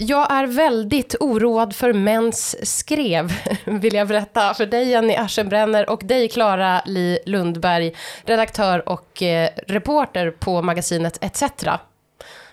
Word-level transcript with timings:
Jag 0.00 0.32
är 0.32 0.46
väldigt 0.46 1.14
oroad 1.20 1.74
för 1.74 1.92
mäns 1.92 2.56
skrev, 2.78 3.32
vill 3.64 3.94
jag 3.94 4.08
berätta 4.08 4.54
för 4.54 4.66
dig 4.66 4.88
Jenny 4.88 5.16
Aschenbrenner 5.16 5.90
och 5.90 6.00
dig 6.04 6.28
Klara 6.28 6.82
Li 6.86 7.18
Lundberg, 7.26 7.94
redaktör 8.24 8.88
och 8.88 9.22
eh, 9.22 9.50
reporter 9.66 10.30
på 10.30 10.62
magasinet 10.62 11.18
ETC. 11.20 11.42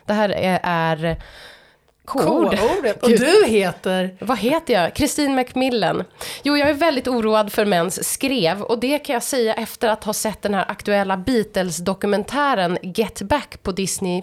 Det 0.05 0.13
här 0.13 0.29
är, 0.29 0.59
är 0.63 1.17
K-ordet. 2.05 3.03
Och 3.03 3.09
du 3.09 3.45
heter? 3.47 4.15
Vad 4.19 4.37
heter 4.37 4.73
jag? 4.73 4.93
Kristin 4.95 5.35
Macmillan. 5.35 6.03
Jo, 6.43 6.57
jag 6.57 6.69
är 6.69 6.73
väldigt 6.73 7.07
oroad 7.07 7.51
för 7.51 7.65
mäns 7.65 8.09
skrev 8.11 8.61
och 8.61 8.79
det 8.79 8.99
kan 8.99 9.13
jag 9.13 9.23
säga 9.23 9.53
efter 9.53 9.87
att 9.89 10.03
ha 10.03 10.13
sett 10.13 10.41
den 10.41 10.53
här 10.53 10.65
aktuella 10.71 11.17
Beatles-dokumentären 11.17 12.77
Get 12.81 13.21
Back 13.21 13.63
på 13.63 13.71
Disney+. 13.71 14.21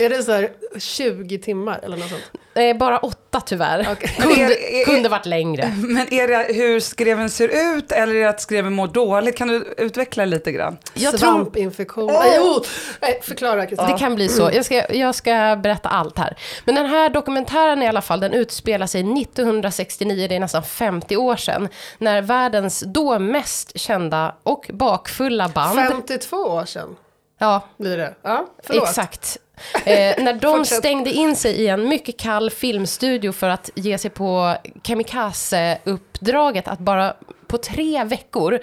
Är 0.00 0.08
det 0.08 0.22
så 0.22 0.32
här 0.32 0.48
20 0.78 1.38
timmar 1.38 1.80
eller 1.82 1.96
något 1.96 2.08
sånt? 2.08 2.22
Eh, 2.54 2.76
bara 2.76 2.98
åtta 2.98 3.40
tyvärr. 3.40 3.88
Okej. 3.92 4.16
Kunde, 4.20 4.40
är- 4.44 4.80
är- 4.80 4.84
kunde 4.84 5.08
varit 5.08 5.26
längre. 5.26 5.74
Men 5.76 6.14
är 6.14 6.28
det 6.28 6.54
hur 6.54 6.80
skreven 6.80 7.30
ser 7.30 7.76
ut 7.76 7.92
eller 7.92 8.14
är 8.14 8.20
det 8.22 8.28
att 8.28 8.40
skreven 8.40 8.72
mår 8.72 8.86
dåligt? 8.88 9.36
Kan 9.36 9.48
du 9.48 9.74
utveckla 9.78 10.24
lite 10.24 10.52
grann? 10.52 10.78
Jag 10.94 11.18
Svampinfektion. 11.18 12.10
Oh, 12.10 12.62
nej, 13.00 13.20
förklara 13.22 13.66
Kristin. 13.66 13.86
det 13.88 13.98
kan 13.98 14.14
bli 14.14 14.28
så. 14.28 14.50
Jag 14.54 14.64
ska, 14.64 14.92
jag 14.94 15.14
ska 15.14 15.56
berätta 15.62 15.88
allt 15.88 16.18
här. 16.18 16.36
Men 16.64 16.74
den 16.74 16.86
här 16.86 17.10
dokumentären 17.20 17.82
i 17.82 17.88
alla 17.88 18.00
fall, 18.00 18.20
den 18.20 18.32
utspelar 18.32 18.86
sig 18.86 19.00
1969, 19.22 20.26
det 20.28 20.36
är 20.36 20.40
nästan 20.40 20.62
50 20.62 21.16
år 21.16 21.36
sedan, 21.36 21.68
när 21.98 22.22
världens 22.22 22.80
då 22.86 23.18
mest 23.18 23.78
kända 23.78 24.34
och 24.42 24.70
bakfulla 24.72 25.48
band... 25.48 25.78
52 25.78 26.36
år 26.36 26.64
sedan 26.64 26.96
Ja, 27.38 27.62
blir 27.76 27.96
det. 27.96 28.14
Ja, 28.22 28.46
förlåt. 28.62 28.88
Exakt. 28.88 29.36
Eh, 29.84 30.24
när 30.24 30.32
de 30.32 30.64
stängde 30.64 31.10
in 31.10 31.36
sig 31.36 31.52
i 31.52 31.68
en 31.68 31.88
mycket 31.88 32.18
kall 32.18 32.50
filmstudio 32.50 33.32
för 33.32 33.48
att 33.48 33.70
ge 33.74 33.98
sig 33.98 34.10
på 34.10 34.56
kamikaze-uppdraget 34.82 36.68
att 36.68 36.78
bara 36.78 37.14
på 37.46 37.58
tre 37.58 38.04
veckor 38.04 38.58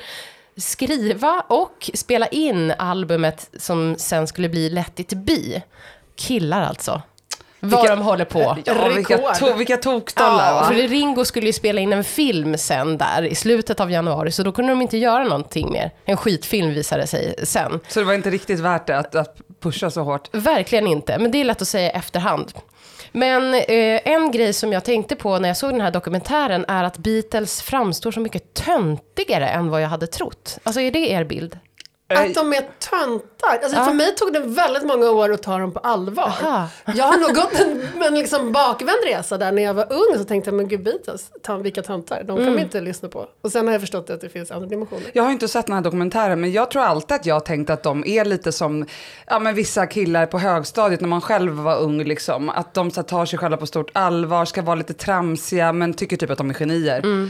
skriva 0.58 1.44
och 1.48 1.92
spela 1.94 2.28
in 2.28 2.74
albumet 2.78 3.50
som 3.60 3.96
sen 3.98 4.28
skulle 4.28 4.50
bli 4.50 4.70
Let 4.70 5.00
it 5.00 5.14
be. 5.14 5.62
Killar 6.16 6.62
alltså. 6.62 7.02
Vad 7.70 7.82
Vilka- 7.82 7.96
de 7.96 8.02
håller 8.04 8.26
på. 8.26 8.58
Ja, 8.66 8.88
vilka, 8.96 9.16
Rekord. 9.18 9.34
to, 9.36 9.54
vilka 9.54 9.78
tokstollar 9.78 10.48
Ja, 10.48 10.54
va? 10.54 10.64
för 10.68 10.74
Ringo 10.74 11.26
skulle 11.26 11.46
ju 11.48 11.54
spela 11.54 11.82
in 11.82 11.94
en 11.94 12.04
film 12.04 12.58
sen 12.58 12.98
där 12.98 13.24
i 13.24 13.36
slutet 13.36 13.80
av 13.80 13.92
januari, 13.92 14.32
så 14.32 14.44
då 14.44 14.52
kunde 14.52 14.72
de 14.72 14.82
inte 14.82 14.98
göra 14.98 15.24
någonting 15.24 15.72
mer. 15.72 15.92
En 16.06 16.18
skitfilm 16.18 16.74
visade 16.74 17.08
sig 17.08 17.36
sen. 17.44 17.80
Så 17.88 18.00
det 18.00 18.06
var 18.06 18.14
inte 18.14 18.30
riktigt 18.30 18.60
värt 18.60 18.88
det 18.88 18.98
att, 18.98 19.16
att 19.16 19.38
pusha 19.62 19.90
så 19.92 20.02
hårt. 20.04 20.30
Verkligen 20.32 20.88
inte, 20.88 21.18
men 21.20 21.32
det 21.32 21.38
är 21.38 21.44
lätt 21.46 21.62
att 21.62 21.68
säga 21.68 21.88
i 21.88 21.92
efterhand. 21.98 22.52
Men 23.12 23.54
eh, 23.54 23.62
en 24.04 24.32
grej 24.32 24.54
som 24.54 24.74
jag 24.74 24.84
tänkte 24.84 25.16
på 25.16 25.40
när 25.40 25.50
jag 25.50 25.58
såg 25.58 25.72
den 25.72 25.82
här 25.82 25.92
dokumentären 25.92 26.66
är 26.68 26.84
att 26.84 26.98
Beatles 26.98 27.62
framstår 27.62 28.12
så 28.12 28.20
mycket 28.20 28.54
töntigare 28.54 29.48
än 29.48 29.70
vad 29.70 29.82
jag 29.82 29.90
hade 29.90 30.08
trott. 30.08 30.58
Alltså 30.64 30.82
är 30.82 30.92
det 30.92 31.00
er 31.12 31.24
bild? 31.24 31.60
Att 32.10 32.34
de 32.34 32.54
är 32.54 32.62
töntar. 32.80 33.60
Alltså, 33.64 33.78
Ja. 33.78 33.86
För 33.86 33.94
mig 33.94 34.16
tog 34.16 34.34
det 34.34 34.40
väldigt 34.40 34.84
många 34.86 35.10
år 35.12 35.32
att 35.34 35.44
ta 35.44 35.58
dem 35.58 35.72
på 35.74 35.80
allvar. 35.80 36.24
Aha. 36.24 36.68
Jag 36.96 37.06
har 37.06 37.18
nog 37.18 37.36
gått 37.36 37.60
en, 37.60 38.04
en 38.04 38.14
liksom 38.14 38.52
bakvänd 38.52 38.98
resa 39.06 39.38
där 39.38 39.52
när 39.52 39.62
jag 39.64 39.74
var 39.74 39.94
ung 39.94 40.18
så 40.18 40.24
tänkte 40.24 40.50
jag, 40.50 40.56
men 40.58 40.68
gud 40.68 40.84
Beatles, 40.84 41.32
vilka 41.62 41.82
töntar, 41.82 42.18
de 42.24 42.28
kan 42.28 42.38
Mm. 42.40 42.56
vi 42.56 42.62
inte 42.62 42.82
lyssna 42.82 43.10
på. 43.10 43.26
Och 43.42 43.52
sen 43.52 43.66
har 43.66 43.72
jag 43.72 43.82
förstått 43.82 44.10
att 44.10 44.22
det 44.22 44.30
finns 44.30 44.52
andra 44.52 44.68
dimensioner. 44.68 45.06
Jag 45.14 45.24
har 45.24 45.32
inte 45.32 45.48
sett 45.48 45.66
den 45.66 45.76
här 45.76 45.82
dokumentären, 45.82 46.42
men 46.42 46.52
jag 46.52 46.72
tror 46.72 46.82
alltid 46.84 47.16
att 47.16 47.26
jag 47.26 47.36
har 47.36 47.40
tänkt 47.40 47.70
att 47.70 47.84
de 47.84 48.04
är 48.08 48.26
lite 48.26 48.52
som 48.52 48.86
ja, 49.28 49.40
men 49.40 49.56
vissa 49.56 49.88
killar 49.88 50.26
på 50.26 50.40
högstadiet 50.40 51.02
när 51.02 51.08
man 51.10 51.22
själv 51.22 51.54
var 51.54 51.78
ung. 51.80 52.04
Liksom. 52.04 52.50
Att 52.50 52.74
de 52.74 52.92
så 52.92 52.96
här, 53.02 53.08
tar 53.08 53.26
sig 53.26 53.40
själva 53.40 53.58
på 53.58 53.68
stort 53.68 53.90
allvar, 53.94 54.46
ska 54.46 54.62
vara 54.62 54.76
lite 54.76 54.94
tramsiga, 54.94 55.74
men 55.74 55.94
tycker 55.94 56.18
typ 56.18 56.30
att 56.30 56.38
de 56.38 56.50
är 56.50 56.54
genier. 56.54 56.98
Eh, 57.24 57.30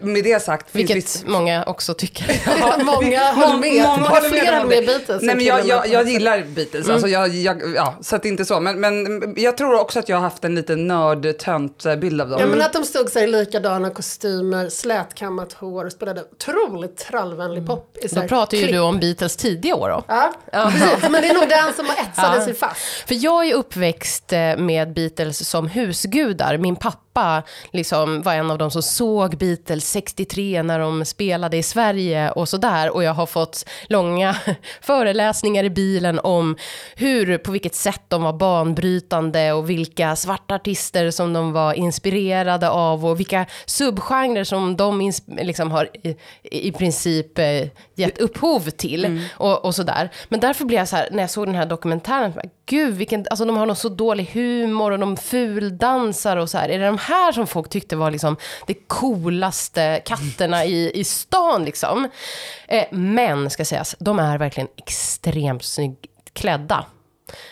med 0.00 0.24
det 0.24 0.42
sagt, 0.42 0.70
finns 0.70 0.80
Vilket 0.90 0.96
viss- 0.96 1.24
många 1.26 1.64
också 1.64 1.94
tycker. 1.94 2.24
många 2.84 3.32
håller 3.32 3.58
med. 3.58 3.84
Många 3.84 4.08
håller 4.08 4.30
med 4.30 4.66
med. 4.68 4.86
Beatles. 4.86 5.22
Nej, 5.22 5.36
men 5.36 5.44
jag, 5.44 5.66
jag, 5.66 5.88
jag 5.88 6.08
gillar 6.08 6.42
Beatles, 6.42 6.88
alltså 6.88 7.08
jag, 7.08 7.28
jag, 7.28 7.62
ja, 7.76 7.94
så 8.00 8.16
att 8.16 8.22
det 8.22 8.28
är 8.28 8.30
inte 8.30 8.44
så. 8.44 8.60
Men, 8.60 8.80
men 8.80 9.34
jag 9.36 9.56
tror 9.56 9.80
också 9.80 9.98
att 9.98 10.08
jag 10.08 10.16
har 10.16 10.22
haft 10.22 10.44
en 10.44 10.54
liten 10.54 10.86
nörd-tönt-bild 10.86 12.20
av 12.20 12.28
dem. 12.28 12.40
Ja 12.40 12.46
men 12.46 12.62
att 12.62 12.72
de 12.72 12.84
stod 12.84 13.14
här 13.14 13.22
i 13.22 13.26
likadana 13.26 13.90
kostymer, 13.90 14.68
slätkammat 14.68 15.52
hår 15.52 15.84
och 15.84 15.92
spelade 15.92 16.24
otroligt 16.32 16.96
trallvänlig 16.96 17.66
pop. 17.66 17.96
I 18.02 18.06
Då 18.06 18.22
pratar 18.22 18.56
ju 18.56 18.62
klipp. 18.62 18.74
du 18.74 18.80
om 18.80 19.00
Beatles 19.00 19.36
tidiga 19.36 19.74
år 19.74 19.88
då. 19.88 20.04
Ja, 20.08 20.32
precis. 20.52 21.10
Men 21.10 21.22
det 21.22 21.28
är 21.28 21.34
nog 21.34 21.48
den 21.48 21.74
som 21.76 21.86
etsade 22.06 22.44
sig 22.44 22.54
fast. 22.54 22.80
För 23.06 23.24
jag 23.24 23.48
är 23.48 23.54
uppväxt 23.54 24.32
eh, 24.32 24.56
med 24.56 24.92
Beatles 24.94 25.48
som 25.48 25.68
husgudar. 25.68 26.58
Min 26.58 26.76
pappa 26.76 27.01
liksom 27.72 28.22
var 28.22 28.34
en 28.34 28.50
av 28.50 28.58
de 28.58 28.70
som 28.70 28.82
såg 28.82 29.36
Beatles 29.36 29.90
63 29.90 30.62
när 30.62 30.78
de 30.78 31.04
spelade 31.04 31.56
i 31.56 31.62
Sverige 31.62 32.30
och 32.30 32.48
sådär. 32.48 32.94
Och 32.94 33.02
jag 33.02 33.14
har 33.14 33.26
fått 33.26 33.64
långa 33.88 34.36
föreläsningar 34.80 35.64
i 35.64 35.70
bilen 35.70 36.20
om 36.22 36.56
hur, 36.96 37.38
på 37.38 37.52
vilket 37.52 37.74
sätt 37.74 38.02
de 38.08 38.22
var 38.22 38.32
banbrytande 38.32 39.52
och 39.52 39.70
vilka 39.70 40.16
svarta 40.16 40.54
artister 40.54 41.10
som 41.10 41.32
de 41.32 41.52
var 41.52 41.74
inspirerade 41.74 42.70
av 42.70 43.06
och 43.06 43.20
vilka 43.20 43.46
subgenrer 43.66 44.44
som 44.44 44.76
de 44.76 45.12
liksom 45.26 45.70
har 45.70 45.88
i, 46.02 46.16
i 46.42 46.72
princip 46.72 47.38
eh, 47.38 47.68
gett 47.94 48.18
upphov 48.18 48.70
till 48.70 49.20
och, 49.34 49.64
och 49.64 49.74
sådär. 49.74 50.10
Men 50.28 50.40
därför 50.40 50.64
blev 50.64 50.78
jag 50.78 50.88
så 50.88 50.96
här, 50.96 51.08
när 51.10 51.22
jag 51.22 51.30
såg 51.30 51.46
den 51.46 51.54
här 51.54 51.66
dokumentären, 51.66 52.32
gud, 52.66 52.94
vilken, 52.94 53.26
alltså 53.30 53.44
de 53.44 53.56
har 53.56 53.66
någon 53.66 53.76
så 53.76 53.88
dålig 53.88 54.30
humor 54.32 54.90
och 54.90 54.98
de 54.98 55.16
fuldansar 55.16 56.36
och 56.36 56.50
så 56.50 56.58
här. 56.58 56.68
Är 56.68 56.78
det 56.78 56.86
de 56.86 56.98
här 56.98 57.32
som 57.32 57.46
folk 57.46 57.68
tyckte 57.68 57.96
var 57.96 58.10
liksom 58.10 58.36
det 58.66 58.74
coolaste 58.74 60.02
katterna 60.04 60.64
i, 60.64 61.00
i 61.00 61.04
stan 61.04 61.64
liksom? 61.64 62.08
Eh, 62.68 62.84
men, 62.90 63.50
ska 63.50 63.64
sägas, 63.64 63.96
de 63.98 64.18
är 64.18 64.38
verkligen 64.38 64.68
extremt 64.76 65.64
snyggt 65.64 66.34
klädda. 66.34 66.86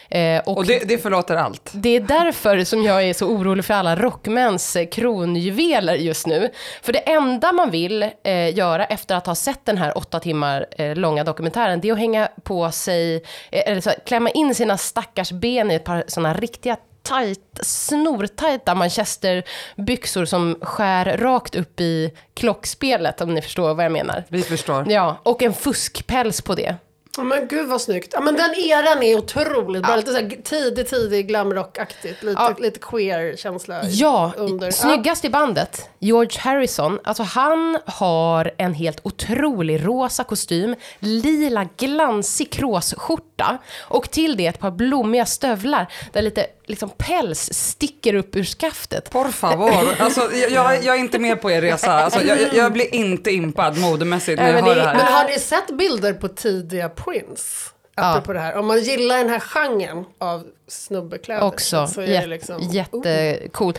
Eh, 0.09 0.43
och 0.47 0.57
Och 0.57 0.67
det, 0.67 0.89
det 0.89 0.99
förlåter 0.99 1.37
allt. 1.37 1.71
det 1.75 1.97
är 1.97 2.01
därför 2.01 2.65
som 2.65 2.83
jag 2.83 3.03
är 3.05 3.15
så 3.15 3.27
orolig 3.27 3.65
för 3.65 3.75
alla 3.75 3.97
rockmäns 3.97 4.77
eh, 4.77 4.87
kronjuveler 4.87 5.95
just 5.95 6.27
nu. 6.27 6.51
För 6.83 6.93
det 6.93 6.99
enda 6.99 7.53
man 7.53 7.71
vill 7.71 8.03
eh, 8.25 8.57
göra 8.57 8.85
efter 8.85 9.15
att 9.15 9.27
ha 9.27 9.35
sett 9.35 9.65
den 9.65 9.79
här 9.79 9.99
åtta 9.99 10.21
timmar 10.21 10.67
eh, 10.79 10.95
långa 10.97 11.25
dokumentären, 11.25 11.81
det 11.81 11.89
är 11.89 11.93
att 11.93 11.99
hänga 11.99 12.29
på 12.43 12.71
sig, 12.71 13.15
eh, 13.51 13.63
eller 13.67 13.81
så, 13.81 13.91
klämma 14.07 14.31
in 14.31 14.55
sina 14.55 14.79
stackars 14.79 15.33
ben 15.33 15.71
i 15.71 15.75
ett 15.75 15.85
par 15.85 16.05
sådana 16.07 16.35
riktiga 16.35 16.77
tajt, 17.03 17.61
snortajta 17.63 18.75
manchesterbyxor 18.75 20.25
som 20.25 20.59
skär 20.63 21.17
rakt 21.19 21.55
upp 21.55 21.81
i 21.81 22.13
klockspelet, 22.35 23.21
om 23.21 23.35
ni 23.35 23.43
förstår 23.43 23.75
vad 23.75 23.85
jag 23.85 23.93
menar. 23.93 24.25
Vi 24.29 24.43
förstår. 24.43 24.93
Ja, 24.93 25.17
och 25.23 25.43
en 25.43 25.53
fuskpäls 25.55 26.43
på 26.43 26.55
det. 26.55 26.77
Ja, 27.17 27.23
men 27.23 27.49
gud 27.49 27.69
vad 27.69 27.81
snyggt. 27.81 28.09
Ja, 28.13 28.21
men 28.21 28.35
den 28.37 28.55
eran 28.55 29.03
är 29.03 29.19
otroligt 29.19 29.83
bra. 29.83 29.97
Lite 29.97 30.11
så 30.11 30.17
här 30.17 30.39
tidig, 30.45 30.89
tidig 30.89 31.29
glamrockaktigt. 31.29 32.23
Lite, 32.23 32.41
Ja. 32.43 32.55
lite 32.59 32.79
queer-känsla 32.79 33.81
Ja, 33.89 34.33
under. 34.37 34.67
Ja. 34.67 34.73
snyggast 34.73 35.25
i 35.25 35.31
bandet, 35.31 35.89
George 35.99 36.41
Harrison. 36.41 36.99
Alltså 37.05 37.23
han 37.23 37.79
har 37.87 38.51
en 38.59 38.75
helt 38.75 38.99
otrolig 39.03 39.87
rosa 39.87 40.25
kostym, 40.25 40.75
lila 40.99 41.69
glansig 41.77 42.51
kråsskjorta 42.53 43.59
och 43.81 44.11
till 44.11 44.37
det 44.37 44.47
ett 44.47 44.59
par 44.59 44.71
blommiga 44.71 45.27
stövlar 45.27 45.93
där 46.13 46.23
lite 46.23 46.47
liksom 46.67 46.91
päls 46.99 47.49
sticker 47.53 48.15
upp 48.15 48.37
ur 48.37 48.45
skaftet. 48.45 49.11
Por 49.11 49.29
favor. 49.29 49.73
Alltså, 49.99 50.21
jag, 50.33 50.51
jag, 50.51 50.85
jag 50.85 50.95
är 50.95 50.99
inte 51.01 51.19
med 51.19 51.43
på 51.43 51.51
er 51.51 51.61
resa. 51.61 51.93
Alltså, 51.93 52.23
jag, 52.25 52.39
jag- 52.55 52.73
blir 52.73 52.95
inte 52.95 53.31
impad 53.31 53.79
modemässigt 53.79 54.39
när 54.41 54.47
jag 54.47 54.55
men 54.55 54.65
hör 54.65 54.75
det- 54.75 54.83
här. 54.83 54.95
Men 54.97 55.07
har 55.13 55.25
ni 55.29 55.39
sett 55.39 55.71
bilder 55.79 56.13
på 56.13 56.29
tidiga 56.29 56.89
Prince? 57.05 57.71
Apropå 57.95 58.33
det 58.33 58.41
här. 58.41 58.57
Om 58.57 58.67
man 58.67 58.81
gillar 58.81 59.19
den 59.19 59.29
här 59.29 59.41
genren 59.41 60.05
av 60.19 60.47
snubbekläder. 60.71 61.43
Också 61.43 61.87
Så 61.87 62.01
är 62.01 62.07
Jät- 62.07 62.21
det 62.21 62.27
liksom, 62.27 62.57
oh. 62.57 62.75
jättecoolt. 62.75 63.79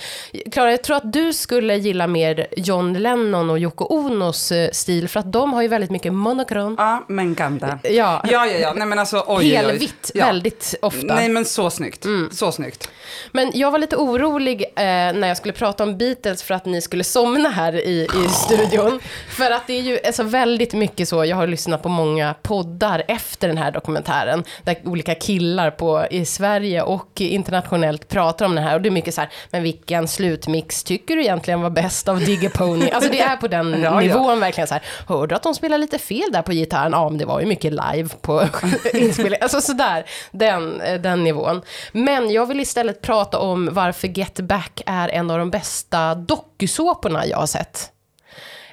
Klara, 0.51 0.71
jag 0.71 0.83
tror 0.83 0.97
att 0.97 1.13
du 1.13 1.33
skulle 1.33 1.75
gilla 1.77 2.07
mer 2.07 2.47
John 2.57 2.93
Lennon 2.93 3.49
och 3.49 3.59
Yoko 3.59 3.85
Onos 3.89 4.51
eh, 4.51 4.69
stil, 4.71 5.07
för 5.09 5.19
att 5.19 5.31
de 5.31 5.53
har 5.53 5.61
ju 5.61 5.67
väldigt 5.67 5.91
mycket 5.91 6.13
monokron. 6.13 6.75
Ja, 6.77 7.05
men 7.07 7.27
encanta. 7.27 7.79
Ja, 7.83 7.89
Ja, 7.91 8.21
ja, 8.31 8.45
ja. 8.45 8.73
Nej 8.73 8.88
men 8.88 8.99
alltså 8.99 9.17
oj, 9.17 9.23
oj, 9.27 9.38
oj. 9.38 9.49
helvitt 9.55 10.11
Ja. 10.13 10.25
väldigt 10.25 10.75
ofta. 10.81 11.15
Nej 11.15 11.29
men 11.29 11.45
så 11.45 11.69
snyggt. 11.69 12.05
Så 12.31 12.51
snyggt. 12.51 12.89
Men 13.31 13.51
jag 13.53 13.71
var 13.71 13.79
lite 13.79 13.95
orolig 13.95 14.63
eh, 14.63 14.83
när 14.83 15.27
jag 15.27 15.38
skulle 15.38 15.53
prata 15.53 15.83
om 15.83 15.97
Beatles 15.97 16.43
för 16.43 16.53
att 16.53 16.65
ni 16.65 16.81
skulle 16.81 17.03
somna 17.03 17.49
här 17.49 17.73
i, 17.75 18.07
i 18.25 18.29
studion. 18.29 18.99
För 19.29 19.51
att 19.51 19.67
det 19.67 19.73
är 19.73 19.81
ju 19.81 19.99
alltså, 20.05 20.23
väldigt 20.23 20.73
mycket 20.73 21.07
så, 21.07 21.25
jag 21.25 21.35
har 21.35 21.47
lyssnat 21.47 21.83
på 21.83 21.89
många 21.89 22.35
poddar 22.41 23.03
efter 23.07 23.47
den 23.47 23.57
här 23.57 23.71
dokumentären, 23.71 24.43
där 24.63 24.77
olika 24.85 25.15
killar 25.15 25.71
på, 25.71 26.05
i 26.11 26.25
Sverige 26.25 26.81
och 26.81 27.22
internationellt 27.22 28.07
pratar 28.07 28.45
om 28.45 28.56
den 28.56 28.63
här. 28.63 28.75
Och 28.75 28.81
det 28.81 28.89
är 28.89 28.92
mycket 28.92 29.13
så 29.13 29.22
här, 29.22 29.30
men 29.51 29.63
vilken 29.63 30.07
slutmix 30.07 30.83
tycker 30.83 31.16
du 31.16 31.22
egentligen 31.22 31.62
var 31.62 31.69
bäst 31.69 32.07
av 32.07 32.19
Digger 32.19 32.50
Pony? 32.50 32.89
Alltså 32.94 33.12
det 33.12 33.19
är 33.22 33.36
på 33.38 33.48
den 33.48 33.72
Ja, 33.72 33.78
ja. 33.80 34.00
nivån 34.00 34.39
verkligen 34.39 34.68
så 34.68 34.74
här, 34.74 34.83
hörde 35.07 35.28
du 35.28 35.36
att 35.36 35.44
de 35.44 35.56
spelar 35.56 35.78
lite 35.78 35.98
fel 35.98 36.31
där 36.31 36.42
på 36.42 36.51
gitarren? 36.51 36.92
Ja, 36.92 37.10
men 37.10 37.18
det 37.18 37.25
var 37.25 37.39
ju 37.39 37.45
mycket 37.45 37.72
live 37.72 38.10
på 38.22 38.42
inspelningen. 38.94 39.39
Alltså 39.42 39.62
sådär, 39.62 40.06
den, 40.31 40.81
eh, 40.81 41.01
den 41.01 41.24
nivån. 41.24 41.62
Men 41.92 42.31
jag 42.31 42.45
vill 42.45 42.60
istället 42.60 43.01
prata 43.01 43.39
om 43.39 43.69
varför 43.72 44.07
Get 44.07 44.39
Back 44.39 44.81
är 44.86 45.10
en 45.10 45.31
av 45.31 45.38
de 45.39 45.50
bästa 45.50 46.16
dokusåporna 46.16 47.25
jag 47.25 47.38
har 47.38 47.45
sett. 47.48 47.92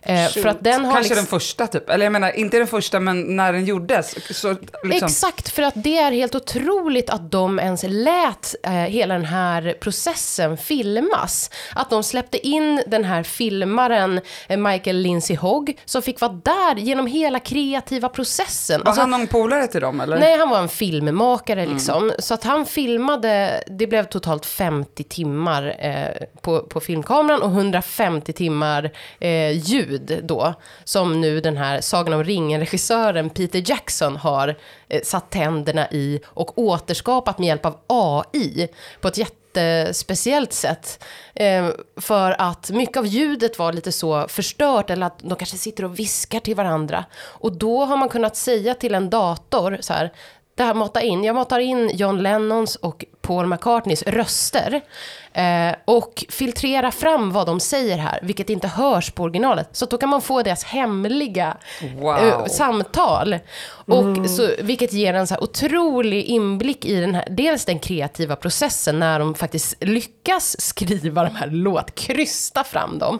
Eh, 0.02 0.28
för 0.28 0.46
att 0.46 0.64
den 0.64 0.84
har 0.84 0.92
Kanske 0.92 1.00
liksom- 1.14 1.16
den 1.16 1.26
första 1.26 1.66
typ. 1.66 1.90
Eller 1.90 2.04
jag 2.06 2.12
menar, 2.12 2.36
inte 2.36 2.58
den 2.58 2.66
första 2.66 3.00
men 3.00 3.36
när 3.36 3.52
den 3.52 3.64
gjordes. 3.64 4.14
Så, 4.40 4.56
liksom. 4.84 5.06
Exakt, 5.06 5.48
för 5.48 5.62
att 5.62 5.74
det 5.76 5.98
är 5.98 6.10
helt 6.12 6.34
otroligt 6.34 7.10
att 7.10 7.30
de 7.30 7.58
ens 7.58 7.82
lät 7.88 8.54
eh, 8.62 8.72
hela 8.72 9.14
den 9.14 9.24
här 9.24 9.76
processen 9.80 10.56
filmas. 10.56 11.50
Att 11.74 11.90
de 11.90 12.02
släppte 12.02 12.46
in 12.46 12.82
den 12.86 13.04
här 13.04 13.22
filmaren, 13.22 14.20
eh, 14.48 14.56
Michael 14.56 14.96
Lindsay 14.96 15.36
Hogg, 15.36 15.78
som 15.84 16.02
fick 16.02 16.20
vara 16.20 16.32
där 16.44 16.76
genom 16.76 17.06
hela 17.06 17.40
kreativa 17.40 18.08
processen. 18.08 18.80
Var 18.80 18.86
Alltså, 18.86 19.00
han 19.00 19.10
någon 19.10 19.26
polare 19.26 19.66
till 19.66 19.80
dem 19.80 20.00
eller? 20.00 20.18
Nej, 20.18 20.38
han 20.38 20.48
var 20.50 20.58
en 20.58 20.68
filmmakare 20.68 21.62
Mm. 21.62 21.74
liksom. 21.74 22.12
Så 22.18 22.34
att 22.34 22.44
han 22.44 22.66
filmade, 22.66 23.62
det 23.66 23.86
blev 23.86 24.04
totalt 24.04 24.46
50 24.46 25.04
timmar 25.04 25.76
eh, 25.78 26.26
på, 26.42 26.60
på 26.60 26.80
filmkameran 26.80 27.42
och 27.42 27.50
150 27.50 28.32
timmar 28.32 28.90
eh, 29.20 29.50
ljud 29.88 30.20
då. 30.24 30.54
Som 30.84 31.20
nu 31.20 31.40
den 31.40 31.56
här 31.56 31.80
Sagan 31.80 32.14
om 32.14 32.24
ringen-regissören 32.24 33.30
Peter 33.30 33.70
Jackson 33.70 34.16
har 34.16 34.56
eh, 34.88 35.02
satt 35.02 35.30
tänderna 35.30 35.90
i 35.90 36.20
och 36.26 36.58
återskapat 36.58 37.38
med 37.38 37.46
hjälp 37.46 37.66
av 37.66 37.78
AI 37.86 38.68
på 39.00 39.08
ett 39.08 39.18
jättespeciellt 39.18 40.52
sätt. 40.52 41.04
Eh, 41.34 41.68
för 41.96 42.40
att 42.40 42.70
mycket 42.70 42.96
av 42.96 43.06
ljudet 43.06 43.58
var 43.58 43.72
lite 43.72 43.92
så 43.92 44.28
förstört 44.28 44.90
eller 44.90 45.06
att 45.06 45.18
de 45.18 45.36
kanske 45.36 45.58
sitter 45.58 45.84
och 45.84 45.98
viskar 45.98 46.40
till 46.40 46.54
varandra. 46.54 47.04
Och 47.20 47.56
då 47.56 47.84
har 47.84 47.96
man 47.96 48.08
kunnat 48.08 48.36
säga 48.36 48.74
till 48.74 48.94
en 48.94 49.10
dator 49.10 49.78
så 49.80 49.92
här, 49.92 50.12
det 50.58 50.64
här 50.64 50.74
mata 50.74 51.02
in, 51.02 51.24
jag 51.24 51.34
matar 51.36 51.58
in 51.58 51.90
John 51.94 52.22
Lennons 52.22 52.76
och 52.76 53.04
Paul 53.20 53.46
McCartneys 53.46 54.02
röster 54.02 54.80
eh, 55.32 55.74
och 55.84 56.24
filtrera 56.28 56.90
fram 56.90 57.32
vad 57.32 57.46
de 57.46 57.60
säger 57.60 57.96
här, 57.98 58.18
vilket 58.22 58.50
inte 58.50 58.68
hörs 58.68 59.10
på 59.10 59.22
originalet. 59.22 59.68
Så 59.72 59.86
då 59.86 59.98
kan 59.98 60.08
man 60.08 60.22
få 60.22 60.42
deras 60.42 60.64
hemliga 60.64 61.56
Wow. 61.94 62.18
eh, 62.18 62.44
samtal. 62.44 63.38
Och 63.70 64.30
så, 64.30 64.50
vilket 64.58 64.92
ger 64.92 65.14
en 65.14 65.26
så 65.26 65.34
här 65.34 65.42
otrolig 65.42 66.24
inblick 66.24 66.84
i 66.84 67.00
den 67.00 67.14
här, 67.14 67.28
dels 67.30 67.64
den 67.64 67.78
kreativa 67.78 68.36
processen 68.36 68.98
när 68.98 69.18
de 69.18 69.34
faktiskt 69.34 69.84
lyckas 69.84 70.60
skriva 70.60 71.24
de 71.24 71.34
här 71.36 71.46
låt, 71.50 71.94
krysta 71.94 72.64
fram 72.64 72.98
dem. 72.98 73.18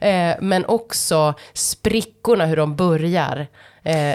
Eh, 0.00 0.34
men 0.40 0.66
också 0.66 1.34
sprickorna, 1.54 2.46
hur 2.46 2.56
de 2.56 2.76
börjar. 2.76 3.46
Eh, 3.82 4.14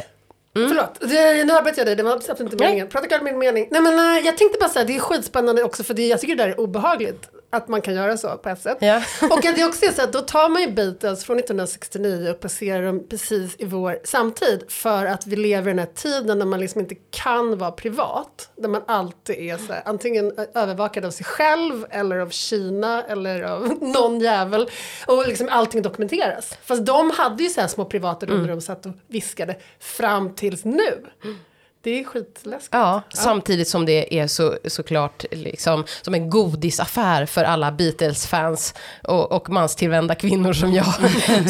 Förlåt, 0.56 1.00
det, 1.00 1.44
nu 1.44 1.54
avbröt 1.54 1.78
jag 1.78 1.88
dig, 1.88 1.96
det 1.96 2.04
var 2.04 2.12
absolut 2.12 2.40
inte 2.40 2.56
meningen. 2.56 2.88
Prata 2.88 3.08
klart 3.08 3.22
min 3.22 3.38
mening. 3.38 3.68
Nej 3.72 3.82
men 3.82 4.18
eh, 4.18 4.26
jag 4.26 4.38
tänkte 4.38 4.60
bara 4.60 4.70
säga, 4.70 4.86
det 4.86 4.96
är 4.96 5.00
skitspännande 5.00 5.64
också 5.64 5.84
för 5.84 5.94
det, 5.94 6.08
jag 6.08 6.22
tycker 6.22 6.36
det 6.36 6.44
där 6.44 6.50
är 6.50 6.60
obehagligt. 6.60 7.30
Att 7.56 7.68
man 7.68 7.82
kan 7.82 7.94
göra 7.94 8.18
så 8.18 8.38
på 8.38 8.50
ett 8.50 8.62
sätt. 8.62 8.78
Ja. 8.82 9.04
Och 9.22 9.46
att 9.46 9.56
det 9.56 9.66
också 9.66 9.86
är 9.86 9.92
så 9.92 10.02
att 10.02 10.14
då 10.14 10.22
tar 10.22 10.50
man 10.50 10.62
ju 10.62 10.72
Beatles 10.72 11.26
från 11.26 11.40
1969 11.40 12.32
och 12.32 12.40
placerar 12.40 12.86
dem 12.86 13.04
precis 13.10 13.56
i 13.60 13.66
vår 13.66 14.00
samtid. 14.04 14.64
För 14.68 15.06
att 15.06 15.28
vi 15.28 15.36
lever 15.36 15.72
i 15.72 15.74
den 15.74 15.80
här 15.80 15.94
tiden 15.96 16.40
när 16.40 16.46
man 16.46 16.60
liksom 16.60 16.82
inte 16.82 16.96
kan 16.96 17.58
vara 17.58 17.72
privat. 17.72 18.50
Där 18.56 18.70
man 18.70 18.82
alltid 18.88 19.36
är 19.36 19.58
så 19.58 19.74
här, 19.74 19.82
antingen 19.86 20.34
övervakad 20.54 21.06
av 21.06 21.12
sig 21.12 21.26
själv 21.26 21.86
eller 21.90 22.18
av 22.18 22.30
Kina 22.30 23.04
eller 23.04 23.42
av 23.44 23.78
någon 23.82 24.20
jävel. 24.20 24.70
Och 25.08 25.28
liksom 25.28 25.48
allting 25.52 25.82
dokumenteras. 25.82 26.58
Fast 26.64 26.86
de 26.86 27.12
hade 27.12 27.44
ju 27.44 27.50
så 27.50 27.62
här 27.62 27.68
små 27.68 27.86
privata 27.86 28.26
rum 28.26 28.42
där 28.42 28.50
de 28.50 28.62
satt 28.62 28.86
och 28.86 28.92
viskade 29.08 29.56
fram 29.80 30.36
tills 30.36 30.66
nu. 30.66 31.06
Det 31.86 32.00
är 32.00 32.04
skitläskigt. 32.04 32.70
Ja, 32.72 33.02
samtidigt 33.14 33.68
som 33.68 33.86
det 33.86 34.20
är 34.20 34.28
så, 34.28 34.58
såklart 34.66 35.26
liksom, 35.32 35.84
som 36.02 36.14
en 36.14 36.30
godisaffär 36.30 37.26
för 37.26 37.44
alla 37.44 37.72
Beatles-fans 37.72 38.74
och, 39.04 39.32
och 39.32 39.50
manstillvända 39.50 40.16
kvinnor 40.16 40.54
som 40.54 40.74
jag, 40.74 40.86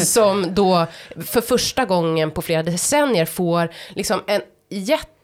som 0.00 0.54
då 0.54 0.86
för 1.26 1.40
första 1.40 1.84
gången 1.84 2.30
på 2.30 2.42
flera 2.42 2.62
decennier 2.62 3.24
får 3.24 3.72
liksom 3.94 4.22
en 4.26 4.42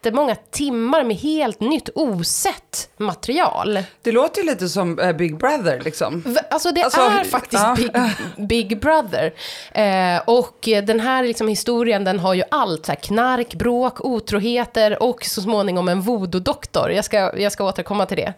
jättemånga 0.05 0.35
timmar 0.51 1.05
med 1.05 1.17
helt 1.17 1.61
nytt 1.61 1.89
osett 1.95 2.89
material. 2.97 3.79
Det 4.03 4.13
låter 4.13 4.41
ju 4.43 4.47
lite 4.47 4.69
som 4.69 4.99
eh, 4.99 5.13
Big 5.13 5.37
Brother 5.39 5.81
liksom. 5.85 6.23
V- 6.27 6.41
Alltså 6.51 6.73
det 6.73 6.83
Alltså, 6.83 7.01
är 7.01 7.25
faktiskt 7.25 7.63
ja. 7.63 7.77
Big, 7.77 7.91
Big 8.49 8.81
Brother. 8.81 9.33
Eh, 9.73 10.23
och 10.27 10.59
den 10.63 11.01
här 11.01 11.23
liksom 11.23 11.49
historien 11.49 12.05
den 12.05 12.19
har 12.19 12.35
ju 12.35 12.43
allt. 12.51 12.87
Så 12.87 12.93
här, 12.93 12.97
knark, 12.97 13.55
bråk, 13.55 14.05
otroheter 14.05 15.03
och 15.03 15.25
så 15.25 15.41
småningom 15.43 15.89
en 15.89 16.01
voodoo-doktor. 16.03 16.91
Jag 16.93 17.05
ska, 17.05 17.39
jag 17.39 17.53
ska 17.53 17.65
återkomma 17.65 18.07
till 18.07 18.17
det. 18.17 18.33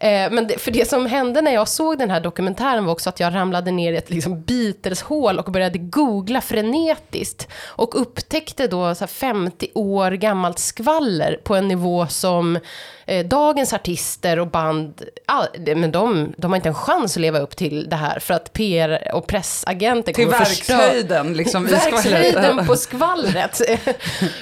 Eh, 0.00 0.30
men 0.30 0.46
det, 0.46 0.58
för 0.60 0.70
det 0.70 0.88
som 0.88 1.06
hände 1.06 1.42
när 1.42 1.54
jag 1.54 1.68
såg 1.68 1.98
den 1.98 2.10
här 2.10 2.20
dokumentären 2.20 2.84
var 2.84 2.92
också 2.92 3.08
att 3.08 3.20
jag 3.20 3.34
ramlade 3.34 3.70
ner 3.70 3.92
i 3.92 3.96
ett 3.96 4.10
liksom, 4.10 4.42
Beatles-hål 4.42 5.38
och 5.38 5.52
började 5.52 5.78
googla 5.78 6.40
frenetiskt. 6.40 7.48
Och 7.66 8.00
upptäckte 8.00 8.66
då 8.66 8.94
så 8.94 9.00
här, 9.00 9.06
50 9.06 9.68
år 9.74 10.10
gammalt 10.10 10.58
skvaller 10.58 10.97
på 11.44 11.56
en 11.56 11.68
nivå 11.68 12.06
som 12.06 12.58
eh, 13.06 13.26
dagens 13.26 13.72
artister 13.72 14.38
och 14.38 14.46
band, 14.50 15.02
all, 15.26 15.46
men 15.76 15.92
de, 15.92 16.32
de 16.36 16.50
har 16.50 16.56
inte 16.56 16.68
en 16.68 16.74
chans 16.74 17.16
att 17.16 17.20
leva 17.20 17.38
upp 17.38 17.56
till 17.56 17.88
det 17.88 17.96
här 17.96 18.18
för 18.18 18.34
att 18.34 18.52
PR 18.52 19.14
och 19.14 19.26
pressagenter 19.26 20.12
Till 20.12 20.24
kommer 20.24 20.38
förstö- 20.38 20.76
verkshöjden 20.76 21.32
liksom. 21.32 21.66
Verkshöjden 21.66 22.66
på 22.66 22.76
skvallret. 22.76 23.60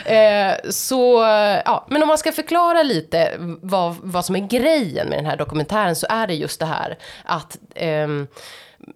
Eh, 0.05 0.55
så, 0.71 1.23
ja, 1.65 1.87
men 1.91 2.03
om 2.03 2.09
man 2.09 2.19
ska 2.19 2.33
förklara 2.33 2.83
lite 2.83 3.33
vad, 3.63 3.97
vad 4.03 4.25
som 4.25 4.37
är 4.37 4.41
grejen 4.41 5.09
med 5.09 5.19
den 5.19 5.27
här 5.27 5.37
dokumentären 5.37 5.97
så 5.97 6.07
är 6.11 6.27
det 6.27 6.35
just 6.35 6.61
det 6.61 6.67
här 6.67 6.99
att 7.25 7.59
ehm, 7.75 8.27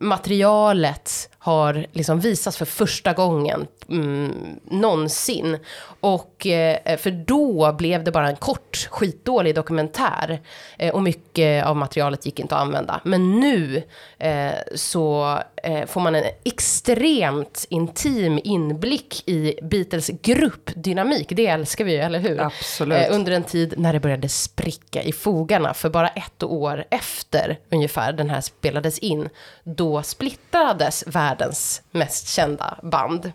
materialet 0.01 1.30
har 1.43 1.87
liksom 1.93 2.21
visats 2.21 2.57
för 2.57 2.65
första 2.65 3.13
gången 3.13 3.67
mm, 3.89 4.61
någonsin. 4.65 5.59
Och, 6.01 6.47
eh, 6.47 6.97
för 6.97 7.11
då 7.11 7.73
blev 7.73 8.05
det 8.05 8.13
bara 8.13 8.29
en 8.29 8.37
kort, 8.37 8.89
skitdålig 8.91 9.55
dokumentär. 9.55 10.41
Eh, 10.79 10.95
och 10.95 11.03
mycket 11.03 11.67
av 11.67 11.77
materialet 11.77 12.27
gick 12.27 12.41
inte 12.41 12.55
att 12.55 12.61
använda. 12.61 13.01
Men 13.05 13.41
nu 13.41 13.83
eh, 14.19 14.53
så 14.75 15.39
får 15.87 16.01
man 16.01 16.15
en 16.15 16.25
extremt 16.45 17.67
intim 17.71 18.41
inblick 18.45 19.29
i 19.29 19.59
Beatles 19.63 20.11
gruppdynamik. 20.23 21.29
Det 21.31 21.47
älskar 21.47 21.85
vi 21.85 21.93
ju, 21.93 21.99
eller 21.99 22.19
hur? 22.19 22.41
Absolut. 22.41 22.99
Eh, 22.99 23.15
under 23.15 23.33
en 23.33 23.45
tid 23.45 23.75
när 23.77 23.93
det 23.93 24.01
började 24.01 24.29
spricka 24.29 25.03
i 25.03 25.13
fogarna. 25.13 25.75
För 25.75 25.91
bara 25.91 26.09
ett 26.09 26.43
år 26.43 26.85
efter 26.91 27.59
ungefär 27.71 28.13
den 28.13 28.31
här 28.31 28.41
spelades 28.41 28.99
in, 28.99 29.29
då 29.65 30.03
splittrades 30.03 31.05
världens 31.07 31.83
mest 31.91 32.29
kända 32.29 32.79
band. 32.83 33.33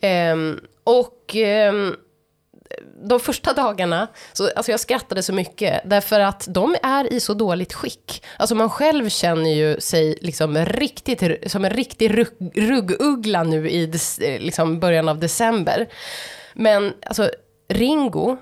Ehm, 0.00 0.60
och 0.84 1.36
ehm, 1.36 1.96
de 3.02 3.20
första 3.20 3.52
dagarna, 3.52 4.08
så, 4.32 4.50
alltså 4.56 4.70
jag 4.70 4.80
skrattade 4.80 5.22
så 5.22 5.32
mycket, 5.32 5.80
därför 5.84 6.20
att 6.20 6.44
de 6.48 6.76
är 6.82 7.12
i 7.12 7.20
så 7.20 7.34
dåligt 7.34 7.72
skick. 7.72 8.24
Alltså 8.36 8.54
man 8.54 8.70
själv 8.70 9.08
känner 9.08 9.50
ju 9.50 9.80
sig 9.80 10.18
liksom 10.20 10.56
riktigt, 10.64 11.50
som 11.52 11.64
en 11.64 11.70
riktig 11.70 12.18
rugg, 12.18 12.52
rugguggla 12.54 13.42
nu 13.42 13.70
i 13.70 13.86
des, 13.86 14.18
liksom 14.18 14.80
början 14.80 15.08
av 15.08 15.18
december. 15.18 15.88
Men 16.54 16.92
alltså 17.06 17.30
Ringo, 17.68 18.36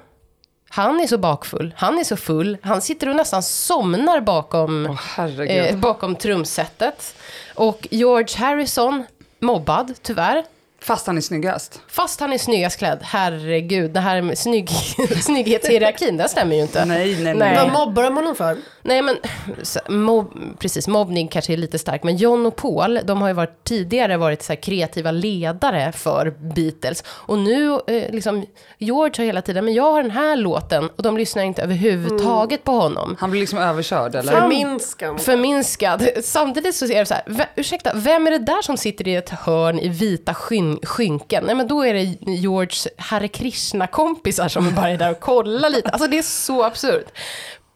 han 0.70 1.00
är 1.00 1.06
så 1.06 1.18
bakfull, 1.18 1.74
han 1.76 1.98
är 1.98 2.04
så 2.04 2.16
full, 2.16 2.58
han 2.62 2.82
sitter 2.82 3.08
och 3.08 3.16
nästan 3.16 3.42
somnar 3.42 4.20
bakom, 4.20 4.98
herregud. 5.00 5.74
eh, 5.74 5.76
bakom 5.76 6.16
trumsetet. 6.16 7.14
Och 7.54 7.88
George 7.90 8.38
Harrison, 8.38 9.04
mobbad 9.40 9.94
tyvärr. 10.02 10.44
Fast 10.80 11.06
han 11.06 11.16
är 11.16 11.20
snyggast. 11.20 11.80
Fast 11.88 12.20
han 12.20 12.32
är 12.32 12.38
snyggast 12.38 12.78
klädd, 12.78 12.98
herregud, 13.02 13.90
det 13.90 14.00
här 14.00 14.22
med 14.22 14.38
snygg, 14.38 14.70
snygghetshierarkin, 15.22 16.16
det 16.16 16.28
stämmer 16.28 16.56
ju 16.56 16.62
inte. 16.62 16.84
Nej, 16.84 17.14
nej, 17.14 17.24
nej. 17.24 17.34
Nej. 17.34 17.56
Vad 17.56 17.72
mobbar 17.72 18.02
de 18.02 18.16
honom 18.16 18.34
för? 18.34 18.56
Nej 18.82 19.02
men, 19.02 19.16
så, 19.62 19.80
mob, 19.88 20.32
precis, 20.58 20.88
mobbning 20.88 21.28
kanske 21.28 21.52
är 21.52 21.56
lite 21.56 21.78
starkt, 21.78 22.04
men 22.04 22.16
John 22.16 22.46
och 22.46 22.56
Paul, 22.56 23.00
de 23.04 23.20
har 23.22 23.28
ju 23.28 23.34
varit, 23.34 23.64
tidigare 23.64 24.16
varit 24.16 24.42
så 24.42 24.52
här 24.52 24.60
kreativa 24.62 25.10
ledare 25.10 25.92
för 25.92 26.30
Beatles. 26.54 27.04
Och 27.08 27.38
nu, 27.38 27.72
eh, 27.86 28.12
liksom, 28.12 28.46
George 28.78 29.14
har 29.18 29.24
hela 29.24 29.42
tiden, 29.42 29.64
men 29.64 29.74
jag 29.74 29.92
har 29.92 30.02
den 30.02 30.10
här 30.10 30.36
låten, 30.36 30.88
och 30.96 31.02
de 31.02 31.16
lyssnar 31.16 31.42
inte 31.42 31.62
överhuvudtaget 31.62 32.64
på 32.64 32.72
honom. 32.72 33.16
Han 33.18 33.30
blir 33.30 33.40
liksom 33.40 33.58
överkörd 33.58 34.14
eller? 34.14 34.32
Förminskande. 34.40 35.22
Förminskad. 35.22 36.08
Samtidigt 36.24 36.74
så 36.74 36.84
är 36.84 36.98
det 36.98 37.06
så 37.06 37.14
här, 37.14 37.22
"Vä- 37.26 37.46
ursäkta, 37.56 37.92
vem 37.94 38.26
är 38.26 38.30
det 38.30 38.38
där 38.38 38.62
som 38.62 38.76
sitter 38.76 39.08
i 39.08 39.14
ett 39.14 39.30
hörn 39.30 39.78
i 39.78 39.88
vita 39.88 40.34
skyn, 40.76 41.18
skynken? 41.18 41.44
Nej 41.44 41.54
men 41.54 41.68
då 41.68 41.86
är 41.86 41.94
det 41.94 42.02
Georges 42.32 42.88
Hare 42.96 43.28
Krishna-kompisar 43.28 44.48
som 44.48 44.74
bara 44.74 44.90
är 44.90 44.98
där 44.98 45.10
och 45.10 45.20
kollar 45.20 45.70
lite. 45.70 45.90
Alltså 45.90 46.08
det 46.08 46.18
är 46.18 46.22
så 46.22 46.64
absurt. 46.64 47.06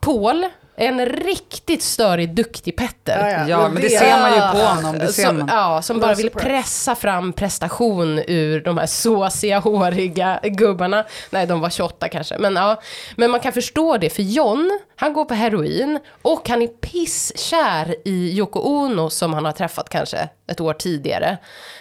Paul, 0.00 0.46
en 0.76 1.06
riktigt 1.06 1.82
störig, 1.82 2.34
duktig 2.34 2.76
Petter. 2.76 3.46
Ja, 3.49 3.68
men 3.68 3.82
det 3.82 3.88
ser 3.88 4.20
man 4.20 4.32
ju 4.32 4.61
på 4.61 4.66
honom, 4.66 4.99
det 4.99 5.12
ser 5.12 5.26
som, 5.26 5.38
man. 5.38 5.49
Ja, 5.52 5.82
som 5.82 6.00
bara 6.00 6.14
vill 6.14 6.30
pressa 6.30 6.94
fram 6.94 7.32
prestation 7.32 8.18
ur 8.26 8.61
de 8.61 8.78
här 8.78 8.87
såsiga, 8.87 9.58
håriga 9.58 10.40
gubbarna. 10.42 11.04
Nej, 11.30 11.46
de 11.46 11.61
var 11.61 11.70
28 11.70 12.08
kanske. 12.08 12.38
Men, 12.38 12.56
ja. 12.56 12.80
men 13.16 13.30
man 13.30 13.40
kan 13.40 13.52
förstå 13.52 13.96
det, 13.96 14.11
för 14.11 14.22
John, 14.22 14.80
han 14.96 15.12
går 15.12 15.25
på 15.25 15.34
heroin 15.34 15.99
och 16.22 16.49
han 16.49 16.62
är 16.62 16.66
pisskär 16.66 17.94
i 18.04 18.38
Yoko 18.38 18.61
Ono 18.61 19.11
som 19.11 19.34
han 19.34 19.44
har 19.44 19.52
träffat 19.52 19.88
kanske 19.88 20.28
ett 20.46 20.61
år 20.61 20.75
tidigare. 20.75 21.38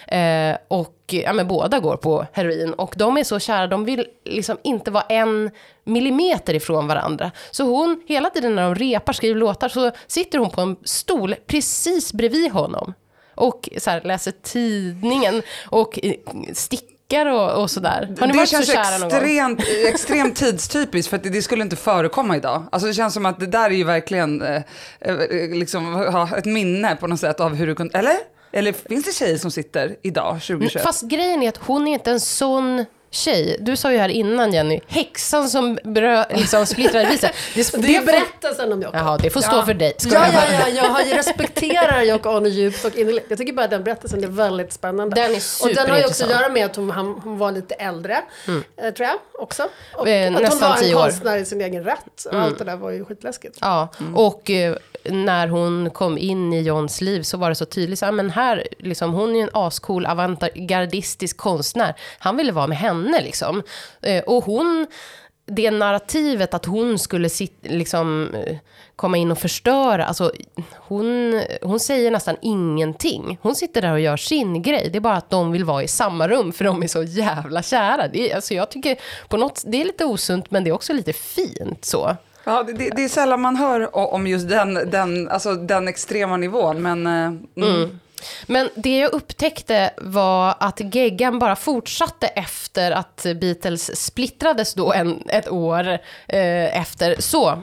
Eh, 0.08 0.58
och 0.68 1.01
ja, 1.14 1.34
men 1.34 1.48
båda 1.48 1.80
går 1.80 1.98
på 1.98 2.26
heroin 2.34 2.74
och 2.74 2.94
de 2.98 3.18
är 3.18 3.24
så 3.24 3.40
kära, 3.40 3.68
de 3.68 3.86
vill 3.86 4.08
liksom 4.26 4.58
inte 4.64 4.92
vara 4.92 5.04
en 5.04 5.52
millimeter 5.84 6.54
ifrån 6.54 6.88
varandra. 6.88 7.32
Så 7.52 7.64
hon, 7.64 8.04
hela 8.08 8.30
tiden 8.30 8.56
när 8.56 8.64
de 8.64 8.76
repar, 8.76 9.14
skriver 9.14 9.36
låtar, 9.36 9.70
så 9.70 9.92
sitter 10.08 10.38
hon 10.38 10.50
på 10.50 10.62
en 10.62 10.76
stol 10.84 11.36
precis 11.48 12.14
bredvid 12.14 12.52
honom. 12.52 12.94
Och 13.36 13.70
så 13.78 13.90
här, 13.90 14.02
läser 14.02 14.34
tidningen 14.44 15.42
och 15.66 16.00
eh, 16.04 16.14
stickar 16.54 17.26
och, 17.26 17.64
och 17.64 17.70
det 18.28 18.48
känns 18.48 18.70
extremt, 18.70 19.62
extremt 19.88 20.36
tidstypiskt 20.36 21.10
för 21.10 21.18
det, 21.18 21.42
skulle 21.42 21.64
inte 21.64 21.76
förekomma 21.76 22.38
idag. 22.38 22.64
Alltså 22.72 22.88
det 22.88 22.94
känns 22.94 23.14
som 23.14 23.26
att 23.26 23.40
det 23.40 23.48
där 23.48 23.70
är 23.70 23.76
ju 23.76 23.84
verkligen 23.84 24.42
eh, 24.42 24.62
eh, 25.00 25.16
liksom, 25.50 25.96
ha 25.96 26.38
ett 26.38 26.46
minne 26.46 26.96
på 26.96 27.08
något 27.08 27.20
sätt 27.20 27.40
av 27.40 27.56
hur 27.56 27.68
du 27.68 27.76
kunde, 27.76 28.00
eller? 28.00 28.18
Eller 28.52 28.72
finns 28.74 29.06
det 29.06 29.12
tjejer 29.12 29.38
som 29.38 29.52
sitter 29.52 29.96
idag, 30.02 30.42
2021? 30.42 30.84
Fast 30.84 31.04
grejen 31.04 31.44
är 31.44 31.50
att 31.50 31.58
hon 31.58 31.88
är 31.88 31.94
inte 31.94 32.12
en 32.12 32.20
sån 32.20 32.86
tjej. 33.12 33.58
Du 33.60 33.76
sa 33.76 33.92
ju 33.92 33.98
här 33.98 34.10
innan 34.10 34.54
Jenny, 34.54 34.80
häxan 34.88 35.50
som 35.50 35.80
brö, 35.84 36.26
liksom 36.30 36.66
splittrade 36.66 37.06
viset. 37.10 37.32
Det, 37.56 37.82
Det 37.82 37.96
är 37.96 38.06
berättelsen 38.06 38.72
om 38.74 38.84
Yoko. 38.84 38.98
Jaha, 38.98 39.18
det 39.18 39.30
får 39.30 39.42
stå 39.42 39.66
för 39.66 39.74
dig. 39.74 39.94
Ska 39.98 40.14
Ja, 40.14 40.26
jag- 40.26 40.34
ja, 40.34 40.60
ja, 40.60 40.68
jag 40.70 40.84
har 40.84 41.04
respekterar 41.18 42.02
Yoko 42.04 42.30
Ono 42.30 42.48
djupt 42.48 42.86
och 42.86 42.96
innerligt. 42.96 43.26
Jag 43.30 43.38
tycker 43.38 43.54
bara 43.54 43.64
att 43.66 43.72
den 43.72 43.84
berättelsen 43.84 44.24
är 44.24 44.28
väldigt 44.28 44.74
spännande. 44.74 45.16
Den 45.16 45.32
är 45.32 45.42
och 45.64 45.70
den 45.76 45.90
har 45.90 45.98
ju 45.98 46.04
också 46.04 46.10
att 46.12 46.16
superintressant. 46.16 46.32
göra 46.32 46.50
med 46.50 46.66
att 46.66 46.76
hon, 46.76 46.90
han, 46.92 47.22
hon 47.24 47.38
var 47.38 47.52
lite 47.52 47.76
äldre, 47.76 48.22
eh, 48.48 48.94
tror 48.94 49.08
jag 49.08 49.18
också. 49.40 49.68
Och 49.94 50.08
Eh, 50.08 50.36
att 50.36 50.50
hon 50.50 50.60
var 50.60 50.78
en 50.84 50.94
konstnär 50.94 51.38
i 51.38 51.46
sin 51.46 51.62
egen 51.62 51.84
rätt. 51.84 52.26
Och 52.32 52.40
allt 52.40 52.58
det 52.58 52.64
där 52.64 52.76
var 52.76 52.92
ju 52.92 53.06
skitläskigt. 53.06 53.58
Ja, 53.62 53.88
och 54.16 54.50
eh, 54.50 54.76
när 55.04 55.48
hon 55.48 55.90
kom 55.90 56.18
in 56.18 56.54
i 56.54 56.62
Johns 56.62 57.02
liv 57.02 57.22
så 57.22 57.38
var 57.38 57.50
det 57.50 57.56
så 57.56 57.66
tydligt, 57.66 58.00
så, 58.00 58.06
här, 58.06 58.12
men 58.12 58.30
här, 58.30 58.68
liksom, 58.80 59.14
hon 59.14 59.30
är 59.32 59.36
ju 59.36 59.42
en 59.42 59.50
ascool 59.54 60.06
avantgardistisk 60.06 61.38
konstnär. 61.38 61.96
Han 62.20 62.38
ville 62.38 62.52
vara 62.52 62.68
med 62.68 62.78
henne 62.78 63.01
liksom. 63.04 63.64
Eh, 64.02 64.24
och 64.24 64.44
hon, 64.44 64.88
det 65.46 65.72
narrativet 65.72 66.54
att 66.54 66.66
hon 66.66 67.00
skulle 67.00 67.30
sit, 67.30 67.58
liksom, 67.62 68.36
eh, 68.36 68.58
komma 68.96 69.18
in 69.18 69.32
och 69.32 69.38
förstöra, 69.38 70.06
alltså 70.06 70.32
hon, 70.78 71.42
hon 71.62 71.80
säger 71.80 72.12
nästan 72.12 72.36
ingenting. 72.42 73.38
Hon 73.42 73.56
sitter 73.56 73.82
där 73.82 73.92
och 73.92 74.00
gör 74.00 74.18
sin 74.18 74.62
grej, 74.62 74.90
det 74.92 74.98
är 74.98 75.00
bara 75.00 75.16
att 75.18 75.30
de 75.30 75.52
vill 75.52 75.66
vara 75.66 75.84
i 75.84 75.88
samma 75.88 76.28
rum 76.28 76.52
för 76.54 76.66
de 76.66 76.84
är 76.84 76.88
så 76.88 77.04
jävla 77.04 77.64
kära. 77.64 78.08
Det 78.08 78.32
är, 78.32 78.36
alltså, 78.36 78.54
jag 78.54 78.72
tycker 78.72 78.98
på 79.30 79.38
något, 79.38 79.64
det 79.66 79.82
är 79.82 79.86
lite 79.86 80.06
osunt 80.06 80.52
men 80.52 80.64
det 80.64 80.70
är 80.70 80.74
också 80.74 80.94
lite 80.94 81.14
fint 81.14 81.86
så. 81.86 82.16
Ja, 82.44 82.64
det, 82.64 82.74
det 82.96 83.04
är 83.04 83.10
sällan 83.10 83.42
man 83.42 83.56
hör 83.56 83.96
om 84.14 84.28
just 84.28 84.50
den, 84.50 84.74
den, 84.74 85.30
alltså 85.30 85.54
den 85.56 85.88
extrema 85.88 86.38
nivån, 86.38 86.82
men... 86.82 87.08
eh, 87.08 87.32
Mm. 87.64 88.00
Men 88.48 88.70
det 88.76 88.98
jag 89.00 89.14
upptäckte 89.14 89.94
var 89.98 90.56
att 90.60 90.96
geggan 90.96 91.40
bara 91.40 91.56
fortsatte 91.56 92.28
efter 92.28 92.92
att 92.92 93.26
Beatles 93.42 94.06
splittrades 94.06 94.74
då 94.74 94.94
en, 94.94 95.24
ett 95.30 95.50
år 95.50 95.88
eh, 96.28 96.78
efter. 96.82 97.16
Så, 97.22 97.62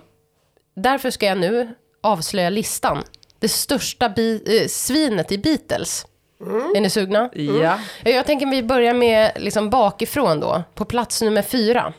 därför 0.76 1.10
ska 1.10 1.26
jag 1.26 1.38
nu 1.38 1.74
avslöja 2.02 2.50
listan. 2.50 3.02
Det 3.38 3.48
största 3.48 4.08
bi- 4.08 4.60
eh, 4.62 4.68
svinet 4.68 5.32
i 5.32 5.38
Beatles. 5.38 6.06
Är 6.76 6.80
ni 6.80 6.90
sugna? 6.90 7.30
Ja. 7.32 7.78
Jag 8.04 8.26
tänker 8.26 8.46
vi 8.46 8.62
börjar 8.62 8.94
med 8.94 9.32
liksom 9.36 9.70
bakifrån 9.70 10.40
då. 10.40 10.62
På 10.74 10.84
plats 10.84 11.22
nummer 11.22 11.42
fyra. 11.42 11.92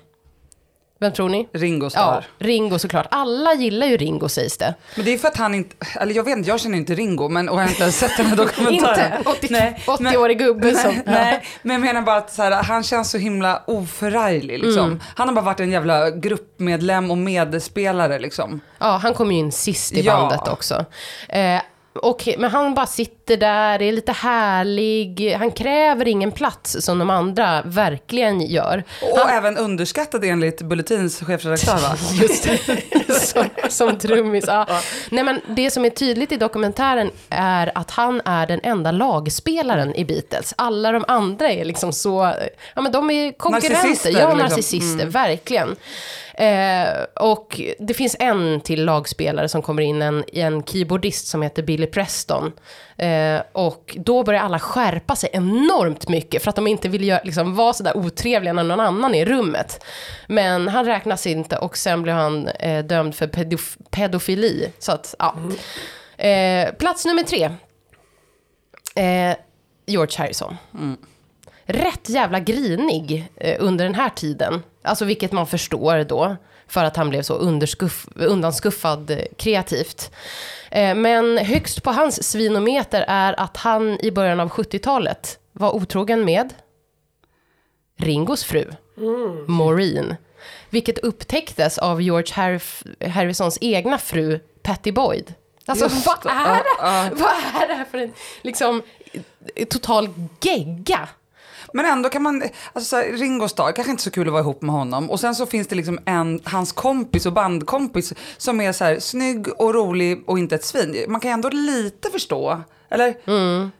Vem 1.02 1.14
tror 1.14 1.30
ni? 1.30 1.48
Ringo 1.54 1.86
Ja, 1.86 1.90
Starr. 1.90 2.26
Ringo 2.40 2.80
såklart. 2.80 3.08
Alla 3.12 3.54
gillar 3.54 3.88
ju 3.88 3.98
Ringo 3.98 4.30
sägs 4.30 4.58
det. 4.58 4.74
Men 4.96 5.06
det 5.06 5.14
är 5.14 5.18
för 5.18 5.28
att 5.28 5.38
han 5.38 5.56
inte, 5.56 5.76
eller 6.00 6.14
jag 6.14 6.24
vet 6.24 6.38
inte, 6.38 6.50
jag 6.50 6.60
känner 6.60 6.78
inte 6.78 6.96
Ringo, 6.96 7.30
men, 7.30 7.50
och 7.50 7.56
jag 7.56 7.62
har 7.64 7.70
inte 7.70 7.82
ens 7.82 7.98
sett 8.00 8.18
den 8.18 8.26
här 8.26 8.36
dokumentären. 8.36 9.18
Inte 9.18 9.30
80 9.30 9.48
Nej, 9.50 9.84
men- 9.88 10.08
80-årig 10.14 10.38
gubbe 10.40 10.76
som... 10.76 10.92
Nej, 10.94 11.04
nej, 11.06 11.46
men 11.62 11.74
jag 11.74 11.82
menar 11.82 12.02
bara 12.02 12.18
att 12.18 12.34
så 12.34 12.44
här, 12.44 12.52
han 12.64 12.84
känns 12.84 13.12
så 13.12 13.18
himla 13.18 13.64
oförarglig. 13.68 14.60
Liksom. 14.64 14.86
Mm. 14.86 15.00
Han 15.16 15.28
har 15.28 15.36
bara 15.36 15.46
varit 15.46 15.60
en 15.60 15.72
jävla 15.72 16.10
gruppmedlem 16.12 17.12
och 17.12 17.18
medspelare. 17.18 18.20
Liksom. 18.20 18.62
Ja, 18.80 19.00
han 19.04 19.14
kom 19.14 19.32
ju 19.32 19.38
in 19.38 19.52
sist 19.52 19.94
i 19.94 20.02
Ja. 20.02 20.18
bandet 20.18 20.48
också. 20.48 20.86
Eh, 21.30 21.62
och, 21.94 22.28
men 22.38 22.52
han 22.52 22.74
bara 22.74 22.86
sitter 22.86 23.38
där, 23.38 23.82
är 23.82 23.92
lite 23.92 24.12
härlig. 24.12 25.36
Han 25.40 25.52
kräver 25.52 26.08
ingen 26.08 26.32
plats 26.32 26.78
som 26.80 27.00
de 27.00 27.10
andra 27.10 27.62
verkligen 27.66 28.42
gör. 28.42 28.84
Och 29.02 29.30
även 29.30 29.58
underskattad 29.58 30.24
enligt 30.26 30.62
Bulletins 30.62 31.20
chefredaktör 31.20 31.78
va? 31.78 31.96
Just 32.22 32.44
det, 32.44 33.14
som, 33.20 33.46
som 33.70 33.98
trummis. 33.98 34.46
Ja. 34.48 34.68
Nej, 35.10 35.24
men 35.24 35.42
det 35.48 35.72
som 35.72 35.86
är 35.86 35.90
tydligt 35.90 36.32
i 36.32 36.38
dokumentären 36.38 37.12
är 37.30 37.72
att 37.76 37.92
han 37.92 38.22
är 38.26 38.48
den 38.48 38.60
enda 38.64 38.92
lagspelaren 38.92 39.96
i 39.96 40.06
Beatles. 40.06 40.54
Alla 40.58 40.92
de 40.92 41.06
andra 41.08 41.52
är 41.52 41.66
liksom 41.66 41.94
så, 41.94 42.34
ja 42.76 42.82
men 42.82 42.92
de 42.92 43.10
är 43.10 43.32
konkurrenter. 43.32 43.74
Narcissister, 43.76 44.12
Ja, 44.12 44.34
liksom. 44.34 44.38
narcissister, 44.38 45.06
verkligen. 45.06 45.76
Eh, 46.40 47.04
och 47.16 47.62
det 47.80 47.94
finns 47.94 48.16
en 48.20 48.62
till 48.62 48.86
lagspelare 48.86 49.50
som 49.50 49.62
kommer 49.62 49.82
in, 49.82 50.02
en, 50.02 50.24
en 50.34 50.64
keyboardist 50.64 51.28
som 51.28 51.42
heter 51.42 51.64
Billy 51.64 51.88
Preston. 51.88 52.52
Eh, 52.98 53.42
och 53.52 53.98
då 54.00 54.24
börjar 54.24 54.42
alla 54.42 54.60
skärpa 54.60 55.16
sig 55.16 55.30
enormt 55.34 56.10
mycket 56.10 56.44
för 56.44 56.50
att 56.50 56.56
de 56.56 56.68
inte 56.68 56.90
vill 56.90 57.04
göra, 57.08 57.22
liksom, 57.24 57.56
vara 57.56 57.74
sådär 57.74 57.98
otrevliga 57.98 58.54
när 58.54 58.64
någon 58.64 58.80
annan 58.80 59.16
är 59.16 59.22
i 59.22 59.26
rummet. 59.26 59.86
Men 60.28 60.68
han 60.68 60.86
räknas 60.86 61.28
inte 61.28 61.58
och 61.58 61.78
sen 61.78 62.02
blir 62.02 62.14
han 62.14 62.48
eh, 62.48 62.86
dömd 62.86 63.16
för 63.16 63.28
pedof- 63.28 63.78
pedofili. 63.90 64.72
Så 64.80 64.92
att, 64.92 65.16
ja. 65.20 65.36
Eh, 66.26 66.74
plats 66.74 67.06
nummer 67.06 67.24
tre. 67.24 67.44
Eh, 68.96 69.38
George 69.86 70.18
Harrison. 70.18 70.58
Rätt 71.66 72.10
jävla 72.10 72.40
grinig 72.40 73.28
eh, 73.36 73.56
under 73.60 73.86
den 73.86 73.96
här 73.96 74.10
tiden. 74.10 74.64
Alltså 74.82 75.06
vilket 75.06 75.32
man 75.32 75.48
förstår 75.48 76.04
då. 76.04 76.36
För 76.68 76.84
att 76.84 76.96
han 76.96 77.10
blev 77.10 77.22
så 77.22 77.34
undanskuffad 78.16 79.12
eh, 79.12 79.18
kreativt. 79.38 80.12
Eh, 80.72 80.96
men 80.96 81.38
högst 81.38 81.84
på 81.84 81.92
hans 81.92 82.24
svinometer 82.32 83.06
är 83.08 83.40
att 83.40 83.58
han 83.58 84.00
i 84.02 84.12
början 84.12 84.40
av 84.40 84.50
70-talet 84.50 85.40
var 85.52 85.76
otrogen 85.76 86.26
med 86.26 86.54
Ringos 87.98 88.44
fru, 88.44 88.72
Maureen. 89.48 90.16
Vilket 90.70 90.98
upptäcktes 90.98 91.78
av 91.78 92.02
George 92.02 92.34
Harf- 92.34 93.08
Harrisons 93.10 93.58
egna 93.62 93.98
fru, 93.98 94.40
Patty 94.64 94.92
Boyd. 94.92 95.34
Alltså 95.66 95.86
Just 95.86 96.06
vad 96.06 96.26
är 96.26 96.54
det? 96.56 96.64
ja. 96.80 97.10
Vad 97.14 97.62
är 97.64 97.68
det 97.68 97.74
här 97.74 97.86
för 97.86 97.98
en 97.98 98.14
liksom, 98.42 98.82
total 99.70 100.10
gegga? 100.42 101.08
Men 101.74 101.86
ändå 101.86 102.10
kan 102.10 102.24
man, 102.24 102.44
alltså 102.74 102.96
här, 102.96 103.04
Ringo 103.04 103.48
Starr, 103.48 103.72
kanske 103.72 103.92
inte 103.92 104.04
så 104.04 104.12
kul 104.12 104.28
att 104.28 104.34
vara 104.34 104.42
ihop 104.42 104.62
med 104.62 104.76
honom. 104.76 105.10
Och 105.10 105.20
sen 105.20 105.36
så 105.36 105.46
finns 105.46 105.68
det 105.68 105.76
liksom 105.76 106.00
en, 106.06 106.40
hans 106.44 106.72
kompis 106.72 107.26
och 107.26 107.34
bandkompis 107.34 108.14
som 108.38 108.62
är 108.62 108.72
så 108.72 108.84
här 108.84 109.00
snygg 109.00 109.48
och 109.62 109.74
rolig 109.74 110.24
och 110.28 110.40
inte 110.40 110.56
ett 110.56 110.66
svin. 110.66 111.06
Man 111.08 111.22
kan 111.22 111.32
ändå 111.32 111.50
lite 111.50 112.10
förstå, 112.12 112.62
eller? 112.90 113.16
Mm. 113.28 113.72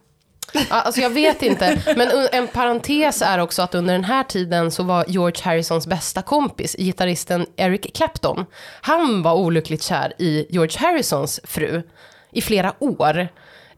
Alltså 0.70 1.02
jag 1.02 1.10
vet 1.10 1.42
inte, 1.42 1.82
men 1.98 2.10
en 2.32 2.48
parentes 2.48 3.22
är 3.22 3.40
också 3.40 3.62
att 3.62 3.76
under 3.76 3.94
den 3.94 4.04
här 4.04 4.24
tiden 4.24 4.72
så 4.72 4.84
var 4.84 5.06
George 5.08 5.44
Harrisons 5.44 5.88
bästa 5.88 6.22
kompis, 6.22 6.76
gitarristen 6.80 7.46
Eric 7.56 7.94
Clapton, 7.94 8.46
han 8.82 9.22
var 9.22 9.34
olyckligt 9.34 9.84
kär 9.84 10.14
i 10.18 10.46
George 10.50 10.80
Harrisons 10.80 11.40
fru 11.44 11.82
i 12.32 12.42
flera 12.42 12.74
år. 12.80 13.28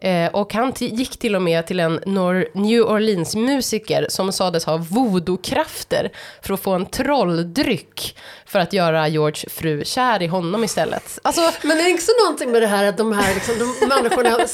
Eh, 0.02 0.32
och 0.32 0.54
han 0.54 0.74
gick 0.80 1.18
till 1.20 1.36
och 1.36 1.42
med 1.42 1.68
till 1.68 1.80
en 1.80 2.00
Nor- 2.00 2.48
New 2.54 2.82
Orleans-musiker 2.82 4.06
som 4.10 4.32
sades 4.32 4.66
ha 4.66 4.78
voodoo-krafter 4.78 6.10
för 6.42 6.54
att 6.54 6.60
få 6.60 6.72
en 6.72 6.86
trolldryck 6.86 8.18
för 8.46 8.60
att 8.60 8.74
göra 8.74 9.08
George 9.08 9.50
fru 9.50 9.84
kär 9.86 10.22
i 10.22 10.28
honom 10.28 10.64
istället. 10.64 11.20
Alltså, 11.24 11.42
Men 11.64 11.78
det 11.78 11.84
är 11.84 11.94
också 11.94 12.12
någonting 12.24 12.52
med 12.52 12.62
det 12.62 12.68
här 12.68 12.86
att 12.86 12.98
de 12.98 13.12
här 13.14 13.34
liksom, 13.34 13.56
de 13.60 13.88
människorna 13.88 14.48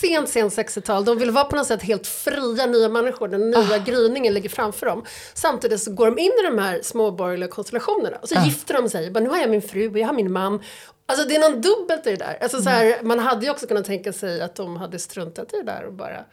sent, 0.00 0.28
sent 0.28 0.52
60-tal, 0.56 1.04
de 1.04 1.18
vill 1.18 1.30
vara 1.30 1.44
på 1.44 1.56
något 1.56 1.66
sätt 1.66 1.82
helt 1.82 2.06
fria 2.06 2.66
nya 2.66 2.88
människor. 2.88 3.28
Den 3.28 3.50
nya 3.50 3.74
Ah. 3.74 3.78
gryningen 3.86 4.34
ligger 4.34 4.48
framför 4.48 4.86
dem. 4.86 5.04
Samtidigt 5.34 5.82
så 5.82 5.92
går 5.92 6.06
de 6.06 6.18
in 6.18 6.32
i 6.44 6.50
de 6.50 6.58
här 6.58 6.80
småborgerliga 6.82 7.48
konstellationerna 7.50 8.16
och 8.22 8.28
så 8.28 8.38
Ah. 8.38 8.44
gifter 8.44 8.74
de 8.74 8.88
sig. 8.88 9.10
Bara, 9.10 9.20
nu 9.20 9.30
har 9.30 9.38
jag 9.38 9.50
min 9.50 9.62
fru 9.62 9.88
och 9.90 9.98
jag 9.98 10.06
har 10.06 10.14
min 10.14 10.32
man. 10.32 10.60
Alltså 11.08 11.28
det 11.28 11.36
är 11.36 11.50
någon 11.50 11.60
dubbelt 11.60 12.06
i 12.06 12.10
det 12.10 12.16
där. 12.16 12.38
Alltså, 12.40 12.62
så 12.62 12.70
här, 12.70 12.96
man 13.02 13.18
hade 13.18 13.44
ju 13.44 13.50
också 13.50 13.66
kunnat 13.66 13.84
tänka 13.84 14.12
sig 14.12 14.42
att 14.42 14.54
de 14.54 14.76
hade 14.76 14.98
struntat 14.98 15.52
i 15.52 15.56
det 15.56 15.62
där 15.62 15.84
och 15.84 15.92
bara 15.92 16.24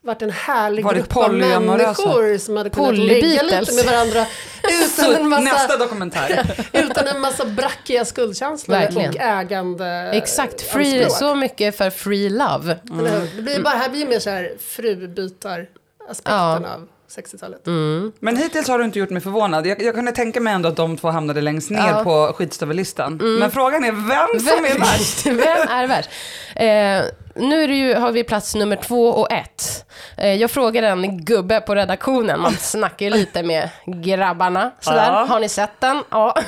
varit 0.00 0.22
en 0.22 0.30
härlig 0.30 0.84
Varit 0.84 0.98
grupp 0.98 1.16
av 1.16 1.34
människor 1.34 2.38
som 2.38 2.56
hade 2.56 2.70
kunnat 2.70 2.98
ligga 2.98 3.42
lite 3.42 3.74
med 3.74 3.84
varandra 3.84 4.26
utan 4.84 5.14
en 5.14 5.28
massa, 5.28 5.42
Nästa 5.42 5.76
dokumentär. 5.76 6.64
utan 6.72 7.06
en 7.06 7.20
massa 7.20 7.44
brackiga 7.44 8.04
skuldkänslor 8.04 8.76
Verkligen. 8.76 9.10
och 9.10 9.16
ägande 9.20 10.10
exakt, 10.12 10.62
free, 10.62 11.04
anspråk. 11.04 11.18
så 11.18 11.34
mycket 11.34 11.76
för 11.76 11.90
free 11.90 12.30
love. 12.30 12.78
Hur? 12.92 13.36
Det 13.36 13.42
blir 13.42 13.62
bara, 13.62 13.74
här 13.74 13.88
blir 13.88 14.06
mer 14.06 14.18
så 14.18 14.30
här 14.30 14.52
frubytar-aspekten 14.60 16.64
av 16.64 16.88
60-talet. 17.08 17.66
Men 18.20 18.36
hittills 18.36 18.68
har 18.68 18.78
du 18.78 18.84
inte 18.84 18.98
gjort 18.98 19.10
mig 19.10 19.22
förvånad. 19.22 19.66
Jag, 19.66 19.82
jag 19.82 19.94
kunde 19.94 20.12
tänka 20.12 20.40
mig 20.40 20.54
ändå 20.54 20.68
att 20.68 20.76
de 20.76 20.96
två 20.96 21.08
hamnade 21.10 21.40
längst 21.40 21.70
ner 21.70 21.88
Ja. 21.88 22.04
på 22.04 22.32
skitstövellistan. 22.36 23.16
Men 23.38 23.50
frågan 23.50 23.84
är 23.84 23.92
vem 23.92 24.40
som 24.40 24.64
är 24.64 24.78
värst. 24.78 25.26
Vem 25.26 25.68
är 25.68 25.86
värst? 25.86 26.10
Eh, 26.56 27.02
nu 27.36 27.74
ju, 27.74 27.94
har 27.94 28.12
vi 28.12 28.24
plats 28.24 28.54
nummer 28.54 28.76
två 28.76 29.08
och 29.08 29.32
ett. 29.32 29.84
Eh, 30.16 30.34
jag 30.34 30.50
frågade 30.50 30.88
en 30.88 31.24
gubbe 31.24 31.60
på 31.60 31.74
redaktionen, 31.74 32.40
man 32.40 32.52
snackar 32.58 33.06
ju 33.06 33.12
lite 33.12 33.42
med 33.42 33.68
grabbarna. 33.86 34.70
Sådär. 34.80 35.12
Ja. 35.12 35.24
Har 35.28 35.40
ni 35.40 35.48
sett 35.48 35.80
den? 35.80 36.02
Ja. 36.10 36.36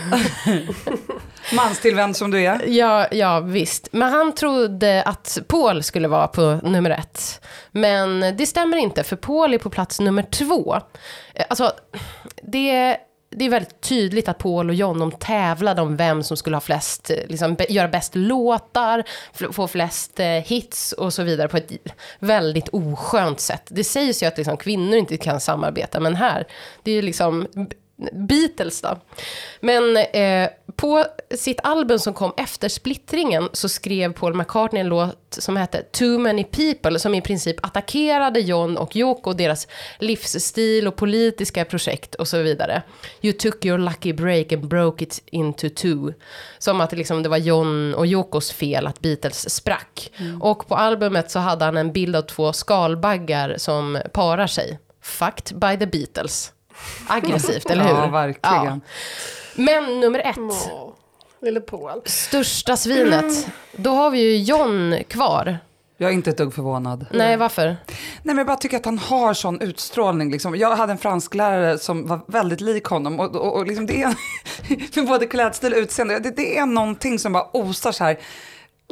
Manstillvänd 1.57 2.16
som 2.16 2.30
du 2.30 2.45
är. 2.47 2.62
ja, 2.68 3.07
ja, 3.11 3.40
visst. 3.40 3.88
Men 3.92 4.12
han 4.12 4.33
trodde 4.35 5.02
att 5.02 5.38
Paul 5.49 5.83
skulle 5.83 6.09
vara 6.09 6.28
på 6.28 6.61
nummer 6.62 6.90
ett. 6.90 7.40
Men 7.71 8.37
det 8.37 8.47
stämmer 8.47 8.76
inte, 8.76 9.02
för 9.04 9.16
Paul 9.16 9.54
är 9.54 9.59
på 9.59 9.71
plats 9.71 10.00
nummer 10.00 10.23
två. 10.23 10.80
Eh, 11.35 11.45
Alltså, 11.50 11.73
det 12.42 12.97
det 13.30 13.44
är 13.44 13.50
väldigt 13.50 13.80
tydligt 13.80 14.28
att 14.28 14.38
Paul 14.38 14.68
och 14.68 14.75
John 14.75 14.99
de 14.99 15.12
tävlade 15.12 15.82
om 15.82 15.97
vem 15.97 16.23
som 16.23 16.37
skulle 16.37 16.56
ha 16.56 16.61
flest, 16.61 17.11
eh, 17.11 17.16
liksom, 17.28 17.56
göra 17.68 17.88
bäst 17.88 18.14
låtar, 18.14 19.04
få 19.52 19.68
flest 19.68 20.20
eh, 20.20 20.26
hits 20.26 20.92
och 20.92 21.12
så 21.12 21.23
vidare 21.23 21.49
på 21.49 21.56
ett 21.56 21.73
väldigt 22.18 22.68
oskönt 22.68 23.40
sätt. 23.40 23.62
Det 23.68 23.85
sägs 23.85 24.23
ju 24.23 24.26
att 24.26 24.37
liksom, 24.37 24.56
kvinnor 24.56 24.97
inte 24.97 25.16
kan 25.16 25.40
samarbeta, 25.40 26.00
men 26.00 26.14
här, 26.14 26.47
det 26.82 26.90
är 26.90 26.94
ju 26.94 27.02
liksom 27.02 27.47
Beatles 28.12 28.83
då. 28.83 28.99
Men 29.61 29.97
eh, 29.97 30.50
på 30.76 31.05
sitt 31.35 31.61
album 31.62 31.99
som 31.99 32.14
kom 32.14 32.33
efter 32.37 32.69
splittringen 32.69 33.49
så 33.52 33.69
skrev 33.69 34.12
Paul 34.12 34.35
McCartney 34.35 34.81
en 34.81 34.88
låt 34.88 35.17
som 35.31 35.57
hette 35.57 35.83
Too 35.83 36.19
Many 36.19 36.45
People 36.45 36.99
som 36.99 37.14
i 37.14 37.21
princip 37.21 37.67
attackerade 37.67 38.40
John 38.40 38.76
och 38.76 38.97
Yoko 38.97 39.31
och 39.31 39.37
deras 39.37 39.69
livsstil 39.99 40.88
och 40.88 40.97
politiska 40.97 41.64
projekt 41.64 42.14
och 42.14 42.28
så 42.28 42.43
vidare. 42.43 42.83
You 43.23 43.33
took 43.33 43.64
your 43.64 43.78
lucky 43.78 44.12
break 44.12 44.52
and 44.52 44.69
broke 44.69 45.05
it 45.05 45.23
into 45.26 45.69
two. 45.69 46.12
Som 46.59 46.81
att 46.81 46.93
liksom 46.93 47.23
det 47.23 47.28
var 47.28 47.37
John 47.37 47.95
och 47.95 48.07
Yokos 48.07 48.52
fel 48.52 48.87
att 48.87 49.00
Beatles 49.00 49.50
sprack. 49.55 50.12
Och 50.40 50.69
på 50.69 50.75
albumet 50.75 51.31
så 51.31 51.38
hade 51.38 51.64
han 51.64 51.76
en 51.76 51.93
bild 51.93 52.17
av 52.17 52.23
två 52.23 52.52
skalbaggar 52.52 53.55
som 53.59 54.00
parar 54.12 54.47
sig. 54.47 54.78
Fucked 55.02 55.59
by 55.59 55.78
the 55.78 55.87
Beatles. 55.87 56.52
Aggressivt, 57.06 57.70
eller 57.70 57.85
hur? 57.85 57.90
Ja, 57.90 58.06
verkligen. 58.06 58.64
Ja. 58.64 58.80
Men 59.54 60.00
nummer 60.00 60.18
ett, 60.18 60.38
Åh, 60.38 60.92
lille 61.42 61.61
Paul. 61.61 62.02
största 62.04 62.76
svinet. 62.76 63.49
Då 63.76 63.90
har 63.90 64.11
vi 64.11 64.20
ju 64.20 64.37
John 64.37 64.94
kvar. 65.08 65.58
Jag 66.00 66.11
är 66.11 66.14
inte 66.14 66.30
ett 66.30 66.37
dugg 66.38 66.54
förvånad. 66.54 67.06
Nej, 67.12 67.37
varför? 67.37 67.64
Nej, 67.66 67.76
men 68.23 68.38
jag 68.38 68.47
bara 68.47 68.56
tycker 68.56 68.76
att 68.76 68.85
han 68.85 68.99
har 68.99 69.35
sån 69.35 69.61
utstrålning. 69.61 70.30
Liksom. 70.30 70.56
Jag 70.56 70.76
hade 70.76 70.92
en 70.92 70.99
fransklärare 70.99 71.78
som 71.78 72.06
var 72.06 72.20
väldigt 72.26 72.61
lik 72.61 72.85
honom. 72.85 73.20
Och, 73.20 73.37
och, 73.37 73.56
och 73.56 73.66
liksom 73.66 73.87
det 73.87 74.02
är, 74.02 74.14
med 74.97 75.06
både 75.08 75.26
klädstil 75.26 75.73
och 75.73 75.78
utseende, 75.78 76.18
det, 76.18 76.30
det 76.30 76.58
är 76.58 76.66
någonting 76.66 77.18
som 77.18 77.32
bara 77.32 77.47
osar 77.52 77.92
så 77.92 78.04
här 78.04 78.18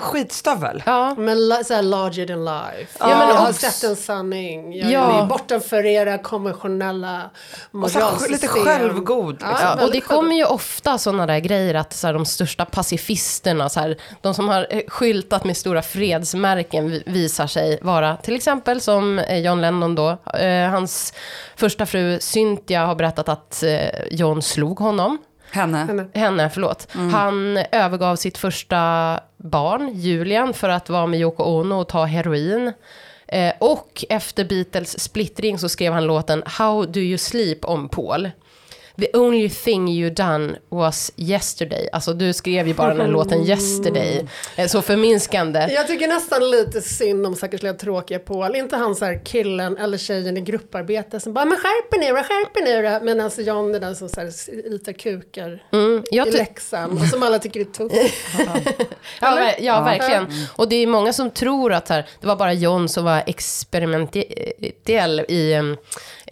skitstövel. 0.00 0.82
Ja, 0.86 1.14
Men 1.18 1.48
la- 1.48 1.64
så 1.64 1.74
här 1.74 1.82
larger 1.82 2.26
than 2.26 2.44
life. 2.44 2.96
Ja, 3.00 3.06
men 3.08 3.28
jag 3.28 3.34
har 3.34 3.52
sett 3.52 3.84
en 3.90 3.96
sanning. 3.96 4.78
Jag 4.78 4.90
Ja. 4.92 5.22
är 5.22 5.26
bortanför 5.26 5.86
era 5.86 6.18
konventionella 6.18 7.30
Och 7.70 7.74
moralsystem. 7.78 8.32
lite 8.32 8.48
självgod. 8.48 9.32
Liksom. 9.32 9.48
Ja, 9.62 9.84
och 9.84 9.92
det 9.92 10.00
kommer 10.00 10.34
ju 10.36 10.44
ofta 10.44 10.98
sådana 10.98 11.26
där 11.26 11.38
grejer 11.38 11.74
att 11.74 11.92
så 11.92 12.06
här, 12.06 12.14
de 12.14 12.24
största 12.26 12.64
pacifisterna, 12.64 13.68
så 13.68 13.80
här, 13.80 13.96
de 14.20 14.34
som 14.34 14.48
har 14.48 14.66
eh, 14.70 14.80
skyltat 14.88 15.44
med 15.44 15.56
stora 15.56 15.82
fredsmärken 15.82 16.90
vi- 16.90 17.02
visar 17.06 17.46
sig 17.46 17.78
vara 17.82 18.16
till 18.16 18.36
exempel 18.36 18.80
som 18.80 19.18
eh, 19.18 19.38
John 19.38 19.60
Lennon 19.60 19.94
då. 19.94 20.08
Eh, 20.34 20.70
hans 20.70 21.12
första 21.56 21.86
fru 21.86 22.18
Cynthia 22.20 22.86
har 22.86 22.94
berättat 22.94 23.28
att 23.28 23.62
eh, 23.62 23.88
John 24.10 24.42
slog 24.42 24.78
honom. 24.78 25.18
Henne. 25.50 26.08
Henne, 26.14 26.50
förlåt. 26.50 26.88
Han 26.92 27.56
övergav 27.72 28.16
sitt 28.16 28.38
första 28.38 28.76
barn, 29.36 29.90
Julian, 29.94 30.54
för 30.54 30.68
att 30.68 30.88
vara 30.88 31.06
med 31.06 31.20
Yoko 31.20 31.42
Ono 31.42 31.80
och 31.80 31.88
ta 31.88 32.04
heroin. 32.04 32.72
Eh, 33.28 33.52
och 33.58 34.04
efter 34.08 34.44
Beatles 34.44 35.00
splittring 35.00 35.58
så 35.58 35.68
skrev 35.68 35.92
han 35.92 36.06
låten 36.06 36.42
How 36.46 36.84
do 36.86 37.00
you 37.00 37.18
sleep 37.18 37.64
om 37.64 37.88
Paul. 37.88 38.30
The 39.00 39.08
only 39.18 39.48
thing 39.50 39.88
you 39.88 40.10
done 40.10 40.56
was 40.68 41.12
yesterday. 41.16 41.88
Alltså 41.92 42.12
du 42.12 42.32
skrev 42.32 42.68
ju 42.68 42.74
bara 42.74 42.88
den 42.88 43.00
här 43.00 43.08
låten 43.08 43.42
yesterday. 43.46 44.26
Eh, 44.56 44.66
så 44.66 44.82
förminskande. 44.82 45.68
Jag 45.70 45.86
tycker 45.86 46.08
nästan 46.08 46.50
lite 46.50 46.82
synd 46.82 47.26
om 47.26 47.34
stackars 47.36 47.62
lilla 47.62 47.74
tråkiga 47.74 48.18
Paul. 48.18 48.56
Inte 48.56 48.76
han 48.76 48.94
så 48.96 49.04
här 49.04 49.20
killen 49.24 49.76
eller 49.76 49.98
tjejen 49.98 50.36
i 50.36 50.40
grupparbete 50.40 51.20
som 51.20 51.32
bara 51.34 51.44
“men 51.44 51.58
skärp 51.58 51.94
er 51.94 51.98
nu 51.98 52.08
då, 52.08 52.16
skärp 52.16 52.56
er 52.56 52.62
nu 52.64 52.82
då”. 52.98 53.04
Men 53.04 53.20
alltså 53.20 53.42
John 53.42 53.74
är 53.74 53.80
den 53.80 53.96
som 53.96 54.08
så 54.08 54.20
här 54.20 54.32
ritar 54.70 54.92
kukar 54.92 55.62
Mm, 55.72 56.04
i 56.12 56.30
läxan 56.30 56.92
och 57.02 57.06
som 57.08 57.22
alla 57.22 57.38
tycker 57.38 57.60
är 57.60 57.64
tufft. 57.64 57.94
Ja, 59.20 59.26
ver- 59.36 59.54
ja, 59.60 59.80
verkligen. 59.80 60.26
Och 60.56 60.68
det 60.68 60.76
är 60.76 60.86
många 60.86 61.12
som 61.12 61.30
tror 61.30 61.72
att 61.72 61.88
här, 61.88 62.06
det 62.20 62.26
var 62.26 62.36
bara 62.36 62.52
John 62.52 62.88
som 62.88 63.04
var 63.04 63.22
experimentell 63.26 65.20
i, 65.20 65.54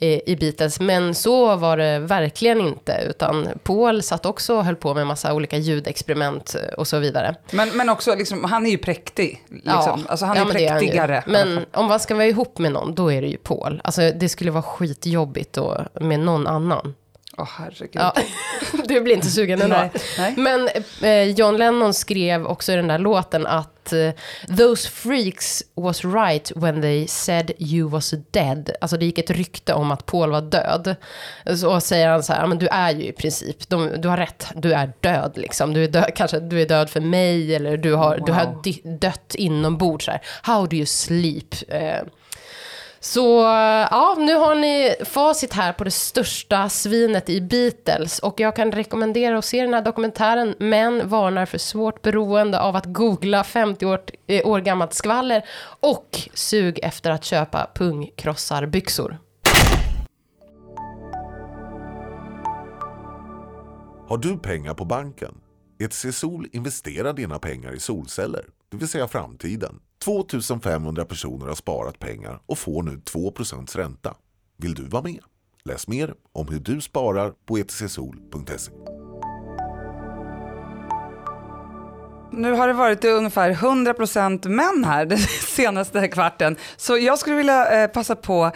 i, 0.00 0.32
i 0.32 0.36
Beatles. 0.36 0.80
Men 0.80 1.14
så 1.14 1.56
var 1.56 1.76
det 1.76 1.98
verkligen 1.98 2.60
inte. 2.60 3.06
Utan 3.08 3.48
Paul 3.62 4.02
satt 4.02 4.26
också 4.26 4.56
och 4.56 4.64
höll 4.64 4.76
på 4.76 4.94
med 4.94 5.06
massa 5.06 5.34
olika 5.34 5.56
ljudexperiment 5.56 6.54
eh, 6.54 6.74
och 6.74 6.88
så 6.88 6.98
vidare. 6.98 7.34
Men, 7.50 7.68
men 7.68 7.88
också, 7.88 8.14
liksom, 8.14 8.44
han 8.44 8.66
är 8.66 8.70
ju 8.70 8.78
präktig. 8.78 9.44
Liksom. 9.48 10.06
Alltså, 10.08 10.26
han 10.26 10.36
är 10.36 10.40
ja, 10.40 10.44
han 10.44 10.52
präktigare. 10.52 11.22
alla 11.26 11.32
Men 11.32 11.66
om 11.72 11.86
man 11.86 12.00
ska 12.00 12.14
vara 12.14 12.26
ihop 12.26 12.58
med 12.58 12.72
någon, 12.72 12.94
då 12.94 13.12
är 13.12 13.22
det 13.22 13.28
ju 13.28 13.36
Paul. 13.36 13.80
Alltså 13.84 14.10
det 14.10 14.28
skulle 14.28 14.50
vara 14.50 14.62
skitjobbigt 14.62 15.52
då, 15.52 15.84
med 16.00 16.20
någon 16.20 16.46
annan. 16.46 16.94
Åh 17.38 17.48
herregud. 17.58 17.90
Ja, 17.92 18.14
du 18.84 19.00
blir 19.00 19.14
inte 19.14 19.26
sugen 19.26 19.62
ändå. 19.62 19.76
Nej, 19.76 19.90
nej. 20.18 20.34
Men 20.36 20.68
eh, 21.02 21.30
John 21.30 21.56
Lennon 21.56 21.94
skrev 21.94 22.46
också 22.46 22.72
i 22.72 22.76
den 22.76 22.88
där 22.88 22.98
låten 22.98 23.46
att 23.46 23.92
eh, 23.92 24.10
“Those 24.58 24.88
freaks 24.88 25.62
was 25.74 26.04
right 26.04 26.52
when 26.56 26.82
they 26.82 27.06
said 27.06 27.50
you 27.58 27.88
was 27.90 28.14
dead”. 28.30 28.70
Alltså 28.80 28.96
det 28.96 29.04
gick 29.06 29.18
ett 29.18 29.30
rykte 29.30 29.74
om 29.74 29.90
att 29.90 30.06
Paul 30.06 30.30
var 30.30 30.40
död. 30.40 30.96
Så 31.56 31.80
säger 31.80 32.08
han 32.08 32.22
så 32.22 32.32
här, 32.32 32.40
"Ja, 32.40 32.46
men 32.46 32.58
du 32.58 32.68
är 32.68 32.90
ju 32.90 33.04
i 33.04 33.12
princip, 33.12 33.68
de, 33.68 34.00
du 34.00 34.08
har 34.08 34.16
rätt, 34.16 34.46
du 34.54 34.72
är 34.72 34.92
död 35.00 35.32
liksom. 35.34 35.74
Du 35.74 35.84
är 35.84 35.88
död, 35.88 36.10
kanske 36.16 36.40
du 36.40 36.62
är 36.62 36.66
död 36.66 36.90
för 36.90 37.00
mig 37.00 37.54
eller 37.54 37.76
du 37.76 37.94
har, 37.94 38.22
du 38.26 38.32
har 38.32 38.98
dött 38.98 39.34
inombords. 39.34 40.08
How 40.42 40.66
do 40.66 40.76
you 40.76 40.86
sleep? 40.86 41.54
Eh, 41.68 41.98
så 43.04 43.40
ja, 43.90 44.16
nu 44.18 44.34
har 44.34 44.54
ni 44.54 44.94
facit 45.04 45.52
här 45.52 45.72
på 45.72 45.84
det 45.84 45.90
största 45.90 46.68
svinet 46.68 47.30
i 47.30 47.40
Beatles. 47.40 48.18
Och 48.18 48.40
jag 48.40 48.56
kan 48.56 48.72
rekommendera 48.72 49.38
att 49.38 49.44
se 49.44 49.62
den 49.62 49.74
här 49.74 49.82
dokumentären, 49.82 50.54
men 50.58 51.08
varnar 51.08 51.46
för 51.46 51.58
svårt 51.58 52.02
beroende 52.02 52.60
av 52.60 52.76
att 52.76 52.86
googla 52.86 53.44
50 53.44 53.86
år, 53.86 54.00
eh, 54.26 54.46
år 54.46 54.60
gammalt 54.60 54.94
skvaller 54.94 55.44
och 55.80 56.18
sug 56.34 56.78
efter 56.82 57.10
att 57.10 57.24
köpa 57.24 57.70
pungkrossarbyxor. 57.74 59.18
Har 64.08 64.18
du 64.18 64.38
pengar 64.38 64.74
på 64.74 64.84
banken? 64.84 65.34
ETC 65.78 66.12
Sol 66.12 66.48
investerar 66.52 67.12
dina 67.12 67.38
pengar 67.38 67.74
i 67.74 67.80
solceller, 67.80 68.44
det 68.70 68.76
vill 68.76 68.88
säga 68.88 69.08
framtiden. 69.08 69.80
2500 70.04 71.04
personer 71.04 71.46
har 71.46 71.54
sparat 71.54 71.98
pengar 71.98 72.40
och 72.46 72.58
får 72.58 72.82
nu 72.82 72.90
2% 72.90 73.76
ränta. 73.76 74.16
Vill 74.56 74.74
du 74.74 74.88
vara 74.88 75.02
med? 75.02 75.20
Läs 75.64 75.88
mer 75.88 76.14
om 76.32 76.48
hur 76.48 76.60
du 76.60 76.80
sparar 76.80 77.34
på 77.46 77.58
etcsol.se. 77.58 78.72
Nu 82.36 82.52
har 82.52 82.66
det 82.66 82.72
varit 82.72 83.04
ungefär 83.04 83.52
100% 83.52 84.48
män 84.48 84.84
här 84.84 85.06
den 85.06 85.18
senaste 85.40 86.08
kvarten. 86.08 86.56
Så 86.76 86.98
jag 86.98 87.18
skulle 87.18 87.36
vilja 87.36 87.82
eh, 87.82 87.90
passa 87.90 88.16
på 88.16 88.50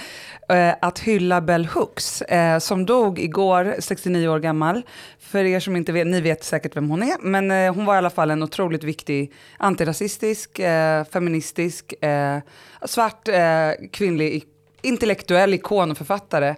eh, 0.49 0.75
att 0.81 0.99
hylla 0.99 1.41
Bell 1.41 1.67
Hooks 1.67 2.23
eh, 2.23 2.59
som 2.59 2.87
dog 2.87 3.19
igår, 3.19 3.75
69 3.79 4.29
år 4.29 4.39
gammal. 4.39 4.83
För 5.21 5.45
er 5.45 5.61
som 5.61 5.77
inte 5.77 5.93
vet, 5.93 6.07
ni 6.07 6.21
vet 6.21 6.45
säkert 6.45 6.77
vem 6.77 6.91
hon 6.91 7.03
är, 7.03 7.17
men 7.21 7.51
eh, 7.51 7.75
hon 7.75 7.85
var 7.85 7.95
i 7.95 7.99
alla 7.99 8.11
fall 8.11 8.31
en 8.31 8.43
otroligt 8.43 8.85
viktig 8.85 9.33
antirasistisk, 9.59 10.59
eh, 10.59 11.05
feministisk, 11.05 11.93
eh, 12.03 12.39
svart 12.85 13.29
eh, 13.29 13.89
kvinnlig 13.93 14.45
intellektuell 14.83 15.55
ikon 15.55 15.91
och 15.91 15.99
författare. 15.99 16.55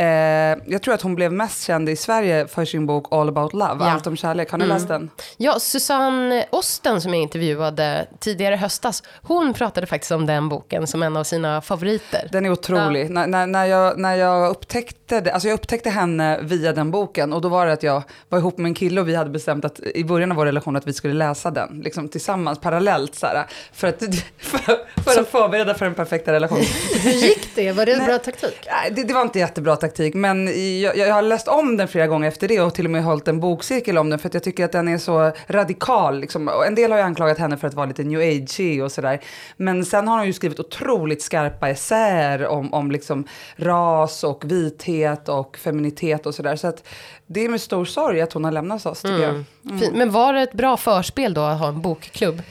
Eh, 0.00 0.58
jag 0.66 0.82
tror 0.82 0.94
att 0.94 1.02
hon 1.02 1.14
blev 1.14 1.32
mest 1.32 1.66
känd 1.66 1.88
i 1.88 1.96
Sverige 1.96 2.46
för 2.46 2.64
sin 2.64 2.86
bok 2.86 3.06
All 3.10 3.28
about 3.28 3.52
love, 3.52 3.76
Ja. 3.84 3.90
Allt 3.90 4.06
om 4.06 4.16
kärlek. 4.16 4.50
Har 4.50 4.58
ni 4.58 4.66
läst 4.66 4.88
den? 4.88 5.10
Ja, 5.36 5.58
Susanne 5.60 6.46
Osten 6.50 7.00
som 7.00 7.14
jag 7.14 7.22
intervjuade 7.22 8.06
tidigare 8.18 8.54
i 8.54 8.56
höstas, 8.56 9.02
hon 9.22 9.54
pratade 9.54 9.86
faktiskt 9.86 10.10
om 10.12 10.26
den 10.26 10.48
boken 10.48 10.86
som 10.86 11.02
en 11.02 11.16
av 11.16 11.24
sina 11.24 11.60
favoriter. 11.60 12.28
Den 12.32 12.46
är 12.46 12.50
otrolig. 12.50 13.10
När, 13.10 13.26
när, 13.26 13.46
när, 13.46 13.64
jag, 13.64 13.98
när 13.98 14.14
jag 14.14 14.50
upptäckte 14.50 15.20
det, 15.20 15.32
alltså 15.32 15.48
jag 15.48 15.54
upptäckte 15.54 15.90
henne 15.90 16.38
via 16.42 16.72
den 16.72 16.90
boken 16.90 17.32
och 17.32 17.40
då 17.40 17.48
var 17.48 17.66
det 17.66 17.72
att 17.72 17.82
jag 17.82 18.02
var 18.28 18.38
ihop 18.38 18.58
med 18.58 18.68
en 18.68 18.74
kille 18.74 19.00
och 19.00 19.08
vi 19.08 19.14
hade 19.14 19.30
bestämt 19.30 19.64
att 19.64 19.80
i 19.80 20.04
början 20.04 20.30
av 20.30 20.36
vår 20.36 20.46
relation 20.46 20.76
att 20.76 20.86
vi 20.86 20.92
skulle 20.92 21.14
läsa 21.14 21.50
den, 21.50 21.80
liksom 21.84 22.08
tillsammans, 22.08 22.60
parallellt 22.60 23.14
så 23.14 23.26
här, 23.26 23.46
för 23.72 23.88
att, 23.88 23.98
för, 24.38 25.02
för 25.02 25.20
att 25.20 25.28
förbereda 25.28 25.74
för 25.74 25.84
den 25.84 25.94
perfekta 25.94 26.32
relationen. 26.32 26.64
Hur 27.02 27.10
gick 27.10 27.54
det? 27.54 27.72
Var 27.72 27.86
det 27.86 27.92
en 27.92 28.04
bra 28.06 28.18
taktik? 28.18 28.66
Nej, 28.70 28.90
Det, 28.94 29.02
det 29.02 29.14
var 29.14 29.22
inte 29.22 29.38
jättebra 29.38 29.76
taktik, 29.76 29.89
men 30.14 30.46
jag, 30.80 30.96
jag 30.96 31.14
har 31.14 31.22
läst 31.22 31.48
om 31.48 31.76
den 31.76 31.88
flera 31.88 32.06
gånger 32.06 32.28
efter 32.28 32.48
det 32.48 32.60
och 32.60 32.74
till 32.74 32.84
och 32.84 32.90
med 32.90 33.04
hållit 33.04 33.28
en 33.28 33.40
bokcirkel 33.40 33.98
om 33.98 34.10
den 34.10 34.18
för 34.18 34.28
att 34.28 34.34
jag 34.34 34.42
tycker 34.42 34.64
att 34.64 34.72
den 34.72 34.88
är 34.88 34.98
så 34.98 35.32
radikal. 35.46 36.20
Liksom. 36.20 36.50
En 36.66 36.74
del 36.74 36.90
har 36.90 36.98
ju 36.98 37.04
anklagat 37.04 37.38
henne 37.38 37.56
för 37.56 37.68
att 37.68 37.74
vara 37.74 37.86
lite 37.86 38.02
new 38.02 38.20
age 38.20 38.80
och 38.82 38.92
sådär. 38.92 39.20
Men 39.56 39.84
sen 39.84 40.08
har 40.08 40.18
hon 40.18 40.26
ju 40.26 40.32
skrivit 40.32 40.60
otroligt 40.60 41.22
skarpa 41.22 41.68
essäer 41.68 42.46
om, 42.46 42.74
om 42.74 42.90
liksom 42.90 43.24
ras 43.56 44.24
och 44.24 44.44
vithet 44.44 45.28
och 45.28 45.56
feminitet 45.56 46.26
och 46.26 46.34
sådär. 46.34 46.56
Så 46.56 46.66
att 46.66 46.86
det 47.26 47.44
är 47.44 47.48
med 47.48 47.60
stor 47.60 47.84
sorg 47.84 48.20
att 48.20 48.32
hon 48.32 48.44
har 48.44 48.52
lämnat 48.52 48.86
oss 48.86 49.02
tycker 49.02 49.18
jag. 49.18 49.44
Fint. 49.80 49.94
Men 49.94 50.10
var 50.10 50.32
det 50.32 50.40
ett 50.42 50.52
bra 50.52 50.76
förspel 50.76 51.34
då 51.34 51.40
att 51.40 51.58
ha 51.58 51.68
en 51.68 51.80
bokklubb? 51.80 52.42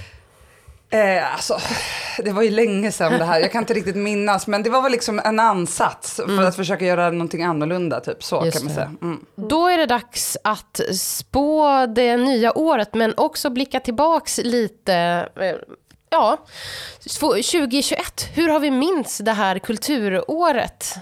Eh, 0.91 1.34
alltså, 1.34 1.60
det 2.23 2.32
var 2.32 2.41
ju 2.41 2.49
länge 2.49 2.91
sedan 2.91 3.19
det 3.19 3.25
här, 3.25 3.39
jag 3.39 3.52
kan 3.52 3.62
inte 3.63 3.73
riktigt 3.73 3.95
minnas, 3.95 4.47
men 4.47 4.63
det 4.63 4.69
var 4.69 4.82
väl 4.82 4.91
liksom 4.91 5.21
en 5.25 5.39
ansats 5.39 6.15
för 6.15 6.43
att 6.43 6.56
försöka 6.56 6.86
göra 6.86 7.12
någonting 7.12 7.43
annorlunda, 7.43 7.99
typ 7.99 8.23
så 8.23 8.45
Just 8.45 8.58
kan 8.58 8.65
man 8.65 8.75
säga. 8.75 8.91
Mm. 9.02 9.25
Då 9.36 9.67
är 9.67 9.78
det 9.78 9.86
dags 9.86 10.38
att 10.43 10.80
spå 10.99 11.86
det 11.95 12.17
nya 12.17 12.58
året, 12.58 12.93
men 12.93 13.13
också 13.17 13.49
blicka 13.49 13.80
tillbaks 13.80 14.38
lite. 14.43 14.93
eh, 15.36 15.56
Ja, 16.12 16.38
2021. 17.21 18.28
Hur 18.34 18.49
har 18.49 18.60
vi 18.60 18.71
minns 18.71 19.17
det 19.17 19.32
här 19.32 19.60
kulturåret? 19.60 20.95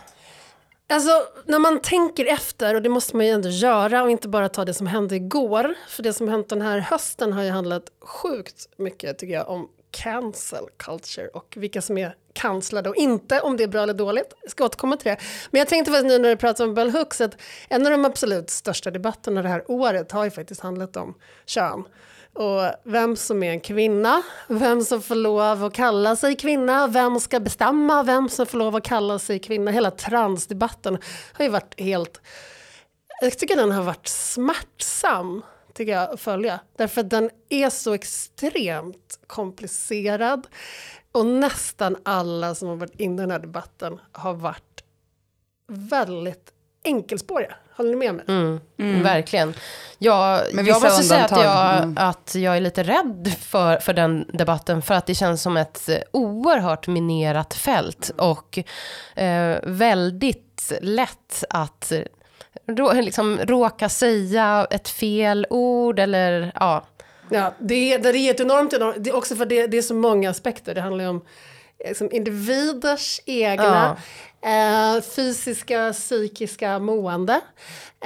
Alltså, 0.89 1.09
när 1.45 1.59
man 1.59 1.79
tänker 1.81 2.25
efter, 2.25 2.75
och 2.75 2.81
det 2.81 2.89
måste 2.89 3.15
man 3.15 3.25
ju 3.25 3.31
ändå 3.31 3.49
göra 3.49 4.03
och 4.03 4.11
inte 4.11 4.27
bara 4.27 4.49
ta 4.49 4.65
det 4.65 4.73
som 4.73 4.87
hände 4.87 5.15
igår. 5.15 5.75
För 5.89 6.03
det 6.03 6.13
som 6.13 6.27
hänt 6.27 6.49
den 6.49 6.61
här 6.61 6.79
hösten 6.79 7.33
har 7.33 7.43
ju 7.43 7.49
handlat 7.49 7.83
sjukt 8.01 8.67
mycket, 8.77 9.17
tycker 9.19 9.33
jag, 9.33 9.49
om 9.49 9.67
cancel 10.03 10.65
culture 10.77 11.27
och 11.27 11.53
vilka 11.57 11.81
som 11.81 11.97
är 11.97 12.15
kanslade 12.33 12.89
och 12.89 12.95
inte, 12.95 13.41
om 13.41 13.57
det 13.57 13.63
är 13.63 13.67
bra 13.67 13.83
eller 13.83 13.93
dåligt. 13.93 14.33
Jag 14.41 14.51
ska 14.51 14.65
återkomma 14.65 14.97
till 14.97 15.09
det. 15.09 15.17
Men 15.51 15.59
jag 15.59 15.67
tänkte 15.67 15.91
faktiskt 15.91 16.07
nu 16.07 16.19
när 16.19 16.29
du 16.29 16.37
pratar 16.37 16.63
om 16.63 16.73
Bell 16.73 16.91
Hooks 16.91 17.21
att 17.21 17.37
en 17.69 17.85
av 17.85 17.91
de 17.91 18.05
absolut 18.05 18.49
största 18.49 18.91
debatterna 18.91 19.41
det 19.41 19.49
här 19.49 19.71
året 19.71 20.11
har 20.11 20.23
ju 20.23 20.31
faktiskt 20.31 20.61
handlat 20.61 20.97
om 20.97 21.13
kön. 21.45 21.83
Och 22.33 22.71
vem 22.83 23.15
som 23.15 23.43
är 23.43 23.51
en 23.51 23.59
kvinna, 23.59 24.21
vem 24.47 24.81
som 24.81 25.01
får 25.01 25.15
lov 25.15 25.63
att 25.63 25.73
kalla 25.73 26.15
sig 26.15 26.35
kvinna, 26.35 26.87
vem 26.87 27.19
ska 27.19 27.39
bestämma 27.39 28.03
vem 28.03 28.29
som 28.29 28.45
får 28.45 28.57
lov 28.57 28.75
att 28.75 28.83
kalla 28.83 29.19
sig 29.19 29.39
kvinna. 29.39 29.71
Hela 29.71 29.91
transdebatten 29.91 30.97
har 31.33 31.45
ju 31.45 31.51
varit 31.51 31.79
helt... 31.79 32.21
Jag 33.21 33.37
tycker 33.37 33.55
den 33.55 33.71
har 33.71 33.83
varit 33.83 34.07
smärtsam 34.07 35.41
tycker 35.77 35.91
jag, 35.91 36.13
att 36.13 36.19
följa. 36.19 36.59
Därför 36.77 37.01
att 37.01 37.09
den 37.09 37.29
är 37.49 37.69
så 37.69 37.93
extremt 37.93 39.19
komplicerad. 39.27 40.47
Och 41.11 41.25
nästan 41.25 41.95
alla 42.03 42.55
som 42.55 42.67
har 42.67 42.75
varit 42.75 42.99
inne 42.99 43.15
i 43.15 43.23
den 43.23 43.31
här 43.31 43.39
debatten 43.39 43.99
har 44.11 44.33
varit 44.33 44.83
väldigt 45.67 46.51
enkelspåriga. 46.83 47.55
Håller 47.75 47.89
ni 47.89 47.95
med 47.95 48.15
mig? 48.15 48.25
Verkligen. 49.03 49.53
Jag, 49.97 50.53
Med 50.53 50.67
jag 50.67 50.75
vissa 50.75 50.87
måste 50.87 51.03
säga 51.03 51.25
att 51.25 51.31
jag, 51.31 51.77
Mm. 51.83 51.97
att 51.97 52.35
jag 52.35 52.57
är 52.57 52.61
lite 52.61 52.83
rädd 52.83 53.33
för, 53.39 53.77
för 53.77 53.93
den 53.93 54.25
debatten. 54.33 54.81
För 54.81 54.93
att 54.93 55.05
det 55.05 55.15
känns 55.15 55.41
som 55.41 55.57
ett 55.57 55.89
eh, 55.89 55.97
oerhört 56.11 56.87
minerat 56.87 57.53
fält. 57.53 58.11
Och 58.17 58.59
eh, 59.15 59.59
väldigt 59.63 60.73
lätt 60.81 61.43
att 61.49 61.91
rå, 62.65 62.93
liksom, 62.93 63.39
råka 63.39 63.89
säga 63.89 64.67
ett 64.69 64.89
fel 64.89 65.47
ord. 65.49 65.99
Eller 65.99 66.51
ja, 66.55 66.85
Ja, 67.29 67.53
det 67.59 67.93
är, 67.93 67.99
det 67.99 68.17
är 68.17 68.31
ett 68.31 68.39
enormt, 68.39 68.73
enormt 68.73 69.03
det 69.03 69.09
är 69.09 69.15
också 69.15 69.35
för 69.35 69.45
det, 69.45 69.67
det 69.67 69.77
är 69.77 69.81
så 69.81 69.93
många 69.93 70.29
aspekter. 70.29 70.75
Det 70.75 70.81
handlar 70.81 71.03
ju 71.03 71.09
om 71.09 71.21
liksom, 71.87 72.09
individers 72.11 73.21
egna 73.25 73.97
eh, 74.41 75.01
fysiska, 75.01 75.93
psykiska 75.93 76.79
mående. 76.79 77.41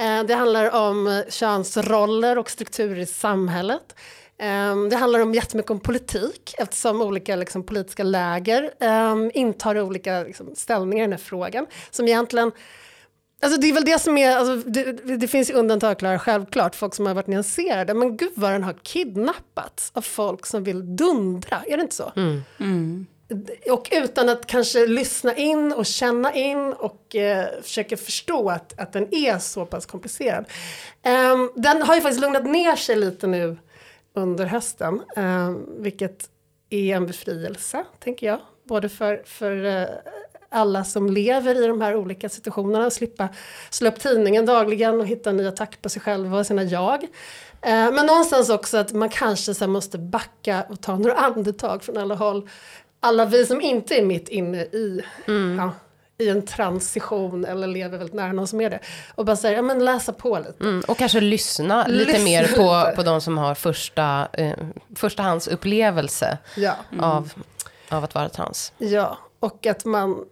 Eh, 0.00 0.22
det 0.22 0.34
handlar 0.34 0.74
om 0.74 1.24
könsroller 1.28 2.38
och 2.38 2.50
strukturer 2.50 2.98
i 2.98 3.06
samhället. 3.06 3.94
Eh, 4.38 4.76
det 4.90 4.96
handlar 4.96 5.20
om 5.20 5.34
jättemycket 5.34 5.70
om 5.70 5.80
politik 5.80 6.54
eftersom 6.58 7.00
olika 7.02 7.36
liksom, 7.36 7.62
politiska 7.62 8.02
läger 8.02 8.70
eh, 8.80 9.14
intar 9.34 9.80
olika 9.80 10.22
liksom, 10.22 10.54
ställningar 10.54 11.02
i 11.02 11.06
den 11.06 11.12
här 11.12 11.18
frågan. 11.18 11.66
Som 11.90 12.08
egentligen 12.08 12.52
Alltså 13.42 13.60
det 13.60 13.68
är 13.68 13.72
väl 13.72 13.84
det 13.84 13.98
som 13.98 14.18
är, 14.18 14.36
alltså 14.36 14.70
det, 14.70 14.92
det 15.16 15.28
finns 15.28 15.50
ju 15.50 15.54
undantag 15.54 15.98
klara, 15.98 16.18
självklart, 16.18 16.74
folk 16.74 16.94
som 16.94 17.06
har 17.06 17.14
varit 17.14 17.26
nyanserade, 17.26 17.94
men 17.94 18.16
gud 18.16 18.32
vad 18.34 18.52
den 18.52 18.64
har 18.64 18.74
kidnappats 18.82 19.90
av 19.94 20.02
folk 20.02 20.46
som 20.46 20.64
vill 20.64 20.96
dundra, 20.96 21.62
är 21.66 21.76
det 21.76 21.82
inte 21.82 21.94
så? 21.94 22.12
Och 23.70 23.88
utan 23.92 24.28
att 24.28 24.46
kanske 24.46 24.86
lyssna 24.86 25.36
in 25.36 25.72
och 25.72 25.86
känna 25.86 26.34
in 26.34 26.72
och 26.72 27.16
eh, 27.16 27.46
försöka 27.62 27.96
förstå 27.96 28.50
att, 28.50 28.80
att 28.80 28.92
den 28.92 29.14
är 29.14 29.38
så 29.38 29.66
pass 29.66 29.86
komplicerad. 29.86 30.44
Ehm, 31.02 31.50
den 31.54 31.82
har 31.82 31.94
ju 31.94 32.00
faktiskt 32.00 32.20
lugnat 32.20 32.44
ner 32.44 32.76
sig 32.76 32.96
lite 32.96 33.26
nu 33.26 33.56
under 34.14 34.46
hösten, 34.46 35.02
ehm, 35.16 35.82
vilket 35.82 36.28
är 36.70 36.96
en 36.96 37.06
befrielse, 37.06 37.84
tänker 38.00 38.26
jag. 38.26 38.38
Både 38.64 38.88
för, 38.88 39.22
för 39.24 39.64
eh, 39.64 39.86
alla 40.52 40.84
som 40.84 41.10
lever 41.10 41.64
i 41.64 41.66
de 41.66 41.80
här 41.80 41.96
olika 41.96 42.28
situationerna, 42.28 42.90
slippa 42.90 43.28
slå 43.70 43.88
upp 43.88 44.00
tidningen 44.00 44.46
dagligen 44.46 45.00
och 45.00 45.06
hitta 45.06 45.30
en 45.30 45.36
ny 45.36 45.46
attack 45.46 45.82
på 45.82 45.88
sig 45.88 46.02
själva 46.02 46.38
och 46.38 46.46
sina 46.46 46.62
jag. 46.62 47.02
Eh, 47.62 47.92
men 47.92 48.06
någonstans 48.06 48.50
också 48.50 48.76
att 48.76 48.92
man 48.92 49.08
kanske 49.08 49.54
så 49.54 49.66
måste 49.66 49.98
backa 49.98 50.64
och 50.68 50.80
ta 50.80 50.96
några 50.96 51.14
andetag 51.14 51.82
från 51.84 51.96
alla 51.96 52.14
håll. 52.14 52.48
Alla 53.00 53.24
vi 53.24 53.46
som 53.46 53.60
inte 53.60 53.94
är 53.94 54.02
mitt 54.04 54.28
inne 54.28 54.58
i, 54.62 55.02
ja, 55.58 55.70
i 56.18 56.28
en 56.28 56.46
transition 56.46 57.44
eller 57.44 57.66
lever 57.66 57.98
väldigt 57.98 58.14
nära 58.14 58.32
någon 58.32 58.46
som 58.46 58.60
är 58.60 58.70
det. 58.70 58.78
Och 59.14 59.24
bara 59.24 59.36
säga, 59.36 59.56
ja 59.56 59.62
men 59.62 59.84
läsa 59.84 60.12
på 60.12 60.38
lite. 60.38 60.54
mm, 60.64 60.82
och 60.88 60.98
kanske 60.98 61.20
lyssna 61.20 61.86
lite 61.86 62.12
Lyssna 62.12 62.24
mer 62.24 62.44
på, 62.56 62.84
lite. 62.86 62.92
på 62.96 63.02
de 63.02 63.20
som 63.20 63.38
har 63.38 63.54
första, 63.54 64.28
eh, 64.32 64.52
förstahandsupplevelse 64.96 66.38
Ja. 66.56 66.74
av, 67.00 67.30
av 67.88 68.04
att 68.04 68.14
vara 68.14 68.28
trans. 68.28 68.72
Ja, 68.78 69.18
och 69.40 69.66
att 69.66 69.84
man 69.84 70.12
mm, 70.12 70.24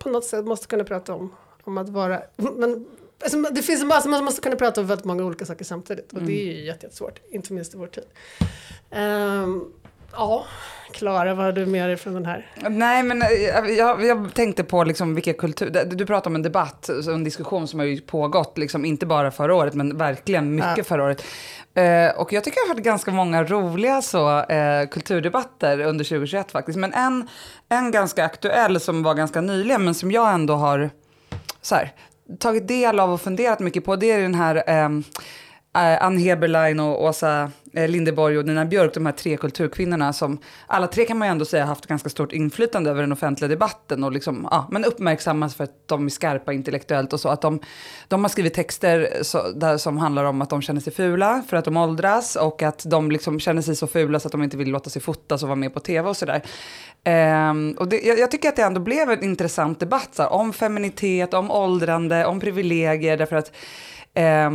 på 0.00 0.08
något 0.08 0.24
sätt 0.24 0.44
måste 0.46 0.66
kunna 0.66 0.84
prata 0.84 1.14
om, 1.14 1.34
om 1.64 1.78
att 1.78 1.88
vara... 1.88 2.22
Men, 2.36 2.86
alltså, 3.22 3.42
det 3.42 3.62
finns 3.62 3.82
en 3.82 3.86
massa, 3.88 4.08
man 4.08 4.24
måste 4.24 4.40
kunna 4.40 4.56
prata 4.56 4.80
om 4.80 4.86
väldigt 4.86 5.04
många 5.04 5.24
olika 5.24 5.44
saker 5.46 5.64
samtidigt. 5.64 6.12
Och 6.12 6.22
det 6.22 6.32
är 6.32 6.46
ju 6.46 6.64
jätte- 6.64 6.86
jättesvårt, 6.86 7.20
inte 7.30 7.52
minst 7.52 7.74
i 7.74 7.76
vår 7.76 7.86
tid. 7.86 8.04
Ehm, 8.90 9.64
ja, 10.12 10.44
Klara, 10.92 11.34
vad 11.34 11.44
har 11.44 11.52
du 11.52 11.66
med 11.66 11.88
dig 11.88 11.96
från 11.96 12.14
den 12.14 12.26
här? 12.26 12.46
Nej, 12.70 13.02
men 13.02 13.22
eh, 13.22 13.28
jag, 13.78 14.04
jag 14.04 14.34
tänkte 14.34 14.64
på 14.64 14.84
liksom 14.84 15.14
vilka 15.14 15.32
kultur... 15.32 15.84
Du 15.84 16.06
pratar 16.06 16.30
om 16.30 16.34
en 16.34 16.42
debatt, 16.42 16.88
en 16.88 17.24
diskussion 17.24 17.68
som 17.68 17.78
har 17.78 17.86
ju 17.86 18.00
pågått, 18.00 18.58
liksom, 18.58 18.84
inte 18.84 19.06
bara 19.06 19.30
förra 19.30 19.54
året, 19.54 19.74
men 19.74 19.96
verkligen 19.98 20.54
mycket 20.54 20.78
Ja. 20.78 20.84
förra 20.84 21.04
året. 21.04 21.24
Eh, 21.74 22.20
och 22.20 22.32
jag 22.32 22.44
tycker 22.44 22.58
jag 22.58 22.64
har 22.68 22.74
haft 22.74 22.84
ganska 22.84 23.10
många 23.10 23.44
roliga 23.44 24.02
så, 24.02 24.38
eh, 24.40 24.86
kulturdebatter 24.88 25.80
under 25.80 26.04
2021 26.04 26.52
faktiskt. 26.52 26.78
Men 26.78 26.92
en, 26.94 27.28
en 27.68 27.90
ganska 27.90 28.24
aktuell 28.24 28.80
som 28.80 29.02
var 29.02 29.14
ganska 29.14 29.40
nyligen, 29.40 29.84
men 29.84 29.94
som 29.94 30.10
jag 30.10 30.32
ändå 30.34 30.54
har 30.54 30.90
så 31.62 31.74
här, 31.74 31.92
tagit 32.38 32.68
del 32.68 33.00
av 33.00 33.12
och 33.12 33.20
funderat 33.20 33.60
mycket 33.60 33.84
på, 33.84 33.96
det 33.96 34.10
är 34.10 34.20
den 34.20 34.34
här... 34.34 34.62
ehm, 34.66 35.04
Eh, 35.76 36.02
Ann 36.04 36.18
Heberlein 36.18 36.80
och 36.80 37.04
Åsa 37.04 37.42
eh, 37.42 37.48
Eh, 37.72 37.88
Lindeborg 37.88 38.38
och 38.38 38.46
Nina 38.46 38.64
Björk, 38.64 38.94
de 38.94 39.06
här 39.06 39.12
tre 39.12 39.36
kulturkvinnorna 39.36 40.12
som 40.12 40.38
alla 40.66 40.86
tre 40.86 41.04
kan 41.04 41.18
man 41.18 41.28
ju 41.28 41.32
ändå 41.32 41.44
säga 41.44 41.64
haft 41.64 41.86
ganska 41.86 42.08
stort 42.08 42.32
inflytande 42.32 42.90
över 42.90 43.00
den 43.00 43.12
offentliga 43.12 43.48
debatten 43.48 44.04
och 44.04 44.12
liksom, 44.12 44.48
ja, 44.50 44.68
men 44.70 44.84
uppmärksammas 44.84 45.54
för 45.54 45.64
att 45.64 45.88
de 45.88 46.06
är 46.06 46.10
skarpa 46.10 46.52
intellektuellt 46.52 47.12
och 47.12 47.20
så. 47.20 47.28
Att 47.28 47.40
de, 47.40 47.60
de 48.08 48.24
har 48.24 48.28
skrivit 48.28 48.54
texter 48.54 49.10
så, 49.22 49.50
där 49.50 49.76
som 49.76 49.98
handlar 49.98 50.24
om 50.24 50.42
att 50.42 50.50
de 50.50 50.62
känner 50.62 50.80
sig 50.80 50.92
fula 50.92 51.42
för 51.48 51.56
att 51.56 51.64
de 51.64 51.76
åldras 51.76 52.36
och 52.36 52.62
att 52.62 52.82
de 52.86 53.10
liksom 53.10 53.40
känner 53.40 53.62
sig 53.62 53.76
så 53.76 53.86
fula 53.86 54.20
så 54.20 54.28
att 54.28 54.32
de 54.32 54.42
inte 54.42 54.56
vill 54.56 54.70
låta 54.70 54.90
sig 54.90 55.02
fotas 55.02 55.42
och 55.42 55.48
vara 55.48 55.56
med 55.56 55.74
på 55.74 55.80
tv 55.80 56.08
och 56.08 56.16
sådär. 56.16 56.42
Um, 57.50 57.72
och 57.72 57.88
det, 57.88 58.00
jag, 58.00 58.18
jag, 58.18 58.30
tycker 58.30 58.48
att 58.48 58.56
det 58.56 58.62
ändå 58.62 58.80
blev 58.80 59.10
en 59.10 59.24
intressant 59.24 59.80
debatt 59.80 60.08
så 60.12 60.22
här, 60.22 60.32
om 60.32 60.52
feminitet, 60.52 61.34
om 61.34 61.50
åldrande, 61.50 62.26
om 62.26 62.40
privilegier. 62.40 63.16
Därför 63.16 63.36
att 63.36 63.52
Eh, 64.14 64.50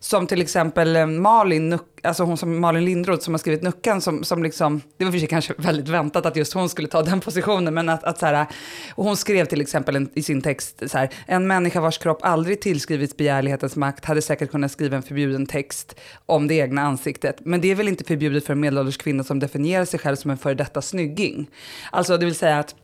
som 0.00 0.26
till 0.26 0.40
exempel 0.40 0.96
eh, 0.96 1.06
Malin, 1.06 1.78
alltså 2.02 2.22
hon 2.22 2.36
som 2.36 2.60
Malin 2.60 2.84
Lindroth 2.84 3.24
som 3.24 3.34
har 3.34 3.38
skrivit 3.38 3.62
Nuckan, 3.62 4.00
som, 4.00 4.24
som 4.24 4.42
liksom, 4.42 4.82
det 4.96 5.04
var 5.04 5.12
för 5.12 5.18
sig 5.18 5.28
kanske 5.28 5.54
väldigt 5.56 5.88
väntat 5.88 6.26
att 6.26 6.36
just 6.36 6.52
hon 6.52 6.68
skulle 6.68 6.88
ta 6.88 7.02
den 7.02 7.20
positionen, 7.20 7.74
men 7.74 7.88
att, 7.88 8.04
att 8.04 8.18
så 8.18 8.26
här, 8.26 8.46
och 8.94 9.04
hon 9.04 9.16
skrev 9.16 9.44
till 9.44 9.60
exempel 9.60 9.96
en, 9.96 10.10
i 10.14 10.22
sin 10.22 10.42
text 10.42 10.82
så 10.86 10.98
här, 10.98 11.10
en 11.26 11.46
människa 11.46 11.80
vars 11.80 11.98
kropp 11.98 12.18
aldrig 12.22 12.60
tillskrivits 12.60 13.16
begärlighetens 13.16 13.76
makt 13.76 14.04
hade 14.04 14.22
säkert 14.22 14.50
kunnat 14.50 14.72
skriva 14.72 14.96
en 14.96 15.02
förbjuden 15.02 15.46
text 15.46 16.00
om 16.26 16.48
det 16.48 16.54
egna 16.54 16.82
ansiktet, 16.82 17.36
men 17.40 17.60
det 17.60 17.70
är 17.70 17.74
väl 17.74 17.88
inte 17.88 18.04
förbjudet 18.04 18.46
för 18.46 18.52
en 18.52 18.60
medelålders 18.60 18.96
kvinna 18.96 19.24
som 19.24 19.38
definierar 19.38 19.84
sig 19.84 20.00
själv 20.00 20.16
som 20.16 20.30
en 20.30 20.38
före 20.38 20.54
detta 20.54 20.82
snygging. 20.82 21.50
Alltså 21.92 22.16
det 22.16 22.24
vill 22.24 22.34
säga 22.34 22.58
att 22.58 22.74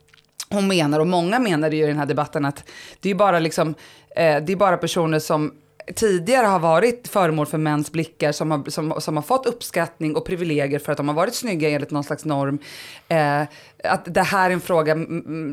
hon 0.51 0.69
menar, 0.69 1.01
och 1.01 1.07
många 1.07 1.39
menar 1.39 1.71
det 1.71 1.77
ju 1.77 1.85
i 1.85 1.87
den 1.87 1.99
här 1.99 2.07
debatten, 2.07 2.45
att 2.45 2.65
det 3.01 3.11
är 3.11 3.15
bara, 3.15 3.39
liksom, 3.39 3.69
eh, 4.17 4.37
det 4.45 4.53
är 4.53 4.57
bara 4.57 4.77
personer 4.77 5.19
som 5.19 5.53
tidigare 5.95 6.47
har 6.47 6.59
varit 6.59 7.09
föremål 7.09 7.47
för 7.47 7.59
mäns 7.59 7.93
blickar 7.93 8.33
som 8.33 8.51
har, 8.51 8.71
som, 8.71 9.01
som 9.01 9.17
har 9.17 9.23
fått 9.23 9.47
uppskattning 9.47 10.17
och 10.17 10.25
privilegier 10.25 10.79
för 10.79 10.93
att 10.93 10.97
de 10.97 11.09
har 11.09 11.15
varit 11.15 11.35
snygga 11.35 11.71
enligt 11.71 11.91
någon 11.91 12.05
slags 12.05 12.25
norm. 12.25 12.59
Eh, 13.09 13.43
att 13.85 14.15
det 14.15 14.23
här 14.23 14.51
är 14.51 14.55
en 14.55 14.61
fråga 14.61 14.95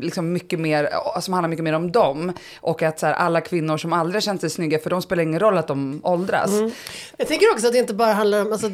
liksom 0.02 0.32
mycket 0.32 0.60
mer, 0.60 0.84
eh, 0.92 1.20
som 1.20 1.34
handlar 1.34 1.48
mycket 1.48 1.64
mer 1.64 1.72
om 1.72 1.92
dem. 1.92 2.32
Och 2.60 2.82
att 2.82 2.98
så 2.98 3.06
här, 3.06 3.12
alla 3.12 3.40
kvinnor 3.40 3.76
som 3.76 3.92
aldrig 3.92 4.16
har 4.16 4.20
känt 4.20 4.40
sig 4.40 4.50
snygga, 4.50 4.78
för 4.78 4.90
de 4.90 5.02
spelar 5.02 5.22
ingen 5.22 5.40
roll 5.40 5.58
att 5.58 5.68
de 5.68 6.00
åldras. 6.04 6.52
Mm. 6.52 6.70
Jag 7.16 7.28
tänker 7.28 7.52
också 7.52 7.66
att 7.66 7.72
det 7.72 7.78
inte 7.78 7.94
bara 7.94 8.12
handlar 8.12 8.46
om 8.46 8.52
alltså, 8.52 8.70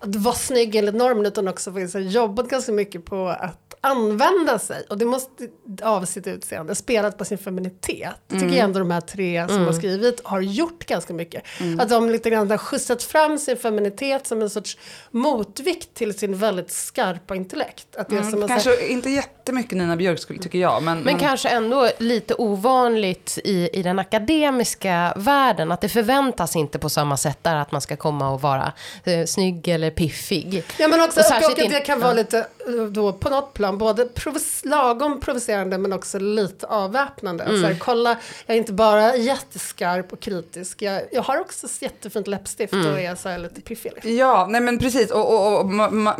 att 0.00 0.16
vara 0.16 0.34
snygg 0.34 0.74
enligt 0.74 0.94
normen, 0.94 1.26
utan 1.26 1.48
också 1.48 1.72
faktiskt 1.72 1.94
jobbat 2.14 2.48
ganska 2.48 2.72
mycket 2.72 3.04
på 3.04 3.28
att 3.28 3.71
använda 3.84 4.58
sig, 4.58 4.84
och 4.88 4.98
det 4.98 5.04
måste 5.04 5.48
av 5.82 6.04
sitt 6.04 6.26
utseende, 6.26 6.74
spelat 6.74 7.18
på 7.18 7.24
sin 7.24 7.38
feminitet. 7.38 8.10
Det 8.26 8.34
tycker 8.34 8.46
mm. 8.46 8.56
jag 8.56 8.64
ändå 8.64 8.78
de 8.78 8.90
här 8.90 9.00
tre 9.00 9.44
som 9.46 9.56
mm. 9.56 9.66
har 9.66 9.72
skrivit 9.72 10.20
har 10.24 10.40
gjort 10.40 10.86
ganska 10.86 11.14
mycket. 11.14 11.42
Mm. 11.60 11.80
Att 11.80 11.88
de 11.88 12.10
lite 12.10 12.30
grann 12.30 12.50
har 12.50 12.58
skjutsat 12.58 13.02
fram 13.02 13.38
sin 13.38 13.56
feminitet 13.56 14.26
som 14.26 14.42
en 14.42 14.50
sorts 14.50 14.78
motvikt 15.10 15.94
till 15.94 16.18
sin 16.18 16.36
väldigt 16.38 16.70
skarpa 16.70 17.36
intellekt. 17.36 17.96
Att 17.96 18.08
det 18.08 18.18
mm, 18.18 18.30
som 18.30 18.48
kanske 18.48 18.70
här... 18.70 18.90
inte 18.90 19.10
jättemycket 19.10 19.78
Nina 19.78 19.96
Björk 19.96 20.18
skulle, 20.18 20.38
tycker 20.38 20.58
jag. 20.58 20.82
Men, 20.82 20.98
men, 20.98 21.18
kanske 21.18 21.48
ändå 21.48 21.88
lite 21.98 22.34
ovanligt 22.34 23.38
i, 23.44 23.68
i 23.72 23.82
den 23.82 23.98
akademiska 23.98 25.12
världen. 25.16 25.72
Att 25.72 25.80
det 25.80 25.88
förväntas 25.88 26.56
inte 26.56 26.78
på 26.78 26.88
samma 26.88 27.16
sätt 27.16 27.38
där 27.42 27.56
att 27.56 27.72
man 27.72 27.80
ska 27.80 27.96
komma 27.96 28.30
och 28.30 28.40
vara 28.40 28.72
eh, 29.04 29.24
snygg 29.26 29.68
eller 29.68 29.90
piffig. 29.90 30.64
Ja 30.78 30.88
men 30.88 31.00
också 31.00 31.20
och, 31.20 31.36
och, 31.36 31.64
och 31.64 31.70
det 31.70 31.80
kan 31.80 32.00
vara 32.00 32.12
lite 32.12 32.46
då 32.90 33.12
på 33.12 33.30
något 33.30 33.54
plan 33.54 33.78
både 33.78 34.04
provoc 34.04 34.60
lagom 34.64 35.20
provocerande 35.20 35.78
men 35.78 35.92
också 35.92 36.18
lite 36.18 36.66
avväpnande. 36.66 37.44
Mm. 37.44 37.60
Så 37.60 37.66
här, 37.66 37.76
kolla, 37.78 38.16
jag 38.46 38.54
är 38.54 38.58
inte 38.58 38.72
bara 38.72 39.16
jätteskarp 39.16 40.12
och 40.12 40.20
kritisk, 40.20 40.82
jag, 40.82 41.02
jag 41.12 41.22
har 41.22 41.40
också 41.40 41.66
jättefint 41.80 42.26
läppstift 42.26 42.72
mm. 42.72 42.92
och 42.92 43.00
är 43.00 43.14
så 43.14 43.28
här 43.28 43.38
lite 43.38 43.60
piffig. 43.60 43.92
Liksom. 43.94 44.16
Ja, 44.16 44.46
nej 44.50 44.60
men 44.60 44.78
precis. 44.78 45.10
Och, 45.10 45.34
och, 45.34 45.60
och 45.60 45.66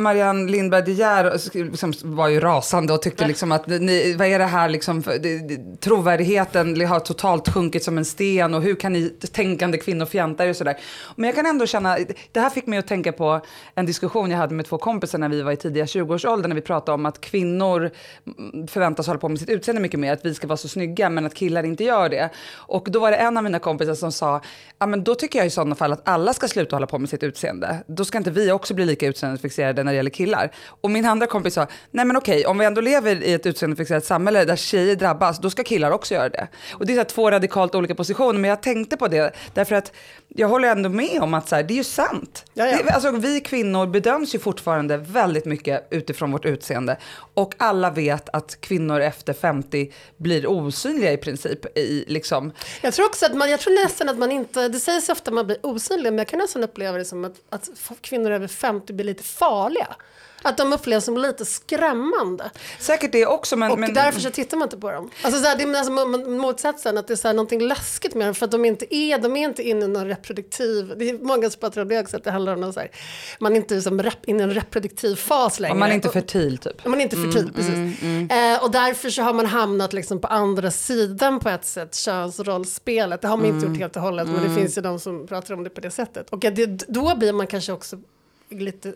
Marianne 0.01 0.51
Lindberg 0.51 0.83
De 0.83 0.93
Geer 0.93 1.55
liksom, 1.55 1.93
var 2.03 2.29
ju 2.29 2.41
rasande 2.41 2.93
och 2.93 3.03
tyckte 3.03 3.27
liksom 3.27 3.53
att 3.53 3.67
ni, 3.67 4.15
vad 4.19 4.29
är 4.29 4.39
det 4.39 4.45
här 4.45 4.69
liksom, 4.69 5.03
trovärdigheten 5.81 6.87
har 6.87 7.01
totalt 7.01 7.55
sjunkit 7.55 7.85
som 7.85 7.99
en 7.99 8.05
sten 8.05 8.55
och 8.55 8.63
hur 8.63 8.75
kan 8.75 8.93
ni 8.93 9.09
tänkande 9.09 9.79
kvinnor 9.79 10.07
fjanta 10.07 10.45
er 10.45 10.51
och 10.51 10.57
sådär. 10.57 10.77
Men 11.17 11.27
jag 11.27 11.35
kan 11.35 11.47
ändå 11.47 11.67
känna, 11.67 11.99
det 12.33 12.41
här 12.41 12.51
fick 12.51 12.67
mig 12.67 12.79
att 12.79 12.87
tänka 12.87 13.13
på 13.13 13.41
en 13.75 13.87
diskussion 13.87 14.31
jag 14.31 14.39
hade 14.39 14.55
med 14.55 14.67
två 14.67 14.79
kompisar 14.79 15.19
när 15.19 15.29
vi 15.29 15.43
var 15.43 15.53
i 15.53 15.57
tidiga 15.57 15.85
20-årsåldern 15.85 16.32
när 16.37 16.55
vi 16.55 16.61
pratade 16.61 16.95
om 16.95 17.07
att 17.07 17.21
kvinnor 17.21 17.43
kvinnor 17.43 17.91
förväntas 18.67 19.07
hålla 19.07 19.19
på 19.19 19.29
med 19.29 19.39
sitt 19.39 19.49
utseende 19.49 19.83
mycket 19.83 20.01
mer, 20.01 20.13
att 20.13 20.25
vi 20.25 20.35
ska 20.35 20.47
vara 20.47 20.57
så 20.57 20.69
snygga, 20.69 21.11
men 21.11 21.27
att 21.27 21.35
killar 21.35 21.63
inte 21.63 21.85
gör 21.85 22.09
det. 22.09 22.31
Och 22.55 22.89
då 22.91 23.01
var 23.01 23.11
det 23.11 23.17
en 23.17 23.37
av 23.37 23.45
mina 23.45 23.59
kompisar 23.59 23.95
som 23.95 24.13
sa, 24.13 24.41
ja 24.79 24.87
men 24.87 25.05
då 25.05 25.15
tycker 25.15 25.39
jag 25.39 25.47
i 25.47 25.51
sådana 25.51 25.75
fall 25.75 25.93
att 25.93 26.09
alla 26.09 26.33
ska 26.35 26.49
sluta 26.49 26.77
hålla 26.77 26.87
på 26.87 26.99
med 26.99 27.09
sitt 27.09 27.23
utseende. 27.23 27.85
Då 27.87 28.05
ska 28.05 28.19
inte 28.19 28.31
vi 28.31 28.53
också 28.53 28.75
bli 28.75 28.85
lika 28.85 29.07
utseendefixerade 29.07 29.85
när 29.85 29.93
det 29.93 29.97
gäller 29.97 30.11
killar. 30.11 30.51
Och 30.83 30.91
min 30.91 31.07
andra 31.07 31.27
kompis 31.27 31.55
sa, 31.55 31.67
nej 31.91 32.05
men 32.05 32.17
okej, 32.17 32.47
om 32.47 32.59
vi 32.59 32.65
ändå 32.65 32.81
lever 32.81 33.23
i 33.23 33.33
ett 33.33 33.47
utseendefixerat 33.47 34.05
samhälle 34.05 34.45
där 34.45 34.57
tjejer 34.57 34.97
drabbas, 34.97 35.39
då 35.41 35.51
ska 35.51 35.63
killar 35.63 35.91
också 35.91 36.15
göra 36.15 36.29
det. 36.29 36.49
Och 36.73 36.87
det 36.87 36.93
är 36.93 37.05
så 37.05 37.05
två 37.05 37.31
radikalt 37.31 37.75
olika 37.75 37.95
positioner, 37.95 38.41
men 38.41 38.51
jag 38.51 38.63
tänkte 38.63 38.97
på 38.97 39.09
det 39.09 39.35
därför 39.55 39.75
att 39.75 39.93
jag 40.35 40.49
håller 40.49 40.69
ändå 40.69 40.89
med 40.89 41.23
om 41.23 41.35
att 41.35 41.49
så 41.49 41.57
här, 41.57 41.63
det 41.63 41.75
är 41.75 41.77
ju 41.77 41.85
sant. 41.85 42.45
Det, 42.55 42.91
alltså, 42.91 43.11
vi 43.11 43.41
kvinnor 43.41 43.87
bedöms 43.87 44.35
ju 44.35 44.39
fortfarande 44.39 44.97
väldigt 44.97 45.45
mycket 45.45 45.89
utifrån 45.91 46.33
vårt 46.33 46.45
utseende. 46.45 46.97
Och 47.35 47.55
alla 47.59 47.91
vet 47.91 48.29
att 48.33 48.61
kvinnor 48.61 49.01
efter 49.01 49.33
50 49.33 49.93
blir 50.17 50.47
osynliga 50.47 51.13
i 51.13 51.17
princip. 51.17 51.79
I, 51.79 52.05
liksom. 52.09 52.53
Jag 52.83 52.95
tror 52.95 53.07
också 53.07 53.27
att 53.27 53.35
man, 53.35 53.51
jag 53.51 53.61
tror 53.61 53.85
nästan 53.85 54.09
att 54.09 54.19
man 54.19 54.33
inte, 54.33 54.69
det 54.69 54.81
sägs 54.81 55.09
ofta 55.09 55.31
att 55.31 55.35
man 55.35 55.47
blir 55.47 55.67
osynlig, 55.67 56.11
men 56.11 56.19
jag 56.19 56.29
kan 56.29 56.39
nästan 56.39 56.65
uppleva 56.65 56.99
det 56.99 57.05
som 57.05 57.25
att, 57.25 57.37
att 57.51 57.69
kvinnor 58.01 58.31
över 58.31 58.49
50 58.49 58.93
blir 58.93 59.05
lite 59.05 59.23
farliga. 59.23 59.97
Att 60.43 60.57
de 60.57 60.73
upplevs 60.73 61.05
som 61.05 61.19
lite 61.19 61.45
skrämmande. 61.45 62.51
Säkert 62.79 63.13
det 63.13 63.27
också. 63.27 63.57
Men, 63.57 63.73
och 63.73 63.79
men... 63.79 63.95
därför 63.95 64.21
så 64.21 64.31
tittar 64.31 64.57
man 64.57 64.67
inte 64.67 64.77
på 64.77 64.93
dem. 64.93 65.11
Alltså, 65.23 65.41
så 65.41 65.47
här, 65.47 65.57
det 65.57 65.63
är 65.63 65.77
alltså 65.77 65.93
motsatsen, 66.31 66.99
att 66.99 67.07
det 67.09 67.15
är 67.15 67.17
så 67.17 67.29
här, 67.29 67.35
någonting 67.35 67.61
läskigt 67.61 68.15
med 68.15 68.27
dem. 68.27 68.35
För 68.35 68.45
att 68.45 68.51
de 68.51 68.65
inte 68.65 68.95
är, 68.95 69.19
de 69.19 69.37
är 69.37 69.45
inte 69.45 69.63
inne 69.63 69.85
i 69.85 69.89
någon 69.89 70.07
reproduktiv... 70.07 70.95
Det 70.99 71.11
är 71.11 71.19
många 71.19 71.51
som 71.51 71.61
pratar 71.61 71.83
om 71.83 71.89
det 71.89 72.01
också, 72.01 72.17
att 72.17 72.25
det 72.25 72.31
handlar 72.31 72.55
om 72.55 72.61
någon 72.61 72.73
så 72.73 72.81
här, 72.81 72.91
man 73.41 73.53
är 73.53 73.57
inte 73.57 73.75
liksom 73.75 74.03
rep, 74.03 74.25
inne 74.25 74.41
i 74.41 74.43
en 74.43 74.55
reproduktiv 74.55 75.17
fas 75.17 75.61
längre. 75.61 75.73
Och 75.73 75.79
man 75.79 75.91
är 75.91 75.95
inte 75.95 76.09
fertil 76.09 76.59
typ. 76.59 76.85
Man 76.87 77.01
är 77.01 77.03
inte 77.03 77.17
fertil, 77.17 77.43
mm, 77.43 77.53
precis. 77.53 77.75
Mm, 77.75 77.95
mm. 78.03 78.55
Eh, 78.55 78.65
och 78.65 78.71
därför 78.71 79.11
så 79.11 79.23
har 79.23 79.33
man 79.33 79.47
hamnat 79.47 79.93
liksom 79.93 80.21
på 80.21 80.27
andra 80.27 80.71
sidan 80.71 81.41
på 81.41 81.49
ett 81.49 81.65
sätt, 81.65 81.95
könsrollspelet. 81.95 83.21
Det 83.21 83.29
har 83.29 83.37
man 83.37 83.47
inte 83.47 83.67
gjort 83.67 83.79
helt 83.79 83.97
och 83.97 84.03
hållet, 84.03 84.27
men 84.27 84.37
det 84.37 84.47
mm. 84.47 84.57
finns 84.57 84.79
ju 84.79 84.83
de 84.83 85.01
som 85.01 85.27
pratar 85.27 85.55
om 85.55 85.65
det 85.65 85.71
på 85.71 85.81
det 85.81 85.91
sättet. 85.91 86.31
Och 86.31 86.39
det, 86.39 86.67
då 86.67 87.17
blir 87.17 87.33
man 87.33 87.47
kanske 87.47 87.73
också 87.73 87.99
lite 88.49 88.95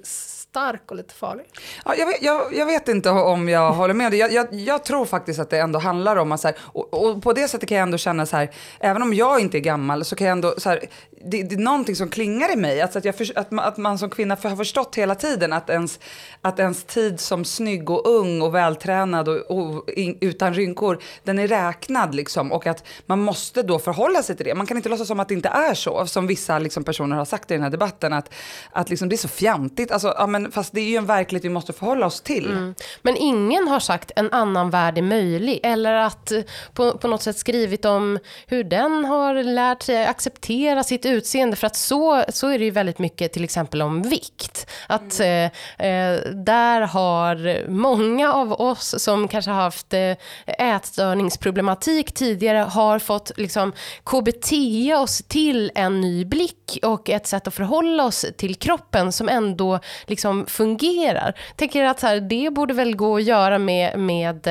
stark 0.57 0.91
och 0.91 0.97
lite 0.97 1.15
farlig. 1.15 1.45
Ja, 1.85 1.95
jag, 1.95 2.07
vet, 2.07 2.23
jag, 2.23 2.55
jag 2.55 2.67
vet 2.67 2.89
inte 2.89 3.11
om 3.11 3.49
jag 3.49 3.73
håller 3.73 3.95
med 3.95 4.13
dig. 4.13 4.21
Jag, 4.21 4.33
jag, 4.33 4.55
jag, 4.55 4.85
tror 4.85 5.07
faktiskt 5.07 5.41
att 5.41 5.51
det 5.51 5.59
ändå 5.59 5.79
handlar 5.79 6.17
om 6.17 6.33
att 6.33 6.41
så 6.41 6.49
här, 6.49 6.57
och, 6.61 6.95
och, 6.95 7.23
på 7.23 7.33
det 7.33 7.49
sättet 7.49 7.69
kan 7.69 7.79
jag 7.79 7.83
ändå 7.83 7.99
känna 7.99 8.27
så 8.27 8.37
här, 8.37 8.51
även 8.81 9.03
om 9.03 9.15
jag 9.15 9.41
inte 9.41 9.59
är 9.59 9.61
gammal 9.61 10.05
så 10.05 10.17
kan 10.17 10.27
jag 10.27 10.33
ändå 10.33 10.55
så 10.59 10.69
här, 10.69 10.81
det, 11.25 11.43
det 11.43 11.55
är 11.55 11.59
någonting 11.59 11.97
som 11.97 12.09
klingar 12.09 12.53
i 12.53 12.57
mig. 12.57 12.81
Alltså 12.81 12.99
att, 12.99 13.05
jag 13.05 13.17
för, 13.17 13.39
att, 13.39 13.51
man, 13.51 13.65
att 13.65 13.77
man 13.77 13.99
som 13.99 14.11
kvinna 14.11 14.37
har 14.43 14.57
förstått 14.57 14.95
hela 14.97 15.15
tiden 15.15 15.53
att 15.53 15.71
ens, 15.71 16.01
att 16.41 16.59
ens 16.59 16.85
tid 16.85 17.21
som 17.21 17.45
snygg 17.45 17.91
och 17.91 18.07
ung 18.07 18.43
och 18.43 18.55
vältränad 18.55 19.29
och, 19.29 19.37
och 19.37 19.91
in, 19.91 20.19
utan 20.21 20.55
rynkor, 20.55 20.99
den 21.25 21.39
är 21.39 21.49
räknad 21.49 22.15
liksom. 22.15 22.53
Och 22.53 22.67
att 22.67 22.87
man 23.07 23.21
måste 23.21 23.63
då 23.63 23.79
förhålla 23.79 24.23
sig 24.23 24.37
till 24.37 24.47
det. 24.47 24.55
Man 24.55 24.67
kan 24.67 24.77
inte 24.77 24.89
låtsas 24.89 25.09
som 25.09 25.21
att 25.21 25.29
det 25.29 25.35
inte 25.35 25.49
är 25.49 25.75
så, 25.75 26.07
som 26.07 26.27
vissa 26.27 26.59
liksom, 26.59 26.85
personer 26.85 27.17
har 27.17 27.25
sagt 27.25 27.51
i 27.51 27.55
den 27.55 27.63
här 27.63 27.71
debatten. 27.71 28.13
Att, 28.13 28.35
att 28.71 28.91
liksom, 28.91 29.09
det 29.09 29.15
är 29.15 29.19
så 29.19 29.29
fjantigt. 29.29 29.91
Alltså, 29.93 30.15
ja, 30.19 30.27
men, 30.27 30.46
fast 30.51 30.73
det 30.73 30.81
är 30.81 30.89
ju 30.89 30.97
en 30.97 31.07
verklighet 31.07 31.45
vi 31.45 31.49
måste 31.49 31.73
förhålla 31.73 32.07
oss 32.07 32.21
till. 32.21 32.47
Mm. 32.47 32.75
Men 33.03 33.17
ingen 33.17 33.69
har 33.69 33.81
sagt 33.81 34.11
en 34.17 34.33
annan 34.33 34.71
värld 34.71 34.99
är 34.99 35.03
möjlig. 35.03 35.61
Eller 35.63 35.93
att 35.93 36.33
på, 36.73 36.99
på 36.99 37.09
något 37.09 37.23
sätt 37.23 37.39
skrivit 37.39 37.85
om 37.85 38.19
hur 38.47 38.65
den 38.65 39.05
har 39.05 39.35
lärt 39.35 39.83
sig 39.83 40.07
acceptera 40.07 40.85
sitt 40.85 41.07
utseende. 41.07 41.57
För 41.57 41.67
att 41.67 41.77
så, 41.77 42.25
så 42.29 42.49
är 42.49 42.59
det 42.59 42.65
ju 42.65 42.71
väldigt 42.71 42.99
mycket 42.99 43.33
till 43.33 43.45
exempel 43.45 43.83
om 43.83 44.03
vikt. 44.03 44.67
Att 44.87 45.21
mm. 45.21 45.51
eh, 45.79 46.33
där 46.33 46.81
har 46.81 47.69
många 47.69 48.33
av 48.33 48.53
oss 48.53 48.95
som 48.99 49.29
kanske 49.29 49.51
har 49.51 49.63
haft 49.63 49.95
eh, 49.95 50.17
ätstörningsproblematik 50.47 52.13
tidigare 52.15 52.59
har 52.59 52.99
fått 52.99 53.31
liksom 53.37 53.73
KBT 54.05 54.53
oss 54.97 55.23
till 55.29 55.73
en 55.75 56.01
ny 56.01 56.25
blick 56.25 56.79
och 56.83 57.11
ett 57.11 57.27
sätt 57.27 57.47
att 57.47 57.55
förhålla 57.55 58.05
oss 58.05 58.27
till 58.37 58.55
kroppen 58.55 59.13
som 59.13 59.29
ändå 59.29 59.81
liksom 60.07 60.36
fungerar. 60.47 61.39
Tänker 61.57 61.85
att 61.85 62.01
här, 62.03 62.21
det 62.21 62.51
borde 62.53 62.75
väl 62.75 62.97
gå 62.97 63.17
att 63.17 63.23
göra 63.23 63.59
med, 63.59 63.99
med 63.99 64.47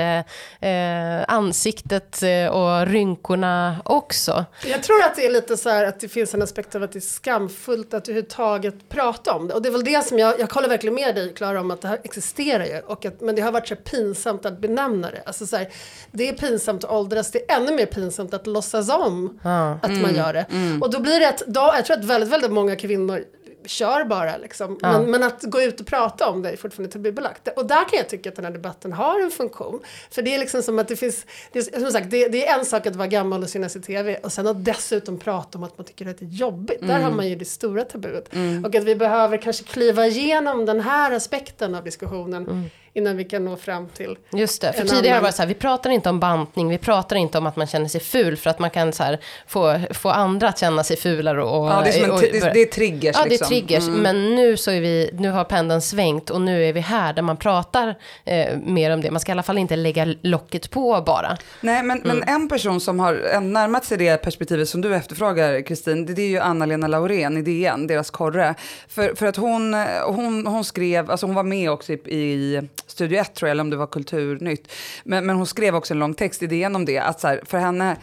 eh, 0.61 1.25
ansiktet 1.27 2.23
eh, 2.23 2.47
och 2.47 2.87
rynkorna 2.87 3.75
också. 3.85 4.45
Jag 4.65 4.83
tror 4.83 5.03
att 5.03 5.15
det 5.15 5.25
är 5.25 5.31
lite 5.31 5.57
så 5.57 5.69
här 5.69 5.85
att 5.85 5.99
det 5.99 6.07
finns 6.07 6.33
en 6.33 6.41
aspekt 6.41 6.75
av 6.75 6.83
att 6.83 6.91
det 6.91 6.99
är 6.99 7.01
skamfullt 7.01 7.93
att 7.93 8.07
överhuvudtaget 8.07 8.89
prata 8.89 9.33
om 9.33 9.47
det. 9.47 9.53
Och 9.53 9.61
det 9.61 9.69
är 9.69 9.71
väl 9.71 9.83
det 9.83 10.05
som 10.05 10.19
jag, 10.19 10.39
jag 10.39 10.49
kollar 10.49 10.69
verkligen 10.69 10.95
med 10.95 11.15
dig 11.15 11.33
Klara 11.33 11.59
om 11.59 11.71
att 11.71 11.81
det 11.81 11.87
här 11.87 11.99
existerar 12.03 12.65
ju. 12.65 12.79
Och 12.79 13.05
att, 13.05 13.21
men 13.21 13.35
det 13.35 13.41
har 13.41 13.51
varit 13.51 13.67
så 13.67 13.75
pinsamt 13.75 14.45
att 14.45 14.59
benämna 14.59 15.11
det. 15.11 15.21
Alltså 15.25 15.47
så 15.47 15.57
här, 15.57 15.67
det 16.11 16.29
är 16.29 16.33
pinsamt 16.33 16.83
att 16.83 16.91
åldras, 16.91 17.31
det 17.31 17.51
är 17.51 17.55
ännu 17.57 17.71
mer 17.71 17.85
pinsamt 17.85 18.33
att 18.33 18.47
låtsas 18.47 18.89
om 18.89 19.39
ah, 19.43 19.71
att 19.71 19.85
mm, 19.85 20.01
man 20.01 20.15
gör 20.15 20.33
det. 20.33 20.45
Mm. 20.51 20.81
Och 20.81 20.91
då 20.91 20.99
blir 20.99 21.19
det 21.19 21.29
att, 21.29 21.43
då, 21.47 21.71
jag 21.75 21.85
tror 21.85 21.97
att 21.97 22.05
väldigt, 22.05 22.29
väldigt 22.29 22.51
många 22.51 22.75
kvinnor 22.75 23.23
kör 23.67 24.05
bara 24.05 24.37
liksom. 24.37 24.79
Ja. 24.81 24.91
Men, 24.91 25.11
men 25.11 25.23
att 25.23 25.43
gå 25.43 25.61
ut 25.61 25.79
och 25.79 25.87
prata 25.87 26.29
om 26.29 26.41
det 26.41 26.49
är 26.49 26.57
fortfarande 26.57 26.93
tabubelagt. 26.93 27.47
Och 27.55 27.65
där 27.65 27.89
kan 27.89 27.97
jag 27.97 28.09
tycka 28.09 28.29
att 28.29 28.35
den 28.35 28.45
här 28.45 28.51
debatten 28.51 28.93
har 28.93 29.19
en 29.19 29.31
funktion. 29.31 29.79
För 30.11 30.21
det 30.21 30.35
är 30.35 30.39
liksom 30.39 30.63
som 30.63 30.79
att 30.79 30.87
det 30.87 30.95
finns, 30.95 31.25
det 31.51 31.59
är, 31.59 31.79
som 31.79 31.91
sagt, 31.91 32.11
det, 32.11 32.27
det 32.27 32.47
är 32.47 32.59
en 32.59 32.65
sak 32.65 32.87
att 32.87 32.95
vara 32.95 33.07
gammal 33.07 33.43
och 33.43 33.49
synas 33.49 33.75
i 33.75 33.81
tv 33.81 34.17
och 34.17 34.31
sen 34.31 34.47
att 34.47 34.65
dessutom 34.65 35.19
prata 35.19 35.57
om 35.57 35.63
att 35.63 35.77
man 35.77 35.85
tycker 35.85 36.09
att 36.09 36.17
det 36.17 36.25
är 36.25 36.29
jobbigt. 36.29 36.87
Där 36.87 36.99
har 36.99 37.11
man 37.11 37.29
ju 37.29 37.35
det 37.35 37.45
stora 37.45 37.83
tabuet. 37.83 38.29
Och 38.65 38.75
att 38.75 38.83
vi 38.83 38.95
behöver 38.95 39.37
kanske 39.37 39.63
kliva 39.63 40.05
igenom 40.07 40.65
den 40.65 40.79
här 40.79 41.11
aspekten 41.11 41.75
av 41.75 41.83
diskussionen 41.83 42.69
innan 42.95 43.17
vi 43.17 43.23
kan 43.23 43.45
nå 43.45 43.55
fram 43.57 43.87
till 43.87 44.17
Just 44.33 44.61
det, 44.61 44.73
för 44.73 44.81
tidigare 44.81 45.07
annan- 45.09 45.21
var 45.23 45.29
det 45.29 45.35
så 45.35 45.41
här, 45.41 45.47
vi 45.47 45.53
pratar 45.53 45.89
inte 45.89 46.09
om 46.09 46.19
bantning, 46.19 46.69
vi 46.69 46.77
pratar 46.77 47.15
inte 47.15 47.37
om 47.37 47.47
att 47.47 47.55
man 47.55 47.67
känner 47.67 47.87
sig 47.87 48.01
ful 48.01 48.37
för 48.37 48.49
att 48.49 48.59
man 48.59 48.69
kan 48.69 48.93
så 48.93 49.03
här, 49.03 49.19
få, 49.47 49.79
få 49.91 50.09
andra 50.09 50.47
att 50.49 50.59
känna 50.59 50.83
sig 50.83 50.97
fulare 50.97 51.43
och... 51.43 51.65
Ja, 51.67 51.81
det 51.85 51.99
är, 51.99 52.11
och, 52.11 52.19
t- 52.19 52.29
det, 52.31 52.39
det 52.53 52.61
är 52.61 52.65
triggers 52.65 53.15
Ja, 53.15 53.21
det 53.23 53.27
är 53.27 53.29
liksom. 53.29 53.47
triggers. 53.47 53.87
Mm. 53.87 53.99
Men 54.01 54.35
nu 54.35 54.57
så 54.57 54.71
är 54.71 54.81
vi, 54.81 55.09
nu 55.13 55.29
har 55.29 55.43
pendeln 55.43 55.81
svängt 55.81 56.29
och 56.29 56.41
nu 56.41 56.65
är 56.65 56.73
vi 56.73 56.79
här 56.79 57.13
där 57.13 57.21
man 57.21 57.37
pratar 57.37 57.95
eh, 58.25 58.57
mer 58.57 58.91
om 58.91 59.01
det. 59.01 59.11
Man 59.11 59.19
ska 59.19 59.31
i 59.31 59.33
alla 59.33 59.43
fall 59.43 59.57
inte 59.57 59.75
lägga 59.75 60.15
locket 60.21 60.69
på 60.71 61.03
bara. 61.05 61.37
Nej, 61.61 61.83
men, 61.83 62.01
men 62.03 62.15
Mm. 62.17 62.29
en 62.41 62.49
person 62.49 62.81
som 62.81 62.99
har 62.99 63.39
närmat 63.41 63.85
sig 63.85 63.97
det 63.97 64.17
perspektivet 64.17 64.69
som 64.69 64.81
du 64.81 64.95
efterfrågar, 64.95 65.61
Kristin, 65.61 66.05
det, 66.05 66.13
det 66.13 66.21
är 66.21 66.27
ju 66.29 66.39
Anna-Lena 66.39 66.87
Laurén 66.87 67.37
i 67.37 67.41
DN, 67.41 67.87
deras 67.87 68.09
korre. 68.09 68.55
För, 68.87 69.15
för 69.15 69.25
att 69.25 69.35
hon, 69.35 69.73
hon, 70.05 70.47
hon 70.47 70.63
skrev, 70.65 71.11
alltså 71.11 71.25
hon 71.25 71.35
var 71.35 71.43
med 71.43 71.71
också 71.71 71.93
i, 71.93 71.95
i 71.95 72.61
Studio 72.87 73.19
1 73.19 73.35
tror 73.35 73.47
jag, 73.47 73.51
eller 73.51 73.61
om 73.61 73.69
det 73.69 73.77
var 73.77 73.87
Kulturnytt. 73.87 74.71
Men, 75.03 75.25
men 75.25 75.35
hon 75.35 75.47
skrev 75.47 75.75
också 75.75 75.93
en 75.93 75.99
lång 75.99 76.13
text 76.13 76.43
i 76.43 76.47
DN 76.47 76.75
om 76.75 76.85
det, 76.85 76.97
att 76.97 77.19
så 77.19 77.27
här, 77.27 77.41
för 77.45 77.57
henne, 77.57 77.97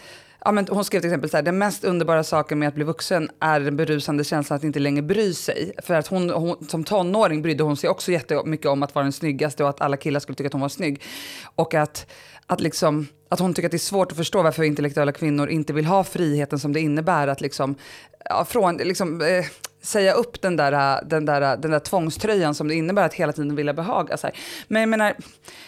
Ja, 0.44 0.52
men 0.52 0.66
hon 0.70 0.84
skrev 0.84 1.00
till 1.00 1.10
exempel 1.10 1.30
så 1.30 1.36
här, 1.36 1.42
den 1.42 1.58
mest 1.58 1.84
underbara 1.84 2.24
saken 2.24 2.58
med 2.58 2.68
att 2.68 2.74
bli 2.74 2.84
vuxen 2.84 3.30
är 3.40 3.60
den 3.60 3.76
berusande 3.76 4.24
känslan 4.24 4.56
att 4.56 4.64
inte 4.64 4.78
längre 4.78 5.02
bry 5.02 5.34
sig. 5.34 5.72
För 5.82 5.94
att 5.94 6.06
hon, 6.06 6.30
hon, 6.30 6.68
som 6.68 6.84
tonåring 6.84 7.42
brydde 7.42 7.62
hon 7.62 7.76
sig 7.76 7.90
också 7.90 8.12
jättemycket 8.12 8.66
om 8.66 8.82
att 8.82 8.94
vara 8.94 9.02
den 9.02 9.12
snyggaste 9.12 9.62
och 9.62 9.70
att 9.70 9.80
alla 9.80 9.96
killar 9.96 10.20
skulle 10.20 10.36
tycka 10.36 10.46
att 10.46 10.52
hon 10.52 10.62
var 10.62 10.68
snygg. 10.68 11.02
Och 11.54 11.74
att, 11.74 12.06
att, 12.46 12.60
liksom, 12.60 13.06
att 13.28 13.38
hon 13.38 13.54
tycker 13.54 13.68
att 13.68 13.70
det 13.70 13.76
är 13.76 13.78
svårt 13.78 14.10
att 14.10 14.16
förstå 14.16 14.42
varför 14.42 14.62
intellektuella 14.62 15.12
kvinnor 15.12 15.48
inte 15.48 15.72
vill 15.72 15.86
ha 15.86 16.04
friheten 16.04 16.58
som 16.58 16.72
det 16.72 16.80
innebär 16.80 17.28
att 17.28 17.40
liksom, 17.40 17.74
ja, 18.24 18.44
från, 18.44 18.76
liksom, 18.76 19.20
eh, 19.20 19.44
säga 19.82 20.12
upp 20.12 20.42
den 20.42 20.56
där, 20.56 20.72
äh, 20.72 21.08
den, 21.08 21.24
där, 21.24 21.42
äh, 21.42 21.60
den 21.60 21.70
där 21.70 21.78
tvångströjan 21.78 22.54
som 22.54 22.68
det 22.68 22.74
innebär 22.74 23.06
att 23.06 23.14
hela 23.14 23.32
tiden 23.32 23.56
vilja 23.56 23.72
behaga. 23.72 24.16
Så 24.16 24.26
här. 24.26 24.36
Men 24.68 24.82
jag 24.82 24.88
menar, 24.88 25.14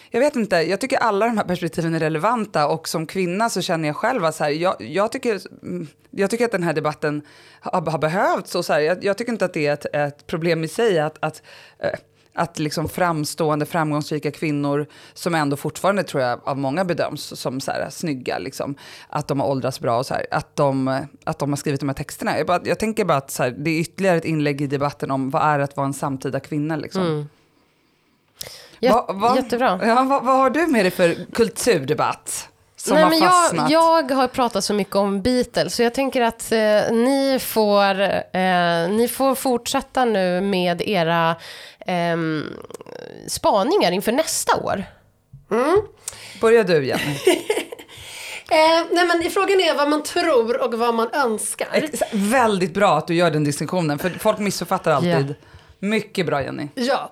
jag 0.09 0.19
vet 0.19 0.35
inte, 0.35 0.55
jag 0.55 0.81
tycker 0.81 0.97
alla 0.97 1.25
de 1.25 1.37
här 1.37 1.45
perspektiven 1.45 1.95
är 1.95 1.99
relevanta 1.99 2.67
och 2.67 2.87
som 2.87 3.07
kvinna 3.07 3.49
så 3.49 3.61
känner 3.61 3.87
jag 3.87 3.95
själv 3.95 4.25
att 4.25 4.35
så 4.35 4.43
här, 4.43 4.51
jag, 4.51 4.75
jag, 4.79 5.11
tycker, 5.11 5.41
mm, 5.63 5.87
jag 6.11 6.29
tycker 6.29 6.45
att 6.45 6.51
den 6.51 6.63
här 6.63 6.73
debatten 6.73 7.21
har, 7.59 7.91
har 7.91 7.99
behövts 7.99 8.55
och 8.55 8.65
så 8.65 8.73
här, 8.73 8.79
jag, 8.79 9.03
jag 9.03 9.17
tycker 9.17 9.31
inte 9.31 9.45
att 9.45 9.53
det 9.53 9.67
är 9.67 9.73
ett, 9.73 9.85
ett 9.93 10.27
problem 10.27 10.63
i 10.63 10.67
sig 10.67 10.99
att, 10.99 11.17
att 11.19 11.41
äh, 11.79 11.89
att 12.35 12.59
liksom 12.59 12.89
framstående, 12.89 13.65
framgångsrika 13.65 14.31
kvinnor 14.31 14.85
som 15.13 15.35
ändå 15.35 15.57
fortfarande 15.57 16.03
tror 16.03 16.23
jag 16.23 16.39
av 16.43 16.57
många 16.57 16.85
bedöms 16.85 17.39
som 17.39 17.61
så 17.61 17.71
här, 17.71 17.89
snygga, 17.89 18.37
liksom, 18.37 18.75
att 19.09 19.27
de 19.27 19.39
har 19.39 19.47
åldrats 19.47 19.79
bra 19.79 19.97
och 19.97 20.05
så 20.05 20.13
här, 20.13 20.25
att, 20.31 20.55
de, 20.55 21.05
att 21.23 21.39
de 21.39 21.49
har 21.49 21.57
skrivit 21.57 21.79
de 21.79 21.89
här 21.89 21.93
texterna. 21.93 22.37
Jag, 22.37 22.47
bara, 22.47 22.61
jag 22.63 22.79
tänker 22.79 23.05
bara 23.05 23.17
att 23.17 23.31
så 23.31 23.43
här, 23.43 23.51
det 23.57 23.69
är 23.71 23.79
ytterligare 23.79 24.17
ett 24.17 24.25
inlägg 24.25 24.61
i 24.61 24.67
debatten 24.67 25.11
om 25.11 25.29
vad 25.29 25.41
är 25.43 25.59
att 25.59 25.77
vara 25.77 25.87
en 25.87 25.93
samtida 25.93 26.39
kvinna. 26.39 26.75
Liksom. 26.75 27.01
Jät- 28.79 28.91
Vad- 29.07 29.15
vad- 29.21 29.35
Jättebra. 29.35 29.79
Ja, 29.85 30.03
vad, 30.03 30.23
vad 30.25 30.37
har 30.37 30.49
du 30.49 30.67
med 30.67 30.85
dig 30.85 30.91
för 30.91 31.15
kulturdebatt? 31.33 32.49
Som 32.85 32.93
Nej, 32.95 33.03
har 33.03 33.09
men 33.09 33.19
fastnat? 33.29 33.71
jag, 33.71 34.11
jag 34.11 34.15
har 34.15 34.27
pratat 34.27 34.63
så 34.63 34.73
mycket 34.73 34.95
om 34.95 35.21
Beatles, 35.21 35.75
så 35.75 35.83
jag 35.83 35.93
tänker 35.93 36.21
att 36.21 36.51
eh, 36.51 36.57
ni, 36.91 37.37
får, 37.41 38.01
eh, 38.01 38.89
ni 38.89 39.07
får 39.11 39.35
fortsätta 39.35 40.05
nu 40.05 40.41
med 40.41 40.81
era 40.81 41.35
eh, 41.79 42.17
spaningar 43.27 43.91
inför 43.91 44.11
nästa 44.11 44.55
år. 44.57 44.83
Börjar 46.41 46.63
du 46.63 46.85
Jenny? 46.85 47.19
Eh, 48.51 48.85
nej 48.91 49.05
men 49.05 49.31
frågan 49.31 49.59
är 49.61 49.75
vad 49.77 49.89
man 49.89 50.03
tror 50.03 50.61
och 50.63 50.73
vad 50.73 50.93
man 50.93 51.09
önskar. 51.13 51.67
Ex- 51.73 52.01
Väldigt 52.11 52.73
bra 52.73 52.97
att 52.97 53.07
du 53.07 53.15
gör 53.15 53.31
den 53.31 53.43
distinktionen, 53.43 53.99
för 53.99 54.09
folk 54.09 54.39
missuppfattar 54.39 54.91
alltid. 54.91 55.29
Ja. 55.29 55.47
Mycket 55.89 56.25
bra 56.25 56.43
Jenny. 56.43 56.67
Ja. 56.75 57.11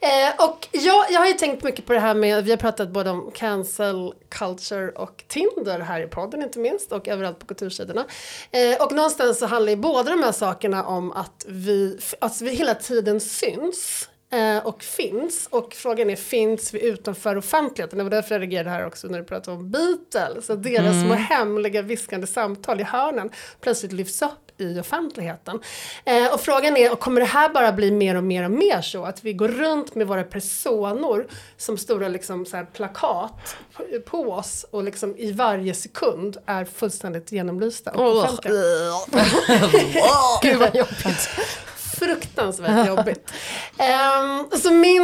Eh, 0.00 0.48
och 0.48 0.68
jag, 0.72 1.04
jag 1.10 1.20
har 1.20 1.26
ju 1.26 1.32
tänkt 1.32 1.64
mycket 1.64 1.86
på 1.86 1.92
det 1.92 2.00
här 2.00 2.14
med, 2.14 2.44
vi 2.44 2.50
har 2.50 2.56
pratat 2.58 2.88
både 2.90 3.10
om 3.10 3.30
cancel 3.34 4.12
culture 4.28 4.88
och 4.90 5.24
Tinder 5.28 5.80
här 5.80 6.00
i 6.00 6.06
podden 6.06 6.42
inte 6.42 6.58
minst 6.58 6.92
och 6.92 7.08
överallt 7.08 7.38
på 7.38 7.46
kultursidorna. 7.46 8.04
Eh, 8.50 8.82
och 8.86 8.92
någonstans 8.92 9.38
så 9.38 9.46
handlar 9.46 9.70
ju 9.70 9.76
båda 9.76 10.10
de 10.10 10.22
här 10.22 10.32
sakerna 10.32 10.84
om 10.84 11.12
att 11.12 11.44
vi, 11.48 11.98
att 12.18 12.40
vi 12.40 12.50
hela 12.54 12.74
tiden 12.74 13.20
syns. 13.20 14.08
eh, 14.32 14.66
Och 14.66 14.82
finns. 14.82 15.46
Och 15.50 15.72
frågan 15.74 16.10
är, 16.10 16.16
finns 16.16 16.74
vi 16.74 16.82
utanför 16.84 17.36
offentligheten? 17.36 17.98
Det 17.98 18.04
var 18.04 18.10
därför 18.10 18.34
jag 18.34 18.40
reagerade 18.42 18.70
här 18.70 18.86
också 18.86 19.06
när 19.08 19.18
du 19.18 19.24
pratade 19.24 19.56
om 19.56 19.70
Beatles. 19.70 20.50
Att 20.50 20.62
deras 20.62 21.02
små 21.02 21.14
hemliga 21.14 21.82
viskande 21.82 22.26
samtal 22.26 22.80
i 22.80 22.84
hörnen 22.84 23.30
plötsligt 23.60 23.92
lyfts 23.92 24.22
upp 24.22 24.43
i 24.58 24.80
offentligheten. 24.80 25.60
Eh, 26.04 26.34
och 26.34 26.40
frågan 26.40 26.76
är, 26.76 26.92
och 26.92 27.00
kommer 27.00 27.20
det 27.20 27.26
här 27.26 27.48
bara 27.48 27.72
bli 27.72 27.90
mer 27.90 28.14
och 28.14 28.24
mer 28.24 28.44
och 28.44 28.50
mer 28.50 28.80
så? 28.80 29.04
Att 29.04 29.24
vi 29.24 29.32
går 29.32 29.48
runt 29.48 29.94
med 29.94 30.06
våra 30.06 30.24
personor 30.24 31.26
som 31.56 31.78
stora 31.78 32.08
liksom, 32.08 32.46
så 32.46 32.56
här, 32.56 32.64
plakat 32.64 33.56
på, 34.04 34.32
oss 34.32 34.66
och 34.70 34.84
liksom 34.84 35.16
i 35.16 35.32
varje 35.32 35.74
sekund 35.74 36.36
är 36.46 36.64
fullständigt 36.64 37.32
genomlysta 37.32 37.90
och 37.90 38.16
offentliga. 38.16 38.54
Gud 40.42 40.58
vad 40.58 40.76
jobbigt. 40.76 41.28
Fruktansvärt 41.94 42.88
jobbigt. 42.88 43.32
Ehm, 43.78 44.60
så 44.60 44.70
min 44.70 45.02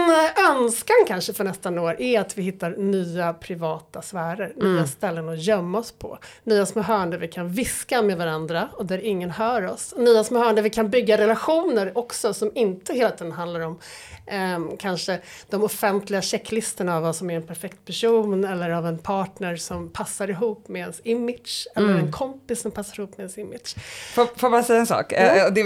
önskan 0.51 0.97
kanske 1.07 1.33
för 1.33 1.45
nästa 1.45 1.81
år 1.81 2.01
är 2.01 2.21
att 2.21 2.39
vi 2.39 2.43
hittar 2.43 2.71
nya 2.71 3.33
privata 3.33 4.03
sfärer, 4.03 4.53
nya 4.57 4.87
ställen 4.87 5.29
att 5.29 5.43
gömma 5.43 5.79
oss 5.79 5.93
på. 5.93 6.19
Nya 6.45 6.67
små 6.67 6.83
hörn 6.83 7.11
där 7.11 7.19
vi 7.19 7.29
kan 7.29 7.49
viska 7.49 8.03
med 8.03 8.19
varandra 8.19 8.69
och 8.73 8.87
där 8.87 8.99
ingen 9.05 9.31
hör 9.31 9.67
oss. 9.67 9.95
Nya 9.97 10.25
små 10.25 10.39
hörn 10.39 10.55
där 10.55 10.63
vi 10.63 10.71
kan 10.71 10.91
bygga 10.91 11.19
relationer 11.19 11.99
också 11.99 12.35
som 12.35 12.51
inte 12.55 12.95
hela 12.95 13.11
tiden 13.11 13.33
handlar 13.33 13.61
om 13.61 13.79
ehm, 14.27 14.71
kanske 14.79 15.21
de 15.51 15.63
offentliga 15.63 16.23
checklistorna 16.23 16.97
av 16.97 17.03
vad 17.03 17.17
som 17.17 17.31
är 17.31 17.37
en 17.37 17.47
perfekt 17.47 17.85
person 17.85 18.45
eller 18.45 18.71
av 18.71 18.87
en 18.87 18.99
partner 18.99 19.57
som 19.57 19.89
passar 19.89 20.31
ihop 20.31 20.69
med 20.69 20.81
ens 20.81 21.01
image 21.05 21.69
eller 21.77 21.95
en 21.95 22.13
kompis 22.13 22.61
som 22.61 22.71
passar 22.71 23.01
ihop 23.01 23.11
med 23.17 23.25
ens 23.25 23.39
image. 23.39 23.75
Får, 24.15 24.25
får 24.25 24.35
jag 24.41 24.51
bara 24.53 24.63
säga 24.63 24.81
en 24.81 24.87
sak? 24.87 25.13
Eh, 25.13 25.53
det, 25.53 25.63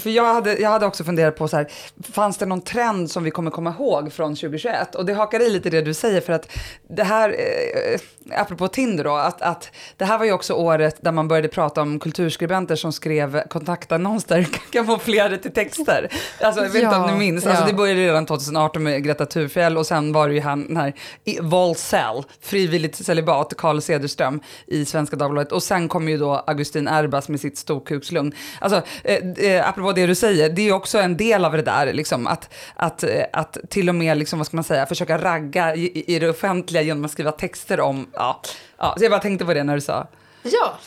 för 0.00 0.10
jag 0.10 0.34
hade, 0.34 0.59
jag 0.60 0.70
hade 0.70 0.86
också 0.86 1.04
funderat 1.04 1.36
på 1.36 1.48
så 1.48 1.56
här, 1.56 1.66
fanns 2.12 2.38
det 2.38 2.46
någon 2.46 2.60
trend 2.60 3.10
som 3.10 3.24
vi 3.24 3.30
kommer 3.30 3.50
komma 3.50 3.74
ihåg 3.78 4.12
från 4.12 4.34
2021? 4.36 4.94
Och 4.94 5.06
det 5.06 5.14
hakar 5.14 5.40
i 5.40 5.50
lite 5.50 5.70
det 5.70 5.82
du 5.82 5.94
säger 5.94 6.20
för 6.20 6.32
att 6.32 6.48
det 6.88 7.04
här, 7.04 7.28
eh, 7.30 8.40
apropå 8.40 8.68
Tinder 8.68 9.04
då, 9.04 9.14
att, 9.14 9.42
att 9.42 9.70
det 9.96 10.04
här 10.04 10.18
var 10.18 10.24
ju 10.24 10.32
också 10.32 10.54
året 10.54 10.96
där 11.00 11.12
man 11.12 11.28
började 11.28 11.48
prata 11.48 11.82
om 11.82 11.98
kulturskribenter 12.00 12.76
som 12.76 12.92
skrev 12.92 13.42
kontaktannonser 13.48 14.46
kamouflerade 14.72 15.38
till 15.38 15.52
texter. 15.52 16.08
Alltså 16.40 16.62
jag 16.62 16.70
vet 16.70 16.82
inte 16.82 16.96
om 16.96 17.02
Ja, 17.02 17.12
ni 17.12 17.18
minns, 17.18 17.46
alltså, 17.46 17.62
ja. 17.62 17.66
det 17.68 17.74
började 17.74 18.00
redan 18.00 18.26
2018 18.26 18.82
med 18.82 19.04
Greta 19.04 19.26
Thurfjell 19.26 19.78
och 19.78 19.86
sen 19.86 20.12
var 20.12 20.28
det 20.28 20.34
ju 20.34 20.40
han, 20.40 20.66
den 20.66 20.76
här 20.76 20.92
Volcel, 21.40 22.22
frivilligt 22.40 23.04
celibat, 23.04 23.54
Carl 23.56 23.80
Cederström 23.80 24.40
i 24.66 24.84
Svenska 24.84 25.16
Dagbladet. 25.16 25.52
Och 25.52 25.62
sen 25.62 25.88
kom 25.88 26.08
ju 26.08 26.18
då 26.18 26.34
Augustin 26.34 26.88
Erbas 26.88 27.28
med 27.28 27.40
sitt 27.40 27.58
storkukslugn. 27.58 28.32
Alltså, 28.60 28.82
eh, 29.04 29.16
eh, 29.38 29.68
apropå 29.68 29.92
det 29.92 30.06
du 30.06 30.14
säger, 30.14 30.49
det 30.56 30.68
är 30.68 30.72
också 30.72 30.98
en 30.98 31.16
del 31.16 31.44
av 31.44 31.52
det 31.52 31.62
där, 31.62 31.92
liksom, 31.92 32.26
att, 32.26 32.54
att, 32.74 33.02
eh, 33.02 33.24
att 33.32 33.58
till 33.68 33.88
och 33.88 33.94
med, 33.94 34.18
liksom, 34.18 34.38
vad 34.38 34.46
ska 34.46 34.56
man 34.56 34.64
säga, 34.64 34.86
försöka 34.86 35.18
ragga 35.18 35.74
i, 35.74 36.14
i 36.14 36.18
det 36.18 36.28
offentliga 36.28 36.82
genom 36.82 37.04
att 37.04 37.10
skriva 37.10 37.32
texter 37.32 37.80
om, 37.80 38.06
ja, 38.12 38.40
ja, 38.78 38.94
så 38.98 39.04
jag 39.04 39.10
bara 39.10 39.20
tänkte 39.20 39.44
på 39.44 39.54
det 39.54 39.64
när 39.64 39.74
du 39.74 39.80
sa. 39.80 40.06
Ja. 40.42 40.78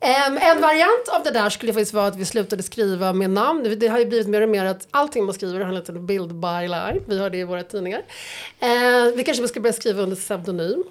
Ehm, 0.00 0.38
en 0.38 0.60
variant 0.60 1.08
av 1.12 1.22
det 1.24 1.30
där 1.30 1.50
skulle 1.50 1.72
faktiskt 1.72 1.94
vara 1.94 2.06
att 2.06 2.16
vi 2.16 2.24
slutade 2.24 2.62
skriva 2.62 3.12
med 3.12 3.30
namn. 3.30 3.76
Det 3.78 3.88
har 3.88 3.98
ju 3.98 4.06
blivit 4.06 4.28
mer 4.28 4.40
och 4.40 4.48
mer 4.48 4.64
att 4.64 4.88
allting 4.90 5.24
man 5.24 5.34
skriver 5.34 5.60
har 5.60 5.68
en 5.68 5.74
liten 5.74 6.06
bild 6.06 6.34
by 6.34 6.68
line. 6.68 7.02
Vi 7.06 7.18
har 7.18 7.30
det 7.30 7.38
i 7.38 7.44
våra 7.44 7.62
tidningar. 7.62 8.02
Ehm, 8.60 9.16
vi 9.16 9.24
kanske 9.24 9.48
ska 9.48 9.60
börja 9.60 9.72
skriva 9.72 10.02
under 10.02 10.16
pseudonym. 10.16 10.84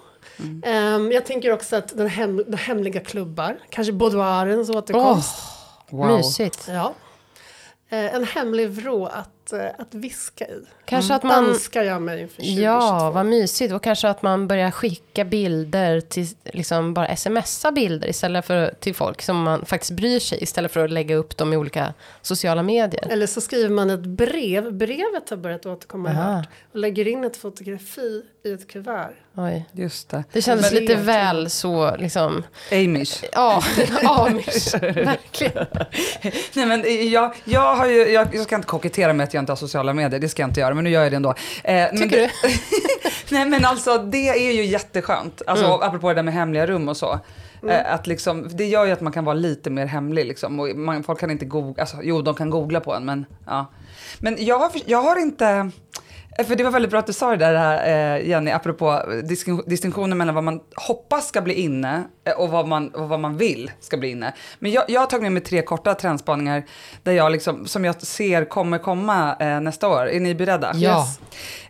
Ehm, 0.64 1.12
jag 1.12 1.26
tänker 1.26 1.52
också 1.52 1.76
att 1.76 1.98
den, 1.98 2.08
hem, 2.08 2.38
den 2.38 2.58
hemliga 2.58 3.00
klubbar, 3.00 3.58
kanske 3.70 3.94
boudoirens 3.94 4.70
återkomst. 4.70 5.36
Wow. 5.90 6.18
Mysigt. 6.18 6.68
Ja. 6.68 6.94
Eh, 7.92 8.16
en 8.16 8.24
hemlig 8.24 8.70
vrå 8.70 9.06
att, 9.06 9.54
eh, 9.54 9.66
att 9.78 9.94
viska 9.94 10.48
i. 10.48 10.64
Kanske 10.86 11.14
att 11.14 11.24
man... 11.24 11.46
Önskar 11.46 11.84
jag 11.84 12.02
mig 12.02 12.22
inför 12.22 12.36
2022. 12.36 12.64
Ja, 12.64 13.12
vad 13.12 13.26
mysigt. 13.26 13.74
Och 13.74 13.84
kanske 13.84 14.10
att 14.10 14.22
man 14.22 14.48
börjar 14.48 14.72
skicka 14.72 15.26
bilder 15.26 16.02
till, 16.02 16.28
liksom 16.44 16.94
bara 16.94 17.16
smsa 17.16 17.72
bilder 17.72 18.08
istället 18.10 18.46
för 18.46 18.74
till 18.80 18.96
folk 18.96 19.22
som 19.22 19.44
man 19.44 19.66
faktiskt 19.66 19.92
bryr 19.92 20.20
sig, 20.20 20.44
istället 20.44 20.72
för 20.72 20.86
att 20.86 20.92
lägga 20.92 21.16
upp 21.16 21.38
dem 21.38 21.54
i 21.54 21.58
olika 21.58 21.94
sociala 22.22 22.64
medier. 22.64 23.08
Eller 23.10 23.28
så 23.28 23.42
skriver 23.42 23.70
man 23.70 23.90
ett 23.90 24.06
brev, 24.06 24.74
brevet 24.74 25.30
har 25.30 25.38
börjat 25.38 25.66
återkomma 25.66 26.10
Aha. 26.10 26.22
här, 26.22 26.48
och 26.72 26.80
lägger 26.80 27.08
in 27.08 27.24
ett 27.24 27.38
fotografi 27.38 28.24
i 28.44 28.52
ett 28.54 28.68
kuvert. 28.68 29.10
Oj. 29.36 29.66
Just 29.72 30.10
det. 30.10 30.24
Det 30.32 30.42
kändes 30.42 30.72
Men- 30.72 30.82
lite 30.82 30.96
väl 30.96 31.50
så, 31.50 31.96
liksom, 31.98 32.44
Amish. 32.72 33.24
ja, 33.34 33.64
amish, 34.04 34.74
verkligen. 34.82 35.66
Nej, 36.54 36.66
men 36.66 37.10
jag, 37.12 37.34
jag, 37.44 37.76
har 37.76 37.86
ju, 37.88 37.98
jag, 38.12 38.36
jag 38.36 38.44
ska 38.44 38.56
inte 38.56 38.68
kokettera 38.68 39.14
med 39.14 39.24
att 39.24 39.34
jag 39.34 39.42
inte 39.42 39.52
har 39.52 39.58
sociala 39.58 39.94
medier, 39.94 40.20
det 40.20 40.30
ska 40.30 40.42
jag 40.42 40.50
inte 40.50 40.60
göra, 40.60 40.74
men 40.74 40.84
nu 40.84 40.90
gör 40.90 41.04
jag 41.04 41.12
det 41.12 41.16
ändå. 41.16 41.30
Eh, 41.64 41.74
men 41.74 41.98
Tycker 41.98 42.18
det, 42.18 42.32
Nej 43.30 43.46
men 43.46 43.66
alltså 43.66 43.98
det 43.98 44.30
är 44.30 44.52
ju 44.52 44.66
jätteskönt, 44.66 45.42
alltså, 45.48 45.66
Mm. 45.66 45.82
apropå 45.82 46.08
det 46.10 46.14
där 46.16 46.24
med 46.24 46.34
hemliga 46.34 46.68
rum 46.68 46.90
och 46.90 46.98
så. 46.98 47.20
Eh, 47.70 47.94
att 47.94 48.08
liksom, 48.08 48.50
det 48.52 48.66
gör 48.66 48.86
ju 48.86 48.92
att 48.92 49.02
man 49.02 49.14
kan 49.14 49.26
vara 49.26 49.34
lite 49.36 49.70
mer 49.70 49.86
hemlig 49.86 50.26
liksom. 50.26 50.60
Och 50.60 50.68
man, 50.76 51.04
folk 51.04 51.20
kan 51.20 51.32
inte 51.32 51.46
googla, 51.46 51.82
alltså, 51.82 51.98
jo 52.04 52.22
de 52.22 52.36
kan 52.36 52.50
googla 52.50 52.80
på 52.80 52.94
en 52.94 53.06
men 53.06 53.26
ja. 53.46 53.66
Men 54.20 54.46
jag 54.46 54.60
har, 54.60 54.72
jag 54.86 55.02
har 55.02 55.20
inte, 55.22 55.72
Eh, 56.42 56.48
för 56.48 56.56
det 56.56 56.64
var 56.64 56.72
väldigt 56.72 56.92
bra 56.92 57.00
att 57.00 57.08
du 57.08 57.14
sa 57.14 57.30
det 57.30 57.38
där 57.38 58.18
eh, 58.18 58.28
Jenny, 58.30 58.52
apropå 58.52 59.02
distinktionen 59.66 60.18
mellan 60.18 60.36
vad 60.36 60.44
man 60.44 60.60
hoppas 60.88 61.28
ska 61.28 61.42
bli 61.42 61.54
inne 61.54 62.04
och 62.38 62.50
vad 62.50 62.68
man, 62.68 62.90
och 62.90 63.10
vad 63.10 63.20
man 63.20 63.38
vill 63.38 63.72
ska 63.80 63.98
bli 63.98 64.10
inne. 64.10 64.34
Men 64.60 64.72
jag, 64.72 64.84
jag 64.88 65.00
har 65.00 65.08
tagit 65.08 65.24
med 65.24 65.32
mig 65.32 65.42
tre 65.42 65.62
korta 65.62 65.94
trendspaningar 65.94 66.64
där 67.04 67.12
jag 67.12 67.32
liksom, 67.32 67.68
som 67.68 67.86
jag 67.86 68.02
ser 68.02 68.46
kommer 68.46 68.78
komma 68.78 69.36
eh, 69.40 69.62
nästa 69.62 69.88
år. 69.88 70.10
Är 70.10 70.20
ni 70.20 70.36
beredda? 70.36 70.72
Ja. 70.76 71.00
Yes. 71.00 71.20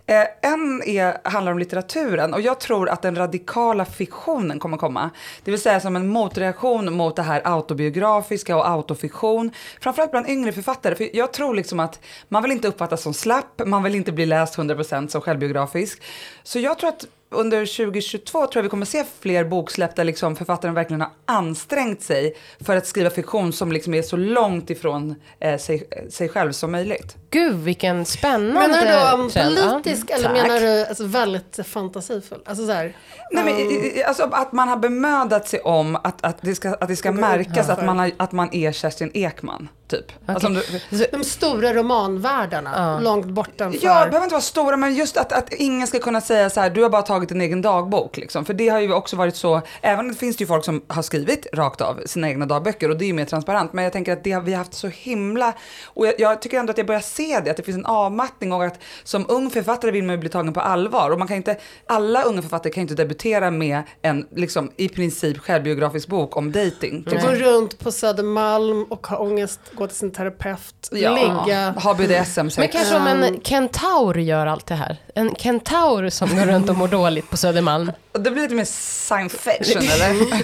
Eh, 0.06 0.52
en 0.52 0.84
är, 0.84 1.30
handlar 1.30 1.52
om 1.52 1.60
litteraturen 1.60 2.34
och 2.34 2.42
jag 2.42 2.60
tror 2.60 2.90
att 2.90 3.02
den 3.02 3.16
radikala 3.16 3.86
fiktionen 3.86 4.60
kommer 4.60 4.78
komma. 4.78 5.10
Det 5.44 5.52
vill 5.52 5.62
säga 5.62 5.80
som 5.80 5.96
en 5.96 6.08
motreaktion 6.08 6.94
mot 6.94 7.16
det 7.16 7.22
här 7.22 7.42
autobiografiska 7.46 8.58
och 8.58 8.70
autofiktion. 8.70 9.52
Framförallt 9.82 10.12
bland 10.12 10.30
yngre 10.30 10.52
författare. 10.52 10.96
För 10.96 11.16
jag 11.16 11.34
tror 11.34 11.56
liksom 11.56 11.80
att 11.80 12.00
man 12.28 12.44
vill 12.44 12.52
inte 12.52 12.68
uppfattas 12.68 13.02
som 13.02 13.14
slapp, 13.14 13.62
man 13.66 13.84
vill 13.84 13.96
inte 13.96 14.12
bli 14.12 14.26
läst 14.26 14.58
100% 14.58 15.08
som 15.08 15.22
självbiografisk. 15.22 16.02
Så 16.44 16.60
jag 16.60 16.80
tror 16.80 16.90
att 16.90 17.06
under 17.32 17.66
2022 17.66 18.32
tror 18.32 18.50
jag 18.54 18.64
vi 18.64 18.70
kommer 18.70 18.86
se 18.86 19.06
fler 19.20 19.46
boksläpp 19.46 19.96
där 19.96 20.04
liksom 20.04 20.36
författaren 20.36 20.76
verkligen 20.76 21.02
har 21.02 21.12
ansträngt 21.26 22.02
sig 22.02 22.36
för 22.60 22.78
att 22.78 22.88
skriva 22.88 23.10
fiktion 23.10 23.54
som 23.54 23.72
liksom 23.72 23.94
är 23.94 24.02
så 24.02 24.18
långt 24.18 24.70
ifrån 24.70 25.16
eh, 25.40 25.58
sig, 25.58 25.84
sig 26.10 26.30
själv 26.30 26.52
som 26.52 26.72
möjligt. 26.72 27.18
Gud, 27.32 27.56
vilken 27.56 28.06
spännande 28.06 28.68
Menar 28.68 28.86
du 29.12 29.18
då 29.18 29.24
om 29.24 29.30
trend. 29.30 29.58
Ja. 29.58 29.70
politisk 29.72 30.10
eller 30.10 30.24
Tack. 30.24 30.34
menar 30.34 30.60
du 30.60 30.86
alltså, 30.86 31.04
väldigt 31.06 31.60
fantasifull? 31.68 32.40
Alltså 32.46 32.66
så 32.66 32.72
här, 32.72 32.96
Nej, 33.32 33.44
men, 33.44 33.54
um, 33.54 33.72
i- 33.72 34.04
alltså, 34.04 34.24
att 34.32 34.52
man 34.52 34.68
har 34.68 34.78
bemödat 34.78 35.48
sig 35.48 35.60
om 35.60 35.96
att, 35.96 36.26
att 36.26 36.38
det 36.42 36.56
ska, 36.56 36.70
att 36.74 36.88
det 36.88 36.96
ska 36.96 37.12
märkas 37.12 37.66
för. 37.66 37.74
att 37.74 37.86
man, 37.86 38.00
har, 38.00 38.12
att 38.18 38.32
man 38.32 38.50
är 38.56 38.72
Kerstin 38.72 39.12
Ekman, 39.14 39.70
typ. 39.88 40.06
Alltså, 40.26 40.48
om 40.48 40.54
du, 40.90 41.06
de 41.12 41.24
stora 41.24 41.74
romanvärldarna, 41.74 43.00
långt 43.00 43.26
bortanför. 43.26 43.80
Ja, 43.84 43.94
det 44.04 44.10
behöver 44.10 44.24
inte 44.26 44.34
vara 44.34 44.42
stora, 44.42 44.78
men 44.78 44.96
just 44.96 45.18
att, 45.18 45.34
att 45.34 45.54
ingen 45.54 45.88
ska 45.88 46.00
kunna 46.00 46.22
säga 46.22 46.50
så 46.50 46.60
här, 46.62 46.70
du 46.70 46.84
har 46.84 46.90
bara 46.90 47.02
tagit 47.02 47.32
en 47.32 47.42
egen 47.42 47.62
dagbok. 47.62 48.18
Liksom. 48.18 48.46
För 48.46 48.54
det 48.54 48.70
har 48.70 48.80
ju 48.80 48.94
också 48.94 49.16
varit 49.16 49.36
så, 49.36 49.62
även 49.82 50.08
det 50.08 50.14
finns 50.16 50.38
det 50.38 50.42
ju 50.42 50.48
folk 50.48 50.66
som 50.66 50.82
har 50.88 51.02
skrivit 51.02 51.48
rakt 51.54 51.82
av 51.82 52.00
sina 52.06 52.30
egna 52.30 52.46
dagböcker 52.46 52.90
och 52.90 52.98
det 52.98 53.06
är 53.06 53.08
ju 53.08 53.14
mer 53.14 53.26
transparent. 53.26 53.74
Men 53.74 53.84
jag 53.84 53.94
tänker 53.94 54.14
att 54.14 54.24
det 54.24 54.32
har 54.32 54.42
vi 54.42 54.54
haft 54.54 54.74
så 54.74 54.88
himla, 54.88 55.54
och 55.86 56.08
jag, 56.08 56.14
jag 56.20 56.42
tycker 56.42 56.60
ändå 56.60 56.72
att 56.72 56.78
jag 56.78 56.88
börjar 56.88 57.02
se 57.02 57.21
det, 57.28 57.50
att 57.50 57.58
det 57.58 57.64
finns 57.64 57.78
en 57.78 57.86
avmattning 57.86 58.54
och 58.54 58.66
att 58.66 58.80
som 59.04 59.26
ung 59.30 59.50
författare 59.50 59.92
vill 59.92 60.04
man 60.04 60.16
ju 60.16 60.20
bli 60.20 60.30
tagen 60.30 60.54
på 60.54 60.60
allvar. 60.60 61.10
Och 61.10 61.20
man 61.20 61.28
kan 61.28 61.38
inte, 61.38 61.58
alla 61.88 62.24
unga 62.24 62.42
författare 62.42 62.74
kan 62.74 62.82
ju 62.82 62.90
inte 62.90 63.04
debutera 63.04 63.52
med 63.52 63.84
en, 64.02 64.28
liksom, 64.36 64.72
i 64.78 64.90
princip 64.90 65.38
självbiografisk 65.38 66.08
bok 66.08 66.38
om 66.38 66.52
dating. 66.52 67.04
Går 67.04 67.36
runt 67.36 67.80
på 67.80 67.92
Södermalm 67.92 68.84
och 68.84 69.08
har 69.08 69.22
ångest, 69.22 69.60
gå 69.74 69.88
till 69.88 69.98
sin 69.98 70.12
terapeut, 70.12 70.90
ligga. 70.92 71.72
ha 71.72 71.94
BDSM-sex. 71.94 72.58
Men 72.58 72.68
kanske 72.68 72.96
om 72.96 73.08
en 73.08 73.42
kentaur 73.42 74.18
gör 74.18 74.46
allt 74.46 74.66
det 74.66 74.76
här. 74.76 74.98
En 75.16 75.36
kentaur 75.36 76.10
som 76.10 76.30
går 76.30 76.46
runt 76.46 76.70
och 76.70 76.78
mår 76.78 76.88
dåligt 76.88 77.30
på 77.30 77.38
Södermalm. 77.38 77.92
Det 78.12 78.32
blir 78.32 78.42
lite 78.42 78.56
mer 78.56 78.66
science 78.66 79.38
fiction 79.38 79.82
eller? 79.82 80.44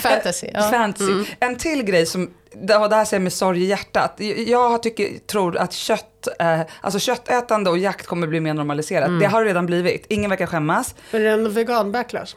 Fantasy. 0.00 0.46
Ja. 0.54 0.70
Fantasy. 0.70 1.24
En 1.40 1.56
till 1.56 1.82
grej 1.82 2.06
som, 2.06 2.30
och 2.54 2.88
det 2.88 2.96
här 2.96 3.04
säger 3.04 3.18
jag 3.18 3.22
med 3.22 3.32
sorg 3.32 3.62
i 3.62 3.66
hjärtat. 3.66 4.14
Jag 4.46 4.82
tycker, 4.82 5.18
tror 5.26 5.56
att 5.56 5.72
kött, 5.72 6.28
eh, 6.40 6.60
alltså 6.80 6.98
köttätande 6.98 7.70
och 7.70 7.78
jakt 7.78 8.06
kommer 8.06 8.26
bli 8.26 8.40
mer 8.40 8.54
normaliserat. 8.54 9.20
Det 9.20 9.26
har 9.26 9.42
det 9.44 9.48
redan 9.50 9.66
blivit. 9.66 10.06
Ingen 10.08 10.30
verkar 10.30 10.46
skämmas. 10.46 10.94
Är 11.10 11.20
det 11.20 11.30
en 11.30 11.50
vegan-backlash? 11.52 12.34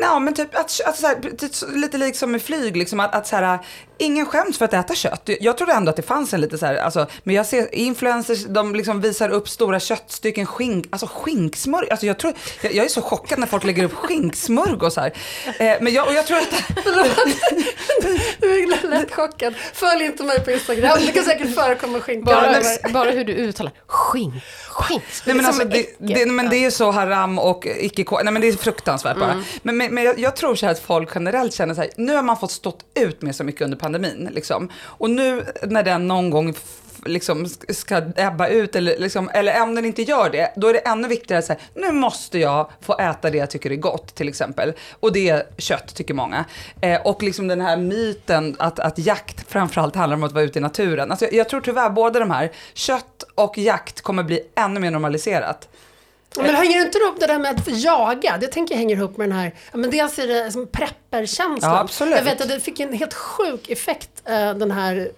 Nej, 0.00 0.20
men 0.20 0.34
typ 0.34 0.54
att, 0.54 0.80
att 0.86 0.96
så 0.96 1.06
här, 1.06 1.16
det- 1.38 1.76
lite 1.76 1.98
liksom 1.98 2.32
med 2.32 2.42
flyg, 2.42 2.76
liksom 2.76 3.00
att, 3.00 3.14
att 3.14 3.26
så 3.26 3.36
här, 3.36 3.58
ingen 4.02 4.26
skäms 4.26 4.58
för 4.58 4.64
att 4.64 4.74
äta 4.74 4.94
kött. 4.94 5.30
Jag 5.40 5.56
trodde 5.58 5.72
ändå 5.72 5.90
att 5.90 5.96
det 5.96 6.02
fanns 6.02 6.34
en 6.34 6.40
lite 6.40 6.58
så 6.58 6.66
här, 6.66 6.76
alltså, 6.76 7.06
men 7.22 7.34
jag 7.34 7.46
ser 7.46 7.74
influencers, 7.74 8.44
de 8.44 8.74
liksom 8.74 9.00
visar 9.00 9.28
upp 9.28 9.48
stora 9.48 9.80
köttstycken, 9.80 10.46
skink, 10.46 10.86
alltså 10.90 11.06
skinksmörg, 11.12 11.90
alltså 11.90 12.06
jag 12.06 12.18
tror, 12.18 12.34
jag, 12.60 12.74
jag 12.74 12.84
är 12.84 12.88
så 12.88 13.02
chockad 13.02 13.38
när 13.38 13.46
folk 13.46 13.64
lägger 13.64 13.84
upp 13.84 13.94
skinksmörg 13.94 14.72
och 14.72 14.92
så 14.92 15.00
här. 15.00 15.12
Eh, 15.58 15.76
men 15.80 15.92
jag, 15.92 16.08
och 16.08 16.14
jag 16.14 16.26
tror 16.26 16.38
att, 16.38 16.52
Du 18.38 18.46
är 18.62 18.88
lätt 18.88 19.14
chockad. 19.14 19.54
Följ 19.72 20.04
inte 20.04 20.22
mig 20.22 20.44
på 20.44 20.50
Instagram, 20.50 20.98
det 21.06 21.12
kan 21.12 21.24
säkert 21.24 21.54
förekomma 21.54 22.00
skinka 22.00 22.24
Bara, 22.24 22.56
över. 22.56 22.92
bara 22.92 23.10
hur 23.10 23.24
du 23.24 23.32
uttalar 23.32 23.72
skink, 23.86 24.34
skink. 24.68 25.02
Nej, 25.26 25.36
men, 25.36 25.46
alltså, 25.46 25.64
det, 25.64 25.86
det, 25.98 26.26
men 26.26 26.48
det 26.48 26.64
är 26.64 26.70
så 26.70 26.90
haram 26.90 27.38
och 27.38 27.66
icke 27.66 28.04
Nej 28.10 28.32
men 28.32 28.42
det 28.42 28.48
är 28.48 28.52
fruktansvärt 28.52 29.18
bara. 29.18 29.42
Men, 29.62 29.76
men, 29.76 29.94
men 29.94 30.04
jag, 30.04 30.18
jag 30.18 30.36
tror 30.36 30.54
så 30.54 30.66
här 30.66 30.72
att 30.72 30.78
folk 30.78 31.10
generellt 31.14 31.54
känner 31.54 31.74
så 31.74 31.80
här, 31.80 31.90
nu 31.96 32.14
har 32.14 32.22
man 32.22 32.36
fått 32.36 32.50
stått 32.50 32.84
ut 32.94 33.22
med 33.22 33.36
så 33.36 33.44
mycket 33.44 33.62
under 33.62 33.76
pandemin. 33.76 33.91
Liksom. 34.30 34.68
Och 34.82 35.10
nu 35.10 35.44
när 35.62 35.82
den 35.82 36.08
någon 36.08 36.30
gång 36.30 36.54
liksom 37.04 37.46
ska 37.68 38.02
ebba 38.16 38.48
ut 38.48 38.76
eller, 38.76 38.98
liksom, 38.98 39.30
eller 39.34 39.62
om 39.62 39.74
den 39.74 39.84
inte 39.84 40.02
gör 40.02 40.30
det, 40.30 40.52
då 40.56 40.68
är 40.68 40.72
det 40.72 40.78
ännu 40.78 41.08
viktigare 41.08 41.38
att 41.38 41.44
säga, 41.44 41.58
nu 41.74 41.92
måste 41.92 42.38
jag 42.38 42.70
få 42.80 42.98
äta 42.98 43.30
det 43.30 43.38
jag 43.38 43.50
tycker 43.50 43.70
är 43.72 43.76
gott 43.76 44.14
till 44.14 44.28
exempel. 44.28 44.72
Och 45.00 45.12
det 45.12 45.28
är 45.28 45.42
kött 45.58 45.94
tycker 45.94 46.14
många. 46.14 46.44
Eh, 46.80 47.00
och 47.00 47.22
liksom 47.22 47.48
den 47.48 47.60
här 47.60 47.76
myten 47.76 48.56
att, 48.58 48.78
att 48.78 48.98
jakt 48.98 49.50
framförallt 49.50 49.96
handlar 49.96 50.16
om 50.16 50.22
att 50.22 50.32
vara 50.32 50.44
ute 50.44 50.58
i 50.58 50.62
naturen. 50.62 51.10
Alltså, 51.10 51.24
jag, 51.24 51.34
jag 51.34 51.48
tror 51.48 51.60
tyvärr 51.60 51.90
både 51.90 52.18
de 52.18 52.30
här, 52.30 52.52
kött 52.74 53.24
och 53.34 53.58
jakt 53.58 54.00
kommer 54.00 54.22
bli 54.22 54.40
ännu 54.54 54.80
mer 54.80 54.90
normaliserat. 54.90 55.68
Men 56.36 56.54
hänger 56.54 56.80
inte 56.80 56.98
ihop 56.98 57.20
det 57.20 57.26
där 57.26 57.38
med 57.38 57.50
att 57.50 57.68
jaga? 57.68 58.36
Det 58.40 58.46
tänker 58.46 58.74
jag 58.74 58.78
hänger 58.78 58.96
ihop 58.96 59.16
med 59.16 59.28
den 59.28 59.38
här, 59.38 59.54
ja, 59.72 59.78
men 59.78 59.90
dels 59.90 60.18
är 60.18 60.26
det 60.26 60.52
som 60.52 60.66
prepperkänslan. 60.66 61.72
Ja, 61.72 61.80
absolut. 61.80 62.16
Jag 62.16 62.24
vet 62.24 62.40
att 62.40 62.48
det 62.48 62.60
fick 62.60 62.80
en 62.80 62.92
helt 62.92 63.14
sjuk 63.14 63.70
effekt, 63.70 64.10
eh, 64.24 64.54
den 64.54 64.70
här 64.70 65.10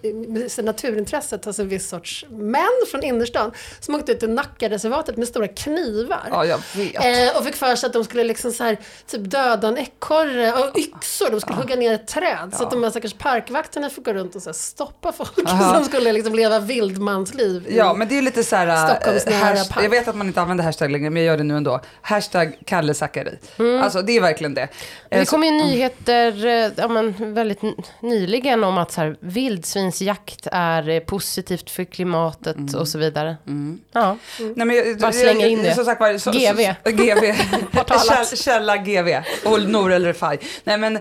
eh, 0.57 0.63
naturintresset, 0.63 1.47
alltså 1.47 1.61
en 1.61 1.69
viss 1.69 1.89
sorts 1.89 2.25
män 2.29 2.65
från 2.91 3.03
innerstan 3.03 3.51
som 3.79 3.95
åkte 3.95 4.11
ut 4.11 4.19
till 4.19 4.29
Nackareservatet 4.29 5.17
med 5.17 5.27
stora 5.27 5.47
knivar. 5.47 6.27
Ja, 6.31 6.45
jag 6.45 6.59
vet. 6.75 6.95
Eh, 6.95 7.37
och 7.37 7.45
fick 7.45 7.55
för 7.55 7.75
sig 7.75 7.87
att 7.87 7.93
de 7.93 8.03
skulle 8.03 8.23
liksom 8.23 8.51
så 8.51 8.63
här, 8.63 8.77
typ 9.07 9.31
döda 9.31 9.67
en 9.67 9.77
ekorre 9.77 10.53
och 10.53 10.77
yxor, 10.77 11.29
de 11.31 11.41
skulle 11.41 11.57
hugga 11.57 11.75
ner 11.75 11.93
ett 11.93 12.07
träd. 12.07 12.53
Så 12.57 12.63
att 12.63 12.71
de 12.71 12.83
här 12.83 12.89
stackars 12.89 13.13
parkvakterna 13.13 13.89
fick 13.89 14.05
gå 14.05 14.13
runt 14.13 14.35
och 14.35 14.41
så 14.41 14.49
här, 14.49 14.53
stoppa 14.53 15.11
folk 15.11 15.31
Aha. 15.45 15.75
som 15.75 15.85
skulle 15.89 16.13
liksom 16.13 16.35
leva 16.35 16.59
vildmansliv. 16.59 17.67
Ja, 17.69 17.93
men 17.93 18.07
det 18.07 18.17
är 18.17 18.21
lite 18.21 18.43
så 18.43 18.55
här... 18.55 18.65
Park. 19.69 19.83
jag 19.85 19.89
vet 19.89 20.07
att 20.07 20.15
man 20.15 20.27
inte 20.27 20.41
använder 20.41 20.63
hashtag 20.63 20.91
längre, 21.05 21.13
men 21.13 21.23
jag 21.23 21.27
gör 21.31 21.37
det 21.37 21.43
nu 21.43 21.57
ändå. 21.57 21.79
Hashtag 22.01 22.57
Kalle 22.65 22.93
Zackari. 22.93 23.37
Alltså 23.81 24.01
det 24.01 24.17
är 24.17 24.21
verkligen 24.21 24.53
det. 24.53 24.67
Det 25.09 25.25
så- 25.25 25.31
kom 25.31 25.43
ju 25.43 25.51
nyheter 25.51 26.45
eh, 26.45 26.71
ja, 26.77 26.87
men 26.87 27.33
väldigt 27.33 27.61
nyligen 28.01 28.63
om 28.63 28.77
att 28.77 28.91
så 28.91 29.01
här, 29.01 29.15
vildsvinsjakt 29.19 30.47
är 30.51 30.89
eh, 30.89 30.99
positivt 30.99 31.69
för 31.69 31.83
klimatet 31.83 32.55
Mm. 32.57 32.75
och 32.79 32.87
så 32.87 32.97
vidare. 32.97 33.37
Ja. 33.91 34.17
Nej, 34.39 34.65
men 34.67 34.75
jag, 34.75 34.97
Bara 34.97 35.11
slänga 35.11 35.47
in 35.47 35.63
det. 35.63 35.75
Som 35.75 35.85
sagt, 35.85 36.01
var, 36.01 36.17
så, 36.17 36.31
GV. 36.31 36.73
Så, 36.85 36.91
GV. 36.91 37.33
Käll, 38.09 38.37
källa 38.37 38.77
GV. 38.77 39.09
Och 39.45 39.61
Nour 39.69 39.91
El 39.91 40.05
Refai. 40.05 40.37
Nej 40.63 40.77
men 40.77 40.99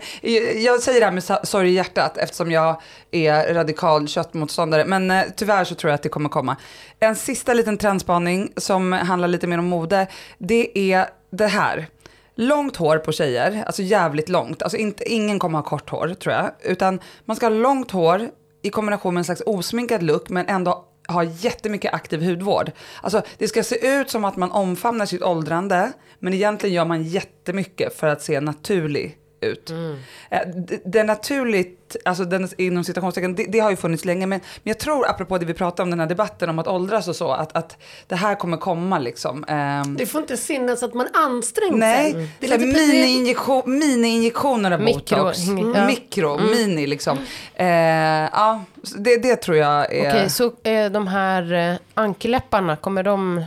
jag 0.65 0.81
säger 0.83 1.01
det 1.01 1.07
här 1.07 1.13
med 1.13 1.47
sorg 1.49 1.69
i 1.71 1.73
hjärtat 1.75 2.19
eftersom 2.19 2.51
jag 2.51 2.81
är 3.11 3.55
radikal 3.55 4.09
köttmotståndare. 4.09 4.85
Men 4.85 5.11
eh, 5.11 5.23
tyvärr 5.37 5.65
så 5.65 5.75
tror 5.75 5.91
jag 5.91 5.95
att 5.95 6.03
det 6.03 6.09
kommer 6.09 6.29
komma. 6.29 6.57
En 7.01 7.17
sista 7.17 7.55
liten 7.55 7.79
trendspaning 7.79 8.53
som 8.57 8.93
handlar 8.93 9.29
lite 9.29 9.47
mer 9.47 9.59
om 9.59 9.65
mode. 9.65 9.94
Det 10.39 10.93
är 10.93 11.07
det 11.31 11.47
här. 11.47 11.87
Långt 12.35 12.77
hår 12.77 12.99
på 12.99 13.13
tjejer, 13.13 13.63
alltså 13.67 13.83
jävligt 13.83 14.29
långt. 14.29 14.63
Alltså 14.63 14.77
inte, 14.77 15.13
ingen 15.13 15.39
kommer 15.39 15.59
ha 15.59 15.65
kort 15.65 15.91
hår 15.91 16.15
tror 16.15 16.35
jag. 16.35 16.51
Utan 16.61 17.01
man 17.25 17.37
ska 17.37 17.47
ha 17.47 17.51
långt 17.51 17.91
hår 17.91 18.29
i 18.63 18.71
kombination 18.71 19.15
med 19.15 19.21
en 19.21 19.25
slags 19.25 19.43
osminkad 19.47 20.03
look 20.03 20.29
men 20.29 20.47
ändå 20.47 20.85
ha 21.09 21.25
jättemycket 21.25 21.95
aktiv 21.95 22.23
hudvård. 22.23 22.71
Alltså 23.03 23.23
det 23.39 23.49
ska 23.49 23.63
se 23.63 23.87
ut 23.87 24.11
som 24.11 24.25
att 24.25 24.37
man 24.37 24.51
omfamnar 24.51 25.07
sitt 25.07 25.23
åldrande 25.23 25.93
men 26.19 26.35
egentligen 26.35 26.75
gör 26.75 26.85
man 26.85 27.03
jättemycket 27.03 27.99
för 27.99 28.07
att 28.07 28.23
se 28.23 28.41
naturlig 28.41 29.19
ut. 29.45 29.71
Eh, 29.71 30.39
det, 30.57 30.81
det 30.85 30.99
är 30.99 31.05
naturligt, 31.05 31.97
alltså 32.05 32.25
den, 32.25 32.49
inom 32.59 32.85
citationstecken, 32.85 33.35
det, 33.35 33.45
det 33.49 33.59
har 33.61 33.71
ju 33.71 33.77
funnits 33.77 34.05
länge, 34.05 34.27
men, 34.27 34.41
men 34.41 34.71
jag 34.71 34.79
tror, 34.79 35.07
apropå 35.11 35.39
det 35.39 35.47
vi 35.47 35.55
pratade 35.55 35.83
om, 35.83 35.91
den 35.91 36.01
här 36.01 36.07
debatten 36.07 36.49
om 36.51 36.59
att 36.59 36.69
åldras 36.69 37.09
och 37.09 37.17
så, 37.17 37.31
att, 37.33 37.57
att 37.57 37.77
det 38.07 38.17
här 38.17 38.35
kommer 38.35 38.57
komma 38.57 38.99
liksom. 38.99 39.45
Ehm, 39.49 39.97
Det 39.97 40.07
får 40.07 40.21
inte 40.21 40.37
synas 40.37 40.83
att 40.83 40.95
man 40.95 41.09
ansträngt 41.15 41.77
Nej, 41.77 42.13
sig. 42.13 42.29
Lite 42.41 42.59
mini-injektion, 42.59 43.63
mini-injektioner 43.79 44.71
av 44.71 44.81
Mikro- 44.81 44.95
botox. 45.17 45.39
ja. 45.47 45.53
Mm. 45.53 45.87
Mikro, 45.87 46.41
mini 46.41 46.87
liksom. 46.87 47.19
Eh, 47.55 47.67
ja, 47.67 48.65
så 48.83 48.99
det, 48.99 49.17
det 49.17 49.37
tror 49.37 49.57
jag 49.57 49.95
är... 49.95 50.09
Okej, 50.11 50.31
så 50.31 50.53
eh, 50.63 50.91
de 50.91 51.07
här 51.07 51.53
eh, 51.73 51.77
ankeläpparna, 51.95 52.77
kommer 52.77 53.03
de 53.03 53.45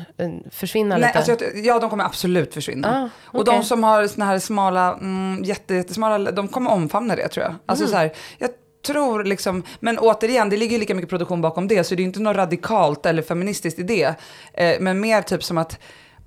försvinna 0.52 0.98
Nej, 0.98 1.08
lite? 1.08 1.18
alltså, 1.32 1.46
jag- 1.56 1.66
ja, 1.66 1.80
de 1.80 1.90
kommer 1.90 2.04
absolut 2.04 2.54
försvinna. 2.54 3.10
Ah, 3.26 3.38
Och 3.38 3.46
de 3.46 3.64
som 3.64 3.84
har 3.84 4.08
såna 4.08 4.26
här 4.26 4.40
smala, 4.40 4.94
mm, 4.94 5.44
jätte, 5.44 5.74
jättesmala, 5.88 6.32
de 6.32 6.48
kommer 6.48 6.72
omfamna 6.72 7.16
det 7.16 7.28
tror 7.28 7.44
jag. 7.46 7.56
Alltså 7.66 7.86
Mm. 7.86 7.92
så 7.92 7.98
här, 7.98 8.12
jag 8.38 8.50
tror 8.88 9.24
liksom, 9.24 9.64
men 9.80 10.00
återigen, 10.00 10.50
det 10.50 10.58
ligger 10.58 10.74
ju 10.74 10.80
lika 10.80 10.96
mycket 10.96 11.10
produktion 11.10 11.42
bakom 11.42 11.68
det, 11.68 11.84
så 11.84 11.96
det 11.96 12.02
är 12.02 12.06
inte 12.06 12.20
något 12.20 12.36
radikalt 12.38 13.06
eller 13.06 13.22
feministiskt 13.22 13.80
i 13.80 13.84
det. 13.84 14.16
Eh, 14.54 14.76
men 14.80 15.00
mer 15.00 15.22
typ 15.22 15.44
som 15.44 15.58
att, 15.58 15.80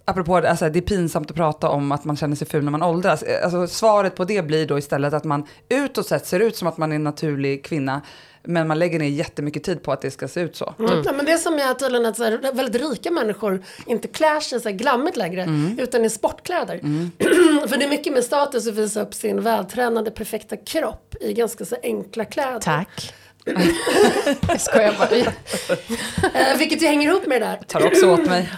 apropå 0.04 0.36
alltså, 0.36 0.68
det 0.68 0.78
är 0.78 0.80
pinsamt 0.82 1.30
att 1.30 1.36
prata 1.36 1.68
om 1.68 1.92
att 1.92 2.04
man 2.04 2.16
känner 2.16 2.36
sig 2.36 2.46
ful 2.46 2.64
när 2.64 2.70
man 2.70 2.82
åldras. 2.82 3.22
Eh, 3.22 3.44
Alltså, 3.44 3.66
svaret 3.66 4.14
på 4.16 4.24
det 4.24 4.42
blir 4.42 4.66
då 4.66 4.78
istället 4.78 5.14
att 5.14 5.24
man 5.24 5.46
utåt 5.68 6.06
sett 6.06 6.26
ser 6.26 6.40
ut 6.40 6.56
som 6.56 6.68
att 6.68 6.78
man 6.78 6.92
är 6.92 6.96
en 6.96 7.04
naturlig 7.04 7.64
kvinna, 7.64 8.00
men 8.42 8.68
man 8.68 8.78
lägger 8.78 8.98
ner 8.98 9.08
jättemycket 9.08 9.64
tid 9.64 9.82
på 9.82 9.92
att 9.92 10.00
det 10.02 10.10
ska 10.10 10.28
se 10.28 10.40
ut 10.40 10.56
så. 10.56 10.74
Mm. 10.78 11.02
Ja, 11.06 11.12
men 11.12 11.26
det 11.26 11.32
är 11.32 11.36
som 11.38 11.54
är 11.54 11.74
tydligen 11.74 12.06
att 12.06 12.16
så 12.16 12.24
här, 12.24 12.52
väldigt 12.52 12.82
rika 12.90 13.10
människor 13.10 13.62
inte 13.86 14.08
klär 14.08 14.40
sig 14.40 14.60
så 14.60 14.68
här 14.68 14.76
glammigt 14.76 15.16
längre, 15.16 15.42
Mm. 15.42 15.78
utan 15.78 16.04
i 16.04 16.10
sportkläder. 16.10 16.78
För 17.68 17.76
det 17.78 17.84
är 17.84 17.88
mycket 17.88 18.12
med 18.12 18.24
status 18.24 18.66
att 18.68 18.74
visa 18.74 19.02
upp 19.02 19.14
sin 19.14 19.40
vältränade, 19.42 20.10
perfekta 20.10 20.56
kropp 20.56 21.14
i 21.20 21.32
ganska 21.32 21.64
så 21.64 21.76
enkla 21.82 22.24
kläder. 22.24 22.60
Tack. 22.60 23.14
Jag 24.48 24.60
skojar 24.60 24.94
bara. 24.98 25.16
Eh, 26.50 26.58
vilket 26.58 26.82
ju 26.82 26.86
hänger 26.86 27.08
ihop 27.08 27.26
med 27.26 27.42
det 27.42 27.46
där. 27.46 27.56
Tar 27.66 27.86
också 27.86 28.10
åt 28.10 28.26
mig. 28.26 28.50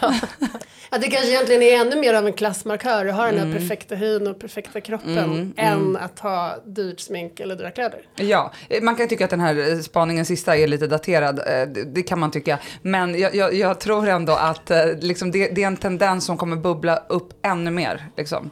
Att 0.91 1.03
det 1.03 1.09
kanske 1.09 1.29
egentligen 1.31 1.63
är 1.63 1.81
ännu 1.81 1.97
mer 2.01 2.15
av 2.15 2.27
en 2.27 2.33
klassmarkör 2.33 3.07
att 3.07 3.15
ha 3.15 3.27
den 3.27 3.39
här 3.39 3.47
Mm. 3.47 3.59
perfekta 3.59 3.95
hyn 3.95 4.27
och 4.27 4.41
perfekta 4.41 4.81
kroppen 4.81 5.55
än 5.57 5.97
att 5.97 6.19
ha 6.19 6.57
dyrt 6.67 7.01
smink 7.01 7.41
eller 7.41 7.57
dyra 7.57 7.71
kläder. 7.71 8.01
Ja, 8.17 8.53
man 8.83 8.97
kan 8.97 9.09
tycka 9.09 9.25
att 9.25 9.31
den 9.31 9.41
här 9.41 9.83
spaningen 9.83 10.25
sista 10.25 10.57
är 10.57 10.67
lite 10.67 10.87
daterad. 10.87 11.39
eh, 11.39 11.69
Det, 11.87 12.03
kan 12.03 12.19
man 12.19 12.31
tycka. 12.31 12.59
Men 12.83 13.19
jag, 13.21 13.35
jag, 13.35 13.55
jag 13.55 13.81
tror 13.81 14.09
ändå 14.09 14.33
att 14.33 14.71
eh, 14.71 14.79
liksom 15.01 15.31
det, 15.31 15.49
det 15.55 15.63
är 15.63 15.67
en 15.67 15.77
tendens 15.77 16.25
som 16.25 16.37
kommer 16.37 16.57
bubbla 16.57 16.97
upp 17.09 17.33
ännu 17.47 17.71
mer. 17.71 18.07
Liksom. 18.17 18.51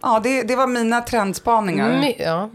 Ja, 0.00 0.20
det, 0.24 0.42
det 0.42 0.56
var 0.56 0.66
mina 0.66 1.00
trendspaningar. 1.00 2.00
My, 2.00 2.14
ja. 2.18 2.50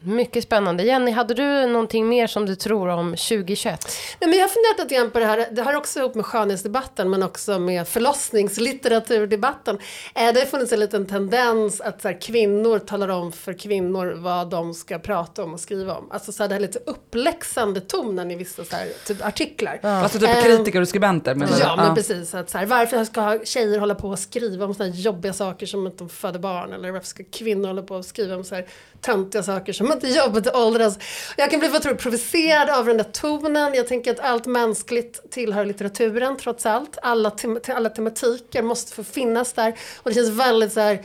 Mycket 0.00 0.44
spännande. 0.44 0.82
Jenny, 0.82 1.10
hade 1.10 1.34
du 1.34 1.66
någonting 1.66 2.08
mer 2.08 2.26
som 2.26 2.46
du 2.46 2.54
tror 2.54 2.88
om 2.88 3.10
2021? 3.10 3.88
Nej, 4.20 4.30
men 4.30 4.38
jag 4.38 4.44
har 4.44 4.48
funderat 4.48 4.78
lite 4.78 4.94
grann 4.94 5.10
på 5.10 5.18
det 5.18 5.24
här, 5.24 5.48
det 5.50 5.62
har 5.62 5.74
också 5.74 5.98
ihop 5.98 6.14
med 6.14 6.26
skönhetsdebatten 6.26 7.10
men 7.10 7.22
också 7.22 7.58
med 7.58 7.88
förlossningslitteraturdebatten. 7.88 9.78
Eh, 10.14 10.32
det 10.32 10.40
har 10.40 10.46
funnits 10.46 10.72
en 10.72 10.80
liten 10.80 11.06
tendens 11.06 11.80
att 11.80 12.02
så 12.02 12.08
här, 12.08 12.20
kvinnor 12.20 12.78
talar 12.78 13.08
om 13.08 13.32
för 13.32 13.52
kvinnor 13.52 14.14
vad 14.16 14.50
de 14.50 14.74
ska 14.74 14.98
prata 14.98 15.44
om 15.44 15.54
och 15.54 15.60
skriva 15.60 15.94
om. 15.96 16.10
Alltså 16.10 16.32
så 16.32 16.42
här, 16.42 16.48
det 16.48 16.54
här 16.54 16.60
lite 16.60 16.78
uppläxande 16.86 17.80
tonen 17.80 18.30
i 18.30 18.36
vissa 18.36 18.64
så 18.64 18.76
här, 18.76 18.88
typ 19.06 19.26
artiklar. 19.26 19.80
Alltså 19.82 20.18
typ 20.18 20.28
Ehm, 20.28 20.42
kritiker 20.42 20.80
och 20.80 20.88
skribenter. 20.88 21.34
du? 21.34 21.46
Ja, 21.60 21.76
men 21.76 21.94
precis. 21.94 22.34
Att 22.34 22.50
så 22.50 22.58
här, 22.58 22.66
varför 22.66 23.04
ska 23.04 23.38
tjejer 23.44 23.78
hålla 23.78 23.94
på 23.94 24.08
och 24.08 24.18
skriva 24.18 24.64
om 24.64 24.74
såna 24.74 24.88
här 24.88 24.96
jobbiga 24.96 25.32
saker 25.32 25.66
som 25.66 25.86
att 25.86 25.98
de 25.98 26.08
föder 26.08 26.38
barn? 26.38 26.72
Eller 26.72 26.90
varför 26.90 27.06
ska 27.06 27.24
kvinnor 27.32 27.68
hålla 27.68 27.82
på 27.82 27.96
och 27.96 28.04
skriva 28.04 28.36
om 28.36 28.44
så 28.44 28.54
här 28.54 28.66
töntiga 29.00 29.42
saker 29.42 29.72
som 29.72 29.87
att 29.90 30.00
till 30.00 30.16
jobbet 30.16 30.46
och 30.46 30.60
åldras? 30.60 30.98
Jag 31.36 31.50
kan 31.50 31.60
bli 31.60 31.68
vad 31.68 31.82
tror, 31.82 31.94
provocerad 31.94 32.70
av 32.70 32.86
den 32.86 32.96
där 32.96 33.04
tonen. 33.04 33.74
Jag 33.74 33.88
tänker 33.88 34.10
att 34.10 34.20
allt 34.20 34.46
mänskligt 34.46 35.30
tillhör 35.30 35.64
litteraturen 35.64 36.36
trots 36.36 36.66
allt. 36.66 36.98
Alla, 37.02 37.30
te 37.30 37.72
alla 37.72 37.90
tematiker 37.90 38.62
måste 38.62 38.92
få 38.92 39.04
finnas 39.04 39.52
där. 39.52 39.74
Och 39.96 40.10
det 40.10 40.14
känns 40.14 40.28
väldigt 40.28 40.72
så 40.72 40.80
här 40.80 41.04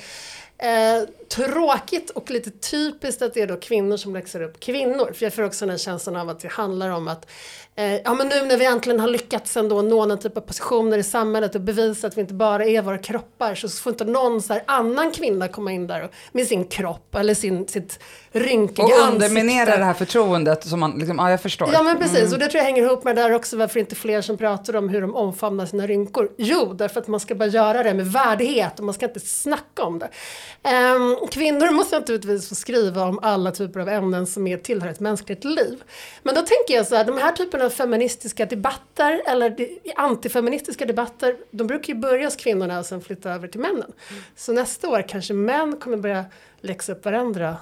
Eh, 0.63 1.03
tråkigt 1.35 2.09
och 2.09 2.31
lite 2.31 2.51
typiskt 2.51 3.21
att 3.21 3.33
det 3.33 3.41
är 3.41 3.47
då 3.47 3.55
kvinnor 3.55 3.97
som 3.97 4.13
läxar 4.13 4.41
upp 4.41 4.59
kvinnor. 4.59 5.11
För 5.13 5.25
jag 5.25 5.33
får 5.33 5.43
också 5.43 5.65
den 5.65 5.69
här 5.69 5.77
känslan 5.77 6.15
av 6.15 6.29
att 6.29 6.39
det 6.39 6.47
handlar 6.47 6.89
om 6.89 7.07
att 7.07 7.27
eh, 7.75 7.95
ja, 7.95 8.13
men 8.13 8.27
nu 8.27 8.45
när 8.45 8.57
vi 8.57 8.65
äntligen 8.65 8.99
har 8.99 9.07
lyckats 9.07 9.57
ändå 9.57 9.81
nå 9.81 10.05
någon 10.05 10.19
typ 10.19 10.37
av 10.37 10.41
positioner 10.41 10.97
i 10.97 11.03
samhället 11.03 11.55
och 11.55 11.61
bevisa 11.61 12.07
att 12.07 12.17
vi 12.17 12.21
inte 12.21 12.33
bara 12.33 12.65
är 12.65 12.81
våra 12.81 12.97
kroppar 12.97 13.55
så 13.55 13.69
får 13.69 13.91
inte 13.91 14.05
någon 14.05 14.41
så 14.41 14.59
annan 14.65 15.11
kvinna 15.11 15.47
komma 15.47 15.71
in 15.71 15.87
där 15.87 16.03
och, 16.03 16.09
med 16.31 16.47
sin 16.47 16.65
kropp 16.65 17.15
eller 17.15 17.33
sin, 17.33 17.67
sitt 17.67 17.99
rynkiga 18.31 18.85
Och 18.85 18.91
ansikte. 18.91 19.13
underminera 19.13 19.77
det 19.77 19.83
här 19.83 19.93
förtroendet 19.93 20.67
som 20.67 20.79
man, 20.79 20.91
liksom, 20.97 21.17
ja 21.17 21.31
jag 21.31 21.41
förstår. 21.41 21.69
Ja 21.73 21.83
men 21.83 21.97
precis, 21.97 22.33
och 22.33 22.39
det 22.39 22.47
tror 22.47 22.57
jag 22.57 22.63
hänger 22.65 22.83
ihop 22.83 23.03
med 23.03 23.15
det 23.15 23.21
där 23.21 23.33
också 23.33 23.57
varför 23.57 23.79
inte 23.79 23.95
fler 23.95 24.21
som 24.21 24.37
pratar 24.37 24.75
om 24.75 24.89
hur 24.89 25.01
de 25.01 25.15
omfamnar 25.15 25.65
sina 25.65 25.87
rynkor. 25.87 26.29
Jo, 26.37 26.73
därför 26.73 26.99
att 26.99 27.07
man 27.07 27.19
ska 27.19 27.35
bara 27.35 27.49
göra 27.49 27.83
det 27.83 27.93
med 27.93 28.07
värdighet 28.07 28.79
och 28.79 28.85
man 28.85 28.93
ska 28.93 29.05
inte 29.05 29.19
snacka 29.19 29.83
om 29.83 29.99
det. 29.99 30.09
Ehm, 30.63 31.15
kvinnor 31.31 31.71
måste 31.71 31.99
naturligtvis 31.99 32.49
få 32.49 32.55
skriva 32.55 33.03
om 33.03 33.19
alla 33.21 33.51
typer 33.51 33.79
av 33.79 33.89
ämnen 33.89 34.27
som 34.27 34.47
är, 34.47 34.57
tillhör 34.57 34.89
ett 34.89 34.99
mänskligt 34.99 35.43
liv. 35.43 35.83
Men 36.23 36.35
då 36.35 36.41
tänker 36.41 36.73
jag 36.73 36.87
så 36.87 36.95
här, 36.95 37.05
de 37.05 37.17
här 37.17 37.31
typen 37.31 37.61
av 37.61 37.69
feministiska 37.69 38.45
debatter 38.45 39.21
eller 39.27 39.55
antifeministiska 39.95 40.85
debatter, 40.85 41.35
de 41.51 41.67
brukar 41.67 41.93
ju 41.93 41.99
börja 41.99 42.27
hos 42.27 42.35
kvinnorna 42.35 42.79
och 42.79 42.85
sen 42.85 43.01
flytta 43.01 43.31
över 43.31 43.47
till 43.47 43.59
männen. 43.61 43.91
Så 44.35 44.53
nästa 44.53 44.89
år 44.89 45.05
kanske 45.07 45.33
män 45.33 45.77
kommer 45.77 45.97
börja 45.97 46.25
läxa 46.61 46.91
upp 46.91 47.05
varandra 47.05 47.57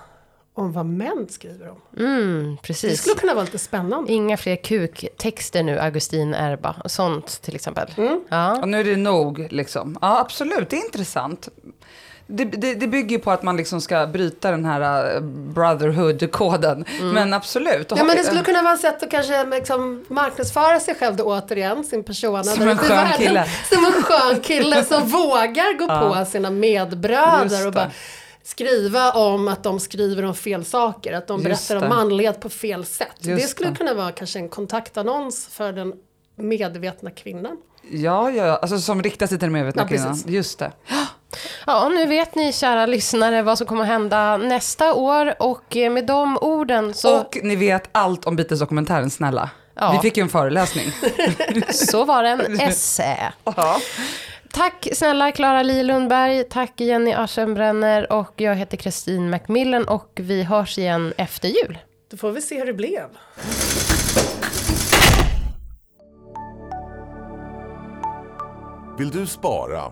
om 0.53 0.71
vad 0.73 0.85
män 0.85 1.27
skriver 1.29 1.69
om. 1.69 1.81
Mm, 1.97 2.55
Det 2.55 2.61
precis. 2.67 3.01
skulle 3.01 3.15
kunna 3.15 3.33
vara 3.33 3.45
lite 3.45 3.57
spännande. 3.57 4.11
Inga 4.13 4.37
fler 4.37 4.55
kuktexter 4.55 5.63
nu, 5.63 5.79
Augustin 5.79 6.33
Erba. 6.33 6.75
och 6.83 6.91
Sånt 6.91 7.41
till 7.41 7.55
exempel. 7.55 7.89
Ja. 8.29 8.61
Och 8.61 8.67
nu 8.69 8.79
är 8.79 8.83
det 8.83 8.95
nog 8.95 9.47
liksom. 9.51 9.97
Ja 10.01 10.19
absolut, 10.19 10.69
det 10.69 10.75
är 10.75 10.85
intressant. 10.85 11.49
Det, 12.33 12.45
det, 12.45 12.73
det 12.73 12.87
bygger 12.87 13.09
ju 13.09 13.19
på 13.19 13.31
att 13.31 13.43
man 13.43 13.57
liksom 13.57 13.81
ska 13.81 14.07
bryta 14.07 14.51
den 14.51 14.65
här 14.65 15.15
eh, 15.15 15.21
brotherhood-koden. 15.21 16.85
Men 17.01 17.33
absolut. 17.33 17.91
Ja 17.95 18.03
men 18.03 18.15
det 18.17 18.23
skulle 18.23 18.43
kunna 18.43 18.61
vara 18.61 18.73
ett 18.73 18.81
sätt 18.81 19.03
att 19.03 19.11
kanske 19.11 19.45
liksom 19.45 20.05
marknadsföra 20.07 20.79
sig 20.79 20.95
själv 20.95 21.15
då 21.15 21.23
återigen, 21.23 21.83
sin 21.83 22.03
persona. 22.03 22.43
Som 22.43 22.67
en 22.67 22.77
skön 22.77 22.89
världen. 22.89 23.17
kille. 23.17 23.45
Som 23.73 23.85
en 23.85 24.03
skön 24.03 24.41
kille 24.41 24.83
som 24.83 25.07
vågar 25.09 25.77
gå 25.77 25.87
på 25.87 26.25
sina 26.25 26.49
medbröder 26.49 27.67
och 27.67 27.73
bara 27.73 27.91
skriva 28.43 29.11
om 29.11 29.47
att 29.47 29.63
de 29.63 29.79
skriver 29.79 30.25
om 30.25 30.35
fel 30.35 30.65
saker, 30.65 31.13
att 31.13 31.27
de 31.27 31.43
berättar 31.43 31.75
om 31.75 31.89
manlighet 31.89 32.39
på 32.39 32.49
fel 32.49 32.85
sätt. 32.85 33.07
Just 33.19 33.41
det 33.41 33.47
skulle 33.47 33.69
det. 33.69 33.75
kunna 33.75 33.93
vara 33.93 34.11
kanske 34.11 34.39
en 34.39 34.49
kontaktannons 34.49 35.47
för 35.47 35.71
den 35.71 35.93
medvetna 36.35 37.11
kvinnan. 37.11 37.57
Ja, 37.91 38.31
ja, 38.31 38.45
ja, 38.45 38.55
alltså 38.57 38.79
som 38.79 39.03
riktar 39.03 39.27
sig 39.27 39.39
till 39.39 39.45
den 39.45 39.53
medvetna 39.53 39.81
Ja, 39.81 39.87
kvinnan. 39.87 40.09
precis. 40.09 40.27
Just 40.27 40.59
det. 40.59 40.71
ja, 41.67 41.89
nu 41.89 42.05
vet 42.05 42.35
ni 42.35 42.53
kära 42.53 42.85
lyssnare 42.85 43.41
vad 43.41 43.57
som 43.57 43.67
kommer 43.67 43.83
hända 43.83 44.37
nästa 44.37 44.93
år. 44.93 45.33
Och 45.39 45.77
eh, 45.77 45.91
med 45.91 46.05
de 46.05 46.37
orden 46.37 46.93
så, 46.93 47.19
Och 47.19 47.37
ni 47.43 47.55
vet 47.55 47.89
allt 47.91 48.25
om 48.25 48.35
Beatles-dokumentären, 48.35 49.09
snälla. 49.09 49.49
Ja. 49.75 49.91
Vi 49.91 49.99
fick 49.99 50.17
ju 50.17 50.23
en 50.23 50.29
föreläsning. 50.29 50.85
så 51.69 52.05
var 52.05 52.23
det 52.23 52.29
en 52.29 52.59
essä. 52.59 53.33
Tack 54.53 54.87
snälla 54.93 55.31
Klara 55.31 55.63
Li 55.63 55.83
Lundberg, 55.83 56.43
tack 56.43 56.81
Jenny 56.81 57.13
Aschenbrenner 57.13 58.11
och 58.11 58.33
jag 58.35 58.55
heter 58.55 58.77
Kristin 58.77 59.29
Macmillan 59.29 59.87
och 59.87 60.11
vi 60.15 60.43
hörs 60.43 60.77
igen 60.77 61.13
efter 61.17 61.47
jul. 61.49 61.77
Då 62.11 62.17
får 62.17 62.31
vi 62.31 62.41
se 62.41 62.59
hur 62.59 62.65
det 62.65 62.73
blev. 62.73 63.07
Vill 68.97 69.09
du 69.09 69.27
spara 69.27 69.91